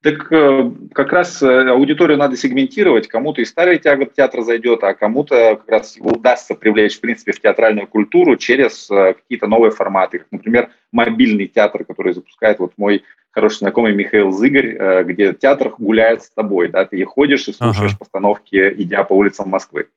Так 0.00 0.30
э, 0.30 0.70
как 0.94 1.12
раз 1.12 1.42
э, 1.42 1.70
аудиторию 1.70 2.18
надо 2.18 2.36
сегментировать. 2.36 3.08
Кому-то 3.08 3.40
и 3.40 3.44
старый 3.44 3.78
театр 3.78 4.42
зайдет, 4.42 4.84
а 4.84 4.94
кому-то 4.94 5.56
как 5.56 5.68
раз 5.68 5.96
удастся 5.98 6.54
привлечь, 6.54 6.98
в 6.98 7.00
принципе, 7.00 7.32
в 7.32 7.40
театральную 7.40 7.88
культуру 7.88 8.36
через 8.36 8.88
э, 8.90 9.14
какие-то 9.14 9.48
новые 9.48 9.72
форматы. 9.72 10.24
Например, 10.30 10.70
мобильный 10.92 11.48
театр, 11.48 11.84
который 11.84 12.12
запускает 12.12 12.60
вот 12.60 12.74
мой 12.76 13.02
хороший 13.32 13.58
знакомый 13.58 13.92
Михаил 13.92 14.30
Зыгорь, 14.30 15.04
где 15.04 15.32
театр 15.32 15.74
гуляет 15.76 16.22
с 16.22 16.30
тобой. 16.30 16.68
Да? 16.68 16.84
Ты 16.84 17.04
ходишь 17.04 17.48
и 17.48 17.52
слушаешь 17.52 17.92
ага. 17.92 17.98
постановки, 17.98 18.74
идя 18.78 19.02
по 19.02 19.14
улицам 19.14 19.48
Москвы. 19.48 19.88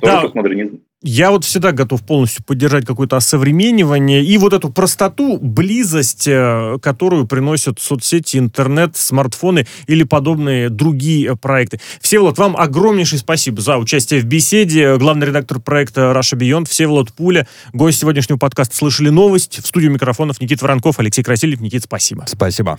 Тоже 0.00 0.14
да. 0.14 0.20
постмодернизм. 0.22 0.80
Я 1.06 1.30
вот 1.30 1.44
всегда 1.44 1.72
готов 1.72 2.02
полностью 2.02 2.42
поддержать 2.44 2.86
какое-то 2.86 3.18
осовременивание 3.18 4.24
и 4.24 4.38
вот 4.38 4.54
эту 4.54 4.70
простоту, 4.70 5.36
близость, 5.38 6.26
э, 6.26 6.78
которую 6.80 7.26
приносят 7.26 7.78
соцсети, 7.78 8.38
интернет, 8.38 8.96
смартфоны 8.96 9.66
или 9.86 10.04
подобные 10.04 10.70
другие 10.70 11.32
э, 11.32 11.36
проекты. 11.36 11.78
Всеволод, 12.00 12.38
вам 12.38 12.56
огромнейшее 12.56 13.18
спасибо 13.18 13.60
за 13.60 13.76
участие 13.76 14.20
в 14.20 14.24
беседе. 14.24 14.96
Главный 14.96 15.26
редактор 15.26 15.60
проекта 15.60 16.14
Russia 16.16 16.38
Beyond 16.38 16.70
Всеволод 16.70 17.12
Пуля. 17.12 17.46
Гость 17.74 18.00
сегодняшнего 18.00 18.38
подкаста 18.38 18.74
«Слышали 18.74 19.10
новость». 19.10 19.62
В 19.62 19.66
студию 19.66 19.92
микрофонов 19.92 20.40
Никита 20.40 20.64
Воронков, 20.64 20.98
Алексей 21.00 21.22
Красильев. 21.22 21.60
Никит, 21.60 21.82
спасибо. 21.82 22.24
Спасибо. 22.26 22.78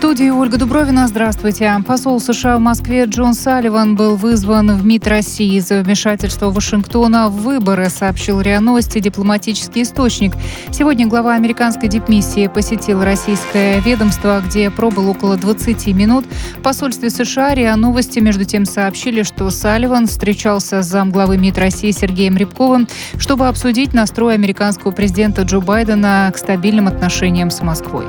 студии 0.00 0.30
Ольга 0.30 0.56
Дубровина. 0.56 1.06
Здравствуйте. 1.08 1.76
Посол 1.86 2.20
США 2.20 2.56
в 2.56 2.60
Москве 2.60 3.04
Джон 3.04 3.34
Салливан 3.34 3.96
был 3.96 4.16
вызван 4.16 4.74
в 4.74 4.82
МИД 4.82 5.08
России 5.08 5.58
за 5.58 5.82
вмешательство 5.82 6.48
Вашингтона 6.48 7.28
в 7.28 7.42
выборы, 7.42 7.90
сообщил 7.90 8.40
РИА 8.40 8.60
Новости 8.60 8.98
дипломатический 8.98 9.82
источник. 9.82 10.32
Сегодня 10.70 11.06
глава 11.06 11.34
американской 11.34 11.90
дипмиссии 11.90 12.46
посетил 12.46 13.04
российское 13.04 13.80
ведомство, 13.80 14.42
где 14.42 14.70
пробыл 14.70 15.10
около 15.10 15.36
20 15.36 15.88
минут. 15.88 16.24
В 16.56 16.62
посольстве 16.62 17.10
США 17.10 17.54
РИА 17.54 17.76
Новости 17.76 18.20
между 18.20 18.46
тем 18.46 18.64
сообщили, 18.64 19.22
что 19.22 19.50
Салливан 19.50 20.06
встречался 20.06 20.82
с 20.82 20.86
замглавы 20.86 21.36
МИД 21.36 21.58
России 21.58 21.90
Сергеем 21.90 22.38
Рябковым, 22.38 22.88
чтобы 23.18 23.48
обсудить 23.48 23.92
настрой 23.92 24.32
американского 24.32 24.92
президента 24.92 25.42
Джо 25.42 25.60
Байдена 25.60 26.32
к 26.34 26.38
стабильным 26.38 26.88
отношениям 26.88 27.50
с 27.50 27.60
Москвой. 27.60 28.06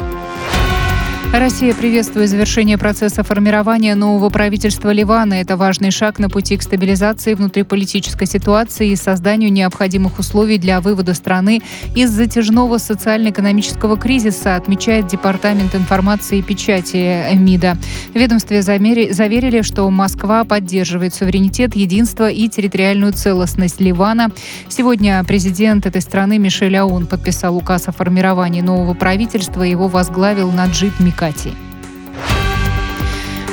Россия 1.33 1.73
приветствует 1.73 2.29
завершение 2.29 2.77
процесса 2.77 3.23
формирования 3.23 3.95
нового 3.95 4.29
правительства 4.29 4.91
Ливана. 4.91 5.35
Это 5.35 5.55
важный 5.55 5.89
шаг 5.89 6.19
на 6.19 6.29
пути 6.29 6.57
к 6.57 6.61
стабилизации 6.61 7.35
внутриполитической 7.35 8.27
ситуации 8.27 8.89
и 8.89 8.97
созданию 8.97 9.51
необходимых 9.51 10.19
условий 10.19 10.57
для 10.57 10.81
вывода 10.81 11.13
страны 11.13 11.61
из 11.95 12.09
затяжного 12.11 12.79
социально-экономического 12.79 13.97
кризиса, 13.97 14.57
отмечает 14.57 15.07
Департамент 15.07 15.73
информации 15.73 16.39
и 16.39 16.41
печати 16.41 17.33
МИДа. 17.33 17.77
В 18.13 18.17
ведомстве 18.17 18.61
заверили, 18.61 19.61
что 19.61 19.89
Москва 19.89 20.43
поддерживает 20.43 21.13
суверенитет, 21.13 21.77
единство 21.77 22.29
и 22.29 22.49
территориальную 22.49 23.13
целостность 23.13 23.79
Ливана. 23.79 24.31
Сегодня 24.67 25.23
президент 25.23 25.85
этой 25.85 26.01
страны 26.01 26.39
Мишель 26.39 26.75
Аун 26.75 27.07
подписал 27.07 27.55
указ 27.55 27.87
о 27.87 27.93
формировании 27.93 28.59
нового 28.59 28.93
правительства. 28.93 29.63
Его 29.63 29.87
возглавил 29.87 30.51
Наджиб 30.51 30.99
Микаэль. 30.99 31.20
Кати. 31.21 31.53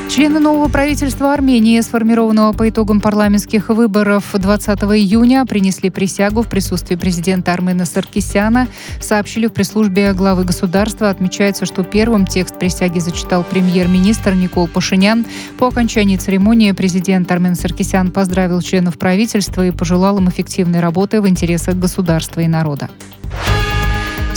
Члены 0.08 0.40
нового 0.40 0.68
правительства 0.68 1.34
Армении, 1.34 1.78
сформированного 1.82 2.54
по 2.54 2.66
итогам 2.66 2.98
парламентских 2.98 3.68
выборов 3.68 4.24
20 4.32 4.78
июня, 4.84 5.44
принесли 5.44 5.90
присягу 5.90 6.40
в 6.40 6.48
присутствии 6.48 6.96
президента 6.96 7.52
Армена 7.52 7.84
Саркисяна, 7.84 8.68
сообщили 9.02 9.48
в 9.48 9.52
пресс-службе 9.52 10.14
главы 10.14 10.44
государства. 10.44 11.10
Отмечается, 11.10 11.66
что 11.66 11.84
первым 11.84 12.26
текст 12.26 12.58
присяги 12.58 13.00
зачитал 13.00 13.44
премьер-министр 13.44 14.32
Никол 14.32 14.66
Пашинян. 14.66 15.26
По 15.58 15.68
окончании 15.68 16.16
церемонии 16.16 16.72
президент 16.72 17.30
Армен 17.30 17.54
Саркисян 17.54 18.10
поздравил 18.10 18.62
членов 18.62 18.98
правительства 18.98 19.66
и 19.66 19.72
пожелал 19.72 20.16
им 20.16 20.30
эффективной 20.30 20.80
работы 20.80 21.20
в 21.20 21.28
интересах 21.28 21.74
государства 21.74 22.40
и 22.40 22.48
народа. 22.48 22.88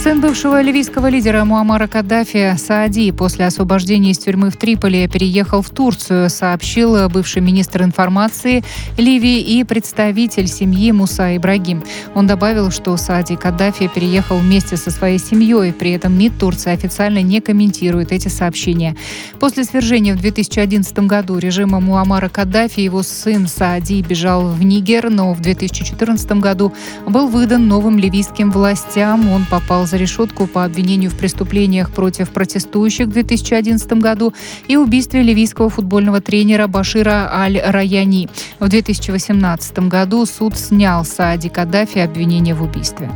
Сын 0.03 0.19
бывшего 0.19 0.59
ливийского 0.59 1.11
лидера 1.11 1.45
Муаммара 1.45 1.85
Каддафи 1.85 2.55
Саади 2.57 3.11
после 3.11 3.45
освобождения 3.45 4.09
из 4.09 4.17
тюрьмы 4.17 4.49
в 4.49 4.57
Триполи 4.57 5.07
переехал 5.07 5.61
в 5.61 5.69
Турцию, 5.69 6.27
сообщил 6.31 7.07
бывший 7.07 7.43
министр 7.43 7.83
информации 7.83 8.63
Ливии 8.97 9.39
и 9.41 9.63
представитель 9.63 10.47
семьи 10.47 10.91
Муса 10.91 11.37
Ибрагим. 11.37 11.83
Он 12.15 12.25
добавил, 12.25 12.71
что 12.71 12.97
Саади 12.97 13.35
Каддафи 13.35 13.91
переехал 13.93 14.39
вместе 14.39 14.75
со 14.75 14.89
своей 14.89 15.19
семьей, 15.19 15.71
при 15.71 15.91
этом 15.91 16.17
МИД 16.17 16.39
Турции 16.39 16.71
официально 16.71 17.21
не 17.21 17.39
комментирует 17.39 18.11
эти 18.11 18.27
сообщения. 18.27 18.97
После 19.39 19.65
свержения 19.65 20.15
в 20.15 20.19
2011 20.19 20.97
году 21.01 21.37
режима 21.37 21.79
Муаммара 21.79 22.27
Каддафи 22.27 22.79
его 22.79 23.03
сын 23.03 23.47
Саади 23.47 24.01
бежал 24.01 24.47
в 24.47 24.63
Нигер, 24.63 25.11
но 25.11 25.31
в 25.33 25.41
2014 25.41 26.31
году 26.39 26.73
был 27.05 27.27
выдан 27.27 27.67
новым 27.67 27.99
ливийским 27.99 28.49
властям. 28.49 29.29
Он 29.29 29.45
попал 29.45 29.85
за 29.91 29.97
решетку 29.97 30.47
по 30.47 30.63
обвинению 30.63 31.11
в 31.11 31.15
преступлениях 31.15 31.91
против 31.91 32.29
протестующих 32.29 33.07
в 33.07 33.11
2011 33.11 33.91
году 33.93 34.33
и 34.67 34.77
убийстве 34.77 35.21
ливийского 35.21 35.69
футбольного 35.69 36.21
тренера 36.21 36.67
Башира 36.67 37.29
Аль-Раяни. 37.31 38.29
В 38.59 38.69
2018 38.69 39.79
году 39.89 40.25
суд 40.25 40.57
снял 40.57 41.03
Саади 41.03 41.49
Каддафи 41.49 41.99
обвинение 41.99 42.55
в 42.55 42.63
убийстве. 42.63 43.11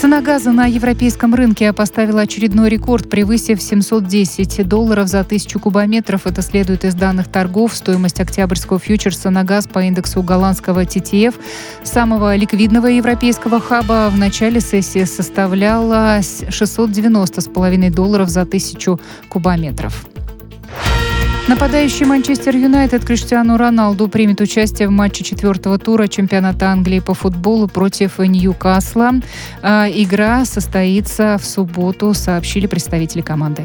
Цена 0.00 0.20
газа 0.20 0.52
на 0.52 0.66
европейском 0.66 1.34
рынке 1.34 1.72
поставила 1.72 2.20
очередной 2.20 2.68
рекорд, 2.68 3.10
превысив 3.10 3.60
710 3.60 4.66
долларов 4.68 5.08
за 5.08 5.24
тысячу 5.24 5.58
кубометров. 5.58 6.24
Это 6.24 6.40
следует 6.40 6.84
из 6.84 6.94
данных 6.94 7.26
торгов. 7.26 7.74
Стоимость 7.74 8.20
октябрьского 8.20 8.78
фьючерса 8.78 9.30
на 9.30 9.42
газ 9.42 9.66
по 9.66 9.80
индексу 9.80 10.22
голландского 10.22 10.84
TTF, 10.84 11.34
самого 11.82 12.36
ликвидного 12.36 12.86
европейского 12.86 13.58
хаба, 13.58 14.08
в 14.10 14.16
начале 14.16 14.60
сессии 14.60 15.02
составляла 15.02 16.20
690,5 16.20 17.90
долларов 17.90 18.28
за 18.28 18.46
тысячу 18.46 19.00
кубометров. 19.28 20.06
Нападающий 21.48 22.04
Манчестер 22.04 22.54
Юнайтед 22.54 23.06
Криштиану 23.06 23.56
Роналду 23.56 24.06
примет 24.08 24.42
участие 24.42 24.86
в 24.88 24.90
матче 24.90 25.24
четвертого 25.24 25.78
тура 25.78 26.06
чемпионата 26.06 26.70
Англии 26.70 27.00
по 27.00 27.14
футболу 27.14 27.68
против 27.68 28.18
Ньюкасла. 28.18 29.12
А, 29.62 29.88
игра 29.88 30.44
состоится 30.44 31.38
в 31.40 31.46
субботу, 31.46 32.12
сообщили 32.12 32.66
представители 32.66 33.22
команды. 33.22 33.62